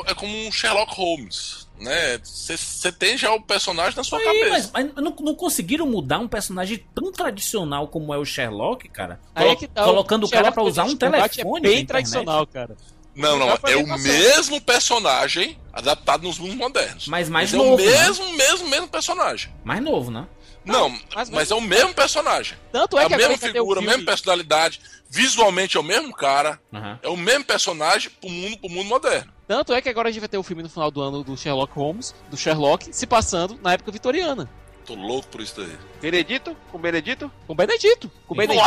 [0.06, 2.18] é como um Sherlock Holmes, né?
[2.22, 4.50] Você tem já o personagem na sua Aí, cabeça.
[4.50, 9.20] mas, mas não, não conseguiram mudar um personagem tão tradicional como é o Sherlock, cara?
[9.34, 11.66] Colo- é que tá, colocando o cara pra usar um combate telefone.
[11.66, 12.76] É bem tradicional, cara.
[13.14, 17.08] Não, não, é o mesmo personagem adaptado nos mundos modernos.
[17.08, 17.90] Mas mais Mas é o novo, né?
[17.90, 19.50] mesmo, mesmo, mesmo personagem.
[19.64, 20.26] Mais novo, né?
[20.64, 22.58] Não, mas- mas, é o mesmo personagem.
[22.72, 24.80] Tanto é, É que a mesma figura, a mesma personalidade.
[25.08, 26.60] Visualmente é o mesmo cara.
[26.74, 26.98] Aham.
[27.02, 29.32] É o mesmo personagem pro mundo, pro mundo moderno.
[29.46, 31.36] Tanto é que agora a gente vai ter o filme no final do ano do
[31.36, 34.48] Sherlock Holmes, do Sherlock, se passando na época vitoriana.
[34.84, 35.76] Tô louco por isso daí.
[36.00, 36.56] Benedito?
[36.70, 37.30] Com Benedito?
[37.46, 38.10] Com Benedito.
[38.26, 38.66] Com Benedito.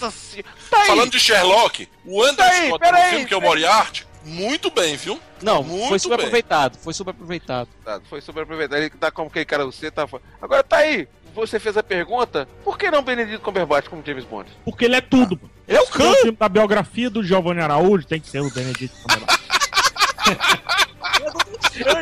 [0.00, 0.48] Nossa senhora.
[0.70, 0.86] Tá aí.
[0.86, 3.40] Falando de Sherlock, o Anderson Peraí, Scott no filme que é o.
[3.40, 5.20] Moriarty, muito bem, viu?
[5.42, 6.26] Não, Muito foi super bem.
[6.26, 6.78] aproveitado.
[6.78, 7.68] Foi super aproveitado.
[7.84, 8.78] Tá, foi super aproveitado.
[8.78, 10.06] Ele tá como aquele cara você tá.
[10.40, 11.08] Agora tá aí.
[11.34, 14.50] Você fez a pergunta, por que não Benedito Cumberbatch como James Bond?
[14.64, 15.36] Porque ele é tudo.
[15.36, 15.48] pô.
[15.68, 19.37] Ele é o filme da biografia do Giovanni Araújo, tem que ser o Benedito Cumberbatch.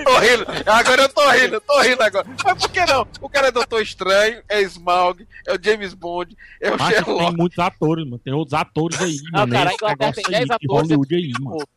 [0.04, 0.46] Tô rindo.
[0.66, 2.26] Agora eu tô rindo, eu tô rindo agora.
[2.44, 3.06] Mas por que não?
[3.20, 7.04] O cara é Doutor Estranho, é Smaug, é o James Bond, é o Mas tem
[7.04, 7.36] Sherlock.
[7.36, 8.18] muitos atores, mano.
[8.18, 9.52] Tem outros atores aí, Ah, mano.
[9.52, 10.70] cara, a Esse Inglaterra negócio tem 10 aí de atores.
[10.88, 11.68] Hollywood é aí, mano.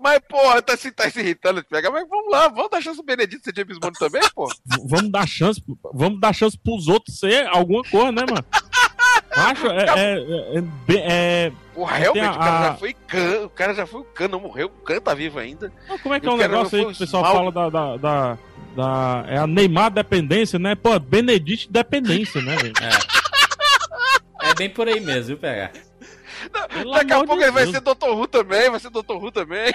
[0.00, 2.96] Mas, porra, tá se, tá se irritando de pegar, mas vamos lá, vamos dar chance
[2.96, 4.48] pro Benedito ser James Bond também, pô.
[4.84, 5.62] Vamos dar chance,
[5.94, 8.44] vamos dar chance pros outros ser alguma coisa, né, mano?
[9.36, 9.84] Macho, é.
[9.86, 10.18] é,
[10.58, 11.52] é, é-
[11.86, 14.40] Tem realmente, a- o cara já foi can, o cara já foi o can, não
[14.40, 15.72] morreu, o can tá vivo ainda.
[15.88, 17.52] Não, como é que é o o cara negócio aí que o pessoal mal- fala
[17.52, 18.38] da, da, da,
[18.76, 20.74] da- É a Neymar dependência, né?
[20.74, 22.72] Pô, Benedite dependência, né, velho?
[24.42, 25.70] É bem por aí mesmo, viu, PH?
[26.94, 28.08] Daqui a pouco de ele vai ser Dr.
[28.10, 29.12] Who também, vai ser Dr.
[29.12, 29.72] Who também.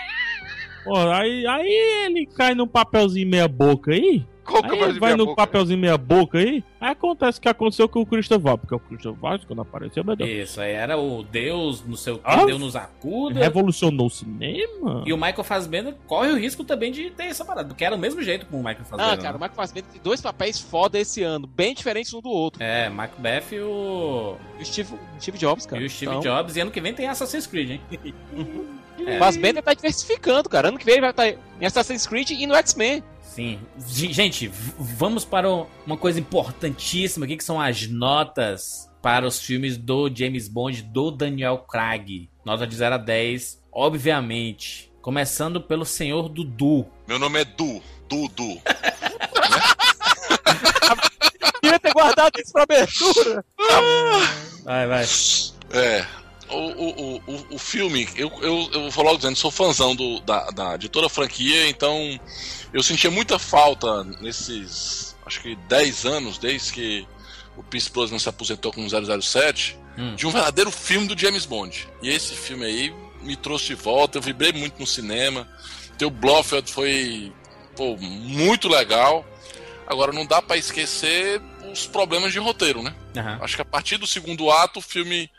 [0.84, 4.26] Pô, aí, aí ele cai num papelzinho meia boca aí.
[4.44, 5.36] Qual aí vai no boca?
[5.38, 6.64] papelzinho meia boca aí.
[6.82, 10.30] Aí acontece o que aconteceu com o Christopher, porque o Christopher, quando apareceu, meu Deus,
[10.30, 13.40] Isso, aí era o Deus, não sei o que, Ah, Deus nos acuda.
[13.40, 15.04] revolucionou o cinema.
[15.06, 18.00] E o Michael Fassbender corre o risco também de ter essa parada, porque era o
[18.00, 19.14] mesmo jeito com o Michael Fassbender.
[19.14, 19.46] Ah, cara, o né?
[19.46, 22.62] Michael Fassbender tem dois papéis foda esse ano, bem diferentes um do outro.
[22.62, 24.36] É, Macbeth e o.
[24.60, 25.82] E o Steve, Steve Jobs, cara.
[25.82, 27.82] E o Steve Então, Jobs, e ano que vem tem Assassin's Creed, hein?
[29.00, 30.68] O Fassbender tá diversificando, cara.
[30.68, 33.04] Ano que vem ele vai estar em Assassin's Creed e no X-Men.
[33.34, 33.60] Sim.
[33.88, 34.48] Gente,
[34.78, 35.50] vamos para
[35.88, 41.10] uma coisa importantíssima aqui, que são as notas para os filmes do James Bond, do
[41.10, 42.30] Daniel Craig.
[42.46, 44.92] Nota de 0 a 10, obviamente.
[45.02, 46.86] Começando pelo senhor Dudu.
[47.08, 47.82] Meu nome é Du.
[48.08, 48.62] Dudu.
[51.60, 53.44] Queria ter guardado isso pra abertura.
[54.64, 55.06] Vai, vai.
[55.72, 56.06] É.
[56.50, 60.50] O, o, o, o- filme, eu, eu, eu vou logo dizendo, sou fãzão do, da,
[60.52, 62.20] da, de toda a franquia, então
[62.74, 67.08] eu sentia muita falta nesses, acho que 10 anos, desde que
[67.58, 70.16] o Pierce Brosnan se aposentou com 007, Hum.
[70.16, 71.88] de um verdadeiro filme do James Bond.
[72.02, 72.92] E esse filme aí
[73.22, 75.48] me trouxe de volta, eu vibrei muito no cinema.
[76.00, 77.32] Teu Blofeld foi
[77.76, 79.24] pô, muito legal.
[79.86, 81.40] Agora não dá pra esquecer
[81.72, 82.92] os problemas de roteiro, né?
[83.16, 83.38] Aham.
[83.42, 85.30] Acho que a partir do segundo ato o filme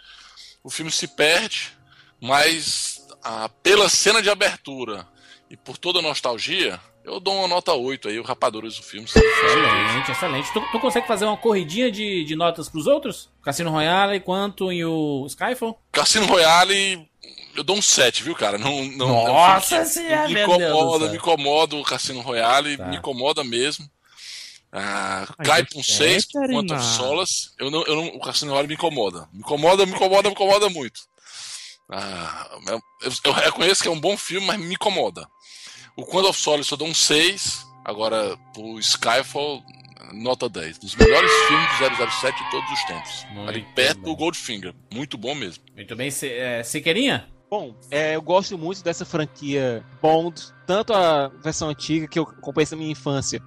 [0.64, 1.72] o filme se perde,
[2.20, 5.06] mas ah, pela cena de abertura
[5.50, 9.06] e por toda a nostalgia, eu dou uma nota 8 aí, o Rapadores do filme.
[9.06, 10.52] Excelente, excelente.
[10.52, 13.30] Tu, tu consegue fazer uma corridinha de, de notas pros outros?
[13.42, 15.78] Cassino Royale, quanto e o Skyfall?
[15.92, 17.06] Cassino Royale,
[17.54, 18.56] eu dou um 7, viu, cara?
[18.56, 22.86] Não, não, Nossa que Senhora, me do incomoda, me incomoda o Cassino Royale, Tá.
[22.86, 23.86] me incomoda mesmo.
[24.76, 26.54] Ah, Ai, cai pra um 6 Catarina.
[26.68, 27.54] quanto Solas.
[27.60, 29.28] Eu não, eu não, o Cassino Royale me incomoda.
[29.32, 31.00] Me incomoda, me incomoda, me incomoda muito.
[31.90, 32.82] Ah, eu,
[33.24, 35.26] eu reconheço que é um bom filme, mas me incomoda.
[35.96, 37.64] O Quando of Solace eu dou um 6.
[37.84, 39.62] Agora, pro Skyfall,
[40.12, 40.78] nota 10.
[40.78, 41.68] Dos melhores filmes
[41.98, 43.26] do 007 de todos os tempos.
[43.30, 44.74] Muito Ali perto do Goldfinger.
[44.92, 45.62] Muito bom mesmo.
[45.74, 47.28] Muito bem, Se- é, Siqueirinha?
[47.50, 52.66] Bom, é, eu gosto muito dessa franquia Bond, tanto a versão antiga que eu acompanhei
[52.72, 53.40] na minha infância,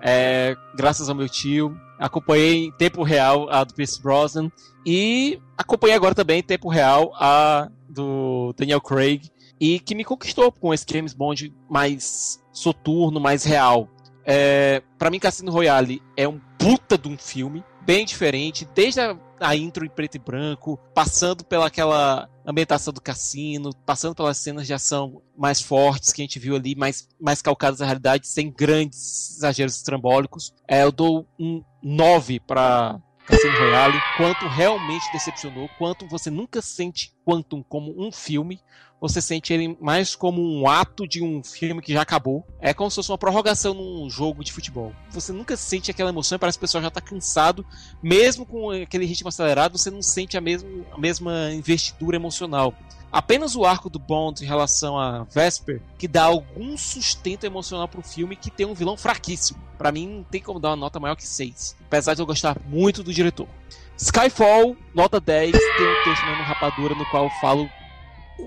[0.00, 1.76] é, graças ao meu tio.
[1.98, 4.50] Acompanhei em tempo real a do Pierce Brosnan
[4.84, 10.52] e acompanhei agora também em tempo real a do Daniel Craig e que me conquistou
[10.52, 13.88] com esse James Bond mais soturno, mais real.
[14.24, 19.16] É, para mim, Cassino Royale é um puta de um filme, bem diferente, desde a,
[19.40, 24.66] a intro em preto e branco, passando pela aquela ambientação do cassino, passando pelas cenas
[24.66, 28.50] de ação mais fortes que a gente viu ali, mais, mais calcadas na realidade, sem
[28.50, 30.54] grandes exageros estrambólicos.
[30.68, 37.12] É, eu dou um 9 para Cassino Royale, quanto realmente decepcionou, quanto você nunca sente
[37.24, 38.60] Quantum como um filme,
[39.00, 42.46] você sente ele mais como um ato de um filme que já acabou.
[42.60, 44.92] É como se fosse uma prorrogação num jogo de futebol.
[45.10, 47.64] Você nunca sente aquela emoção, parece que o pessoal já está cansado,
[48.02, 52.74] mesmo com aquele ritmo acelerado, você não sente a mesma, a mesma investidura emocional.
[53.12, 58.02] Apenas o arco do Bond em relação a Vesper que dá algum sustento emocional pro
[58.02, 59.58] filme que tem um vilão fraquíssimo.
[59.78, 62.58] Pra mim não tem como dar uma nota maior que 6, apesar de eu gostar
[62.66, 63.48] muito do diretor.
[63.96, 67.70] Skyfall, nota 10, tem um texto mesmo Rapadura no qual eu falo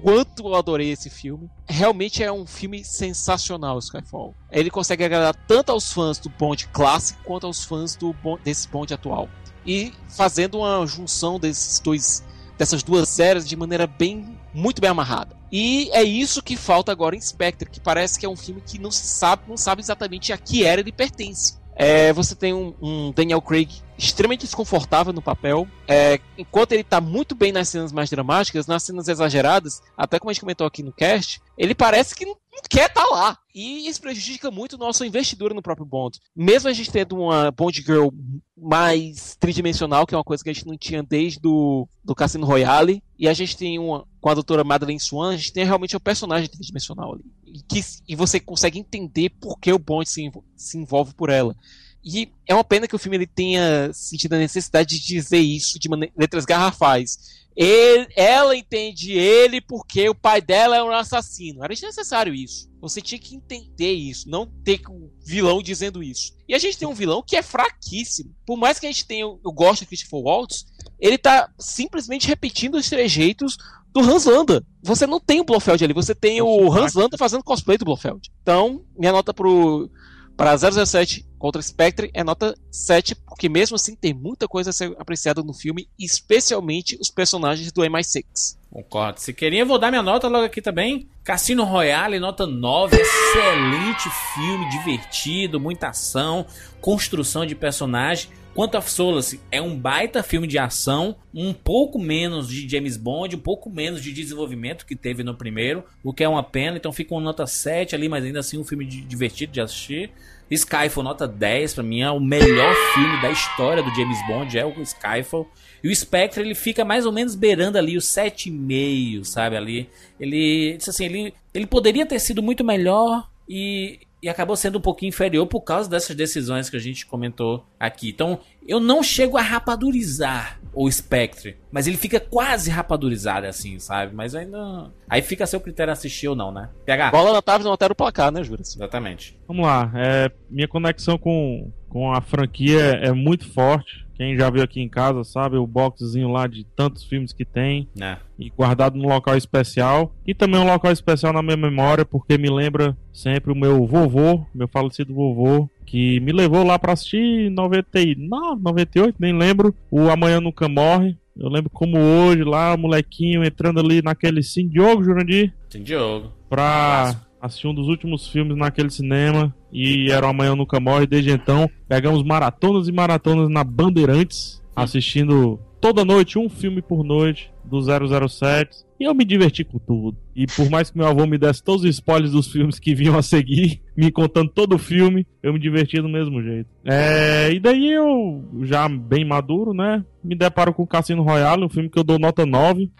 [0.01, 1.49] quanto eu adorei esse filme.
[1.67, 4.35] Realmente é um filme sensacional, Skyfall.
[4.51, 8.67] Ele consegue agradar tanto aos fãs do Bond clássico quanto aos fãs do Bond, desse
[8.67, 9.29] Bond atual.
[9.65, 12.23] E fazendo uma junção desses dois
[12.57, 15.37] dessas duas séries de maneira bem muito bem amarrada.
[15.51, 18.77] E é isso que falta agora em Spectre, que parece que é um filme que
[18.77, 21.57] não se sabe, não sabe exatamente a que era ele pertence.
[21.75, 25.67] É, você tem um, um Daniel Craig extremamente desconfortável no papel.
[25.87, 30.29] É, enquanto ele tá muito bem nas cenas mais dramáticas, nas cenas exageradas, até como
[30.29, 32.35] a gente comentou aqui no cast, ele parece que não
[32.69, 33.37] quer estar lá.
[33.53, 36.19] E isso prejudica muito nossa investidura no próprio Bond.
[36.35, 38.09] Mesmo a gente tendo uma Bond Girl
[38.57, 42.45] mais tridimensional, que é uma coisa que a gente não tinha desde do, do Cassino
[42.45, 45.95] Royale, e a gente tem uma com a doutora Madeleine Swan, a gente tem realmente
[45.95, 47.23] um personagem tridimensional ali.
[47.45, 51.55] E, que, e você consegue entender por que o Bond se, se envolve por ela.
[52.03, 55.77] E é uma pena que o filme ele tenha sentido a necessidade de dizer isso
[55.79, 57.17] de letras garrafais.
[57.55, 61.61] Ele- ela entende ele porque o pai dela é um assassino.
[61.63, 62.69] Era desnecessário isso.
[62.79, 66.33] Você tinha que entender isso, não ter o vilão dizendo isso.
[66.47, 68.33] E a gente tem um vilão que é fraquíssimo.
[68.45, 70.65] Por mais que a gente tenha, eu gosto de Christopher Waltz,
[70.97, 73.57] ele tá simplesmente repetindo os trejeitos
[73.91, 74.65] do Hans Landa.
[74.81, 78.31] Você não tem o Blofeld ali, você tem o Hans Landa fazendo cosplay do Blofeld.
[78.41, 79.89] Então, minha nota pro
[80.37, 84.93] para 007 contra Spectre é nota 7, porque mesmo assim tem muita coisa a ser
[84.99, 88.57] apreciada no filme, especialmente os personagens do MI6.
[88.69, 89.19] Concordo.
[89.19, 91.07] Se queria, vou dar minha nota logo aqui também.
[91.23, 92.95] Cassino Royale, nota 9.
[92.95, 96.45] Excelente filme, divertido, muita ação,
[96.79, 98.29] construção de personagem.
[98.53, 103.35] Quanto a Solace, é um baita filme de ação, um pouco menos de James Bond,
[103.35, 106.91] um pouco menos de desenvolvimento que teve no primeiro, o que é uma pena, então
[106.91, 110.11] fica uma nota 7 ali, mas ainda assim um filme divertido de assistir.
[110.55, 114.65] Skyfall, nota 10, pra mim é o melhor filme da história do James Bond, é
[114.65, 115.47] o Skyfall.
[115.83, 119.89] E o Spectre, ele fica mais ou menos beirando ali o 7,5, sabe, ali.
[120.19, 125.09] Ele, assim, ele, ele poderia ter sido muito melhor e, e acabou sendo um pouquinho
[125.09, 128.09] inferior por causa dessas decisões que a gente comentou aqui.
[128.09, 134.13] Então, eu não chego a rapadurizar o Spectre, mas ele fica quase rapadurizado assim, sabe?
[134.13, 134.91] Mas ainda...
[135.09, 136.69] Aí fica a seu critério assistir ou não, né?
[136.85, 137.11] PH?
[137.11, 138.75] Bola na trave não altera o placar, né, Juras?
[138.75, 139.39] Exatamente.
[139.47, 144.07] Vamos lá, é, minha conexão com, com a franquia é muito forte.
[144.15, 147.87] Quem já viu aqui em casa sabe o boxzinho lá de tantos filmes que tem
[147.99, 148.17] É.
[148.37, 150.13] e guardado num local especial.
[150.27, 154.45] E também um local especial na minha memória porque me lembra sempre o meu vovô,
[154.53, 160.09] meu falecido vovô, que me levou lá pra assistir em 99, 98, nem lembro, o
[160.09, 161.17] Amanhã Nunca Morre.
[161.37, 166.33] Eu lembro como hoje lá, o molequinho entrando ali naquele Sim Diogo, Jurandir Tem Diogo.
[166.49, 171.07] pra assistir um dos últimos filmes naquele cinema e era o Amanhã Nunca Morre.
[171.07, 177.51] Desde então, pegamos maratonas e maratonas na Bandeirantes, assistindo toda noite, um filme por noite
[177.63, 178.89] do 007.
[178.99, 180.17] E eu me diverti com tudo.
[180.35, 183.17] E por mais que meu avô me desse todos os spoilers dos filmes que vinham
[183.17, 186.67] a seguir, me contando todo o filme, eu me diverti do mesmo jeito.
[186.83, 191.89] É, e daí eu, já bem maduro, né, me deparo com Cassino Royale, um filme
[191.89, 192.91] que eu dou nota 9.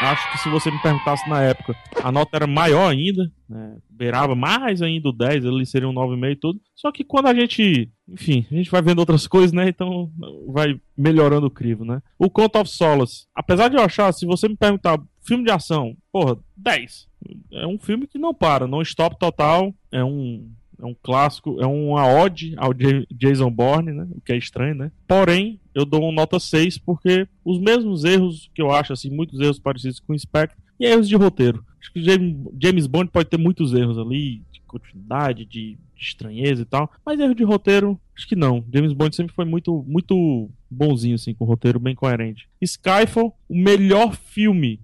[0.00, 3.76] Acho que se você me perguntasse na época, a nota era maior ainda, né?
[3.88, 6.60] beirava mais ainda o 10, ele seria um 9,5 e tudo.
[6.74, 9.68] Só que quando a gente, enfim, a gente vai vendo outras coisas, né?
[9.68, 10.10] Então
[10.48, 12.02] vai melhorando o crivo, né?
[12.18, 15.96] O Count of Solace, apesar de eu achar, se você me perguntar, filme de ação,
[16.12, 17.08] porra, 10.
[17.52, 20.48] É um filme que não para, não stop total, é um
[20.80, 22.72] é um clássico, é uma ode ao
[23.10, 24.06] Jason Bourne, né?
[24.10, 24.92] O que é estranho, né?
[25.06, 29.40] Porém, eu dou uma nota 6 porque os mesmos erros que eu acho, assim, muitos
[29.40, 31.64] erros parecidos com o Spectre, e erros de roteiro.
[31.80, 36.90] Acho que James, Bond pode ter muitos erros ali, de continuidade, de, estranheza e tal,
[37.04, 38.64] mas erro de roteiro, acho que não.
[38.72, 42.48] James Bond sempre foi muito, muito bonzinho, assim, com roteiro bem coerente.
[42.60, 44.80] Skyfall, o melhor filme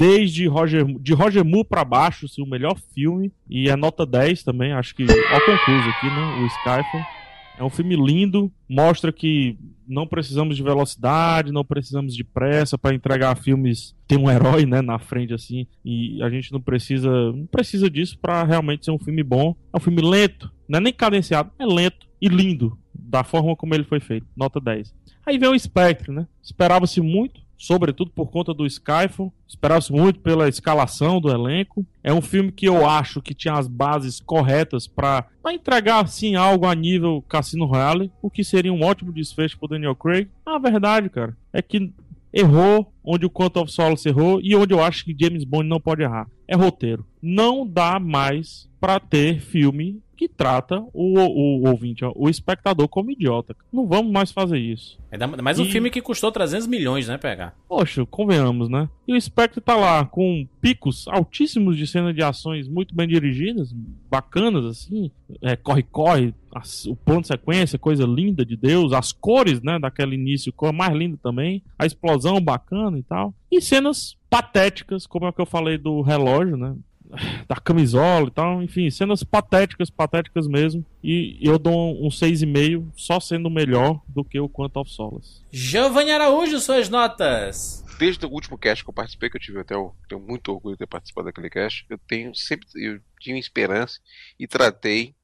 [0.00, 3.30] desde Roger, de Roger Moore pra baixo, assim, o melhor filme.
[3.48, 6.42] E é nota 10 também, acho que ao concluso aqui, né?
[6.42, 7.20] O Skyfall.
[7.58, 12.94] É um filme lindo, mostra que não precisamos de velocidade, não precisamos de pressa para
[12.94, 13.94] entregar filmes.
[14.08, 18.18] Tem um herói, né, na frente assim, e a gente não precisa, não precisa disso
[18.18, 19.54] para realmente ser um filme bom.
[19.74, 23.74] É um filme lento, não é nem cadenciado, é lento e lindo, da forma como
[23.74, 24.26] ele foi feito.
[24.34, 24.94] Nota 10.
[25.26, 26.26] Aí vem o Spectre, né?
[26.42, 29.32] Esperava-se muito, sobretudo por conta do Skyfall.
[29.46, 31.86] Esperava-se muito pela escalação do elenco.
[32.02, 36.66] É um filme que eu acho que tinha as bases corretas para entregar assim algo
[36.66, 40.28] a nível Cassino Royale, o que seria um ótimo desfecho pro Daniel Craig.
[40.44, 41.92] A verdade, cara, é que
[42.32, 45.80] errou onde o Quantum of Solace errou e onde eu acho que James Bond não
[45.80, 46.28] pode errar.
[46.48, 47.04] É roteiro.
[47.20, 52.86] Não dá mais pra ter filme que trata o, o, o ouvinte, ó, o espectador
[52.88, 53.56] como idiota.
[53.72, 54.98] Não vamos mais fazer isso.
[55.10, 57.54] Ainda mais um E- filme que custou 300 milhões, né, PH?
[57.66, 58.86] Poxa, convenhamos, né?
[59.08, 63.72] E o Spectre tá lá com picos altíssimos de cena de ações muito bem dirigidas,
[64.10, 65.10] bacanas, assim.
[65.40, 66.34] É, corre-corre,
[66.86, 68.92] o plano de sequência, coisa linda de Deus.
[68.92, 71.62] As cores, né, daquele início, cor mais linda também.
[71.78, 73.32] A explosão bacana e tal.
[73.50, 76.76] E cenas patéticas, como é o que eu falei do relógio, né?
[77.46, 80.84] Da camisola e tal, enfim, cenas patéticas, patéticas mesmo.
[81.02, 85.42] E eu dou um 6,5, só sendo melhor do que o Quantum of Solace.
[85.50, 87.84] Giovanni Araújo, suas notas.
[87.98, 90.74] Desde o último cast que eu participei, que eu tive até o, tenho muito orgulho
[90.74, 94.00] de ter participado daquele cast, eu tenho sempre eu tinha esperança
[94.38, 95.14] e tratei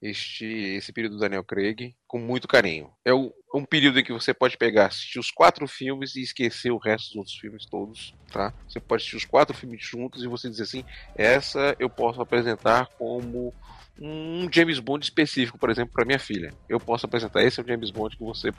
[0.00, 2.90] este esse período do Daniel Craig com muito carinho.
[3.04, 6.70] É um, um período em que você pode pegar, assistir os quatro filmes e esquecer
[6.70, 8.54] o resto dos outros filmes todos, tá?
[8.68, 12.86] Você pode assistir os quatro filmes juntos e você dizer assim, essa eu posso apresentar
[12.98, 13.52] como
[14.00, 16.54] um James Bond específico, por exemplo, para minha filha.
[16.68, 18.50] Eu posso apresentar esse é o James Bond que você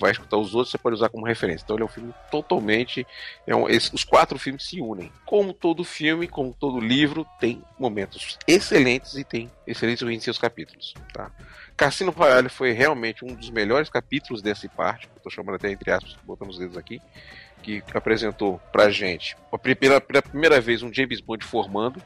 [0.00, 1.64] vai escutar os outros, você pode usar como referência.
[1.64, 3.06] Então ele é um filme totalmente.
[3.46, 5.12] É um, esse, os quatro filmes se unem.
[5.26, 10.94] Como todo filme, como todo livro, tem momentos excelentes e tem excelentes em seus capítulos.
[11.12, 11.30] Tá?
[11.76, 16.16] Cassino Royale foi realmente um dos melhores capítulos dessa parte, estou chamando até entre aspas,
[16.24, 17.00] botando os dedos aqui,
[17.62, 19.36] que apresentou pra gente,
[19.78, 22.02] pela, pela primeira vez, um James Bond formando,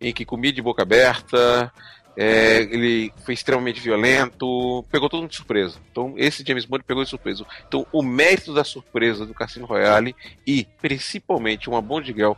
[0.00, 1.70] em que comia de boca aberta,
[2.16, 5.78] é, ele foi extremamente violento, pegou todo mundo de surpresa.
[5.90, 7.44] Então, esse James Bond pegou de surpresa.
[7.66, 10.14] Então, o mérito da surpresa do Cassino Royale
[10.46, 12.32] e, principalmente, uma Bond Girl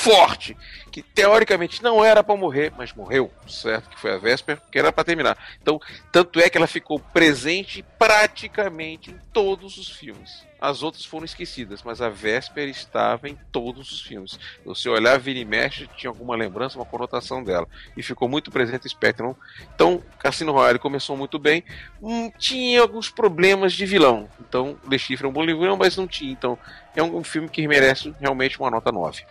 [0.00, 0.56] forte,
[0.90, 3.90] que teoricamente não era para morrer, mas morreu, certo?
[3.90, 5.36] Que foi a Vesper, que era para terminar.
[5.60, 5.78] Então,
[6.10, 10.48] tanto é que ela ficou presente praticamente em todos os filmes.
[10.58, 14.38] As outras foram esquecidas, mas a Vesper estava em todos os filmes.
[14.64, 17.66] Você olhar, vira e mexe, tinha alguma lembrança, uma conotação dela.
[17.96, 19.34] E ficou muito presente em Spectrum.
[19.74, 21.64] Então, Cassino Royale começou muito bem.
[22.02, 24.28] Hum, tinha alguns problemas de vilão.
[24.38, 26.32] Então, The Chifre é um bom vilão, mas não tinha.
[26.32, 26.58] Então,
[26.94, 29.24] é um, um filme que merece realmente uma nota 9.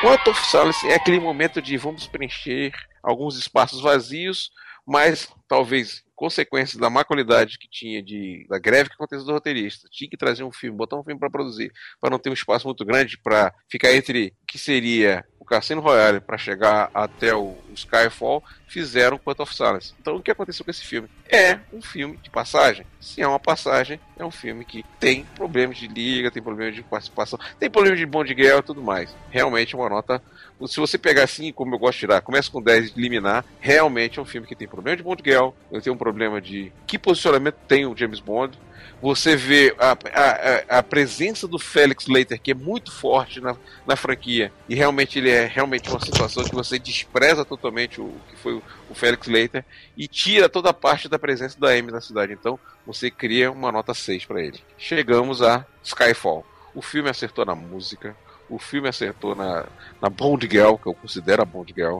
[0.00, 2.72] Quanto of é aquele momento de vamos preencher
[3.02, 4.52] alguns espaços vazios,
[4.88, 9.86] mas talvez consequências da má qualidade que tinha de da greve que aconteceu do roteirista.
[9.92, 11.70] Tinha que trazer um filme, botar um filme para produzir,
[12.00, 15.80] para não ter um espaço muito grande para ficar entre o que seria o Cassino
[15.80, 19.94] Royale para chegar até o, o Skyfall, fizeram Quantum of Silence.
[20.00, 21.08] Então o que aconteceu com esse filme?
[21.28, 22.84] É um filme de passagem.
[23.00, 26.82] Se é uma passagem, é um filme que tem problemas de liga, tem problemas de
[26.82, 29.14] participação, tem problemas de bom de guerra e tudo mais.
[29.30, 30.22] Realmente uma nota
[30.66, 34.18] se você pegar assim, como eu gosto de tirar, começa com 10 e eliminar, realmente
[34.18, 35.50] é um filme que tem problema de Bond Girl,
[35.82, 38.58] tem um problema de que posicionamento tem o James Bond.
[39.00, 43.56] Você vê a, a, a presença do Felix Leiter, que é muito forte na,
[43.86, 48.36] na franquia, e realmente ele é realmente uma situação que você despreza totalmente o que
[48.36, 49.64] foi o, o Felix Leiter
[49.96, 52.32] e tira toda a parte da presença da Amy na cidade.
[52.32, 54.60] Então você cria uma nota 6 para ele.
[54.76, 56.44] Chegamos a Skyfall.
[56.74, 58.16] O filme acertou na música,
[58.48, 59.66] o filme acertou na,
[60.00, 61.98] na Bond Girl, que eu considero a Bond Girl.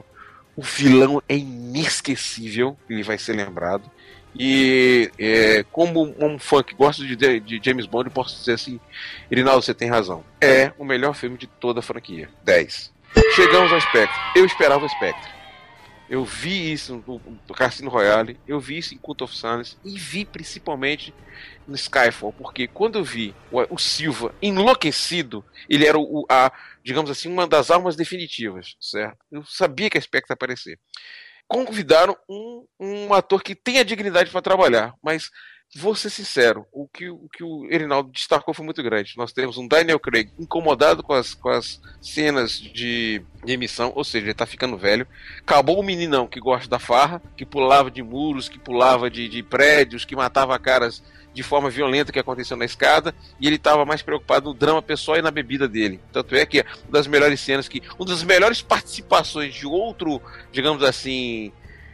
[0.55, 3.89] O vilão é inesquecível, ele vai ser lembrado.
[4.37, 8.79] E é, como um fã que gosta de, de, James Bond, posso dizer assim:
[9.31, 10.23] Irinaldo, você tem razão.
[10.39, 12.29] É o melhor filme de toda a franquia.
[12.43, 12.91] 10.
[13.35, 14.19] Chegamos ao Spectre.
[14.35, 15.38] Eu esperava o Spectre.
[16.09, 19.97] Eu vi isso no, no Cassino Royale, eu vi isso em Cult of Silence e
[19.97, 21.13] vi principalmente
[21.67, 26.51] no Skyfall, porque quando eu vi o, o Silva enlouquecido, ele era o, a,
[26.83, 29.17] digamos assim, uma das armas definitivas, certo?
[29.31, 30.79] Eu sabia que a Spectre ia aparecer.
[31.47, 35.29] Convidaram um, um ator que tem a dignidade para trabalhar, mas
[35.75, 39.13] vou ser sincero, o que, o que o Erinaldo destacou foi muito grande.
[39.15, 44.03] Nós temos um Daniel Craig incomodado com as, com as cenas de, de emissão, ou
[44.03, 45.07] seja, ele tá ficando velho.
[45.41, 49.43] Acabou o meninão que gosta da farra, que pulava de muros, que pulava de, de
[49.43, 54.01] prédios, que matava caras de forma violenta que aconteceu na escada, e ele estava mais
[54.01, 56.01] preocupado no drama pessoal e na bebida dele.
[56.11, 57.83] Tanto é que uma das melhores cenas que.
[57.99, 60.19] Uma das melhores participações de outro,
[60.51, 61.53] digamos assim,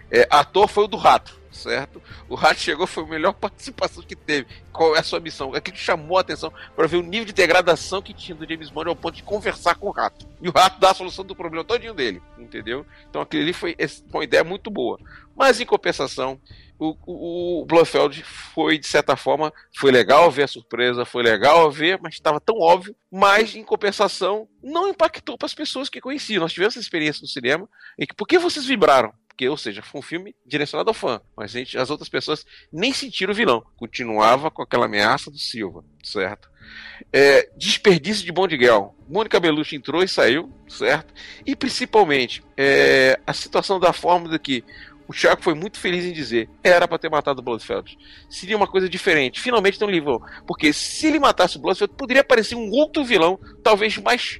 [0.09, 2.01] é, ator foi o do rato certo?
[2.29, 4.47] O Rato chegou, foi a melhor participação que teve.
[4.71, 5.53] Qual é a sua missão?
[5.53, 8.89] Aquilo chamou a atenção para ver o nível de degradação que tinha do James Bond
[8.89, 10.27] ao ponto de conversar com o Rato.
[10.41, 12.85] E o Rato dá a solução do problema todinho dele, entendeu?
[13.09, 13.75] Então aquilo ali foi,
[14.13, 14.99] uma ideia muito boa.
[15.35, 16.39] Mas em compensação,
[16.77, 21.71] o, o, o Blofeld foi, de certa forma, foi legal ver a surpresa, foi legal
[21.71, 22.95] ver, mas estava tão óbvio.
[23.11, 26.41] Mas, em compensação, não impactou para as pessoas que conheciam.
[26.41, 27.67] Nós tivemos essa experiência no cinema.
[27.97, 29.13] E que, por que vocês vibraram?
[29.35, 31.19] Porque, ou seja, foi um filme direcionado ao fã.
[31.35, 33.61] Mas gente, as outras pessoas nem sentiram o vilão.
[33.75, 36.49] Continuava com aquela ameaça do Silva, certo?
[37.11, 38.87] É, desperdício de Bond Girl.
[39.09, 41.13] Mônica Bellucci entrou e saiu, certo?
[41.45, 44.63] E principalmente é, a situação da de que
[45.05, 47.97] o Thiago foi muito feliz em dizer era para ter matado o Bloodfeld.
[48.29, 49.41] Seria uma coisa diferente.
[49.41, 50.21] Finalmente tem um livro.
[50.47, 54.39] Porque se ele matasse o Bloodfeld, poderia aparecer um outro vilão, talvez mais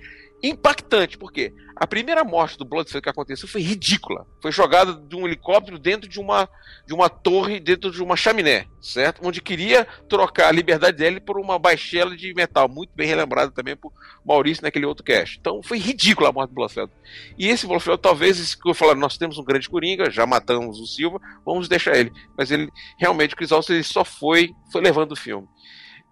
[0.49, 4.25] impactante, porque a primeira morte do Bloodfield que aconteceu foi ridícula.
[4.41, 6.47] Foi jogada de um helicóptero dentro de uma,
[6.87, 9.25] de uma torre, dentro de uma chaminé, certo?
[9.25, 13.75] Onde queria trocar a liberdade dele por uma baixela de metal, muito bem relembrada também
[13.75, 13.91] por
[14.25, 15.37] Maurício naquele outro cast.
[15.39, 16.91] Então foi ridícula a morte do Bloodfield.
[17.37, 20.85] E esse Bloodfield, talvez, que eu falar, nós temos um grande coringa, já matamos o
[20.85, 22.11] Silva, vamos deixar ele.
[22.37, 25.47] Mas ele, realmente, o Chris Austin, ele só foi, foi levando o filme.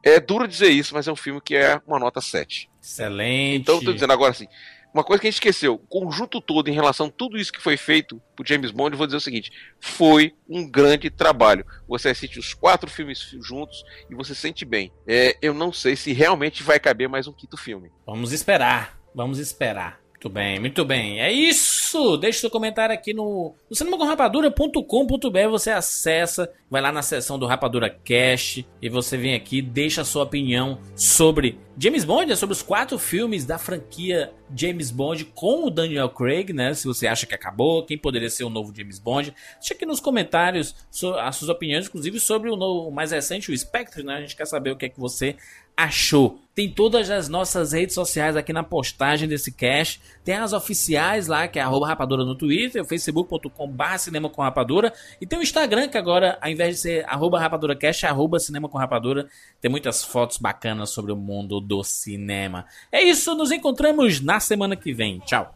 [0.04, 2.73] É duro dizer isso, mas é um filme que é uma nota 7.
[2.84, 3.62] Excelente.
[3.62, 4.48] Então, estou dizendo agora assim,
[4.94, 7.62] uma coisa que a gente esqueceu, o conjunto todo em relação a tudo isso que
[7.62, 11.66] foi feito por James Bond, eu vou dizer o seguinte: foi um grande trabalho.
[11.88, 14.92] Você assiste os quatro filmes juntos e você sente bem.
[15.08, 17.90] É, eu não sei se realmente vai caber mais um quinto filme.
[18.06, 20.03] Vamos esperar, vamos esperar.
[20.24, 21.20] Muito bem, muito bem.
[21.20, 22.16] É isso!
[22.16, 25.52] Deixe seu comentário aqui no, no.
[25.52, 30.06] Você acessa, vai lá na seção do Rapadura Cast e você vem aqui, deixa a
[30.06, 35.66] sua opinião sobre James Bond, né, sobre os quatro filmes da franquia James Bond com
[35.66, 36.74] o Daniel Craig, né?
[36.74, 39.34] Se você acha que acabou, quem poderia ser o novo James Bond.
[39.60, 40.74] Deixa aqui nos comentários
[41.20, 44.16] as suas opiniões, inclusive sobre o, novo, o mais recente, o Spectre, né?
[44.16, 45.36] A gente quer saber o que é que você
[45.76, 46.40] achou.
[46.56, 50.00] Tem todas as nossas redes sociais aqui na postagem desse cast.
[50.24, 54.94] Tem as oficiais lá, que é arroba rapadura no Twitter, facebook.com cinema com rapadura.
[55.20, 58.70] E tem o Instagram, que agora, ao invés de ser arroba rapaduracast, é arroba cinema
[58.70, 59.28] com rapadura.
[59.60, 62.66] Tem muitas fotos bacanas sobre o mundo do cinema.
[62.92, 65.20] É isso, nos encontramos na semana que vem.
[65.22, 65.56] Tchau.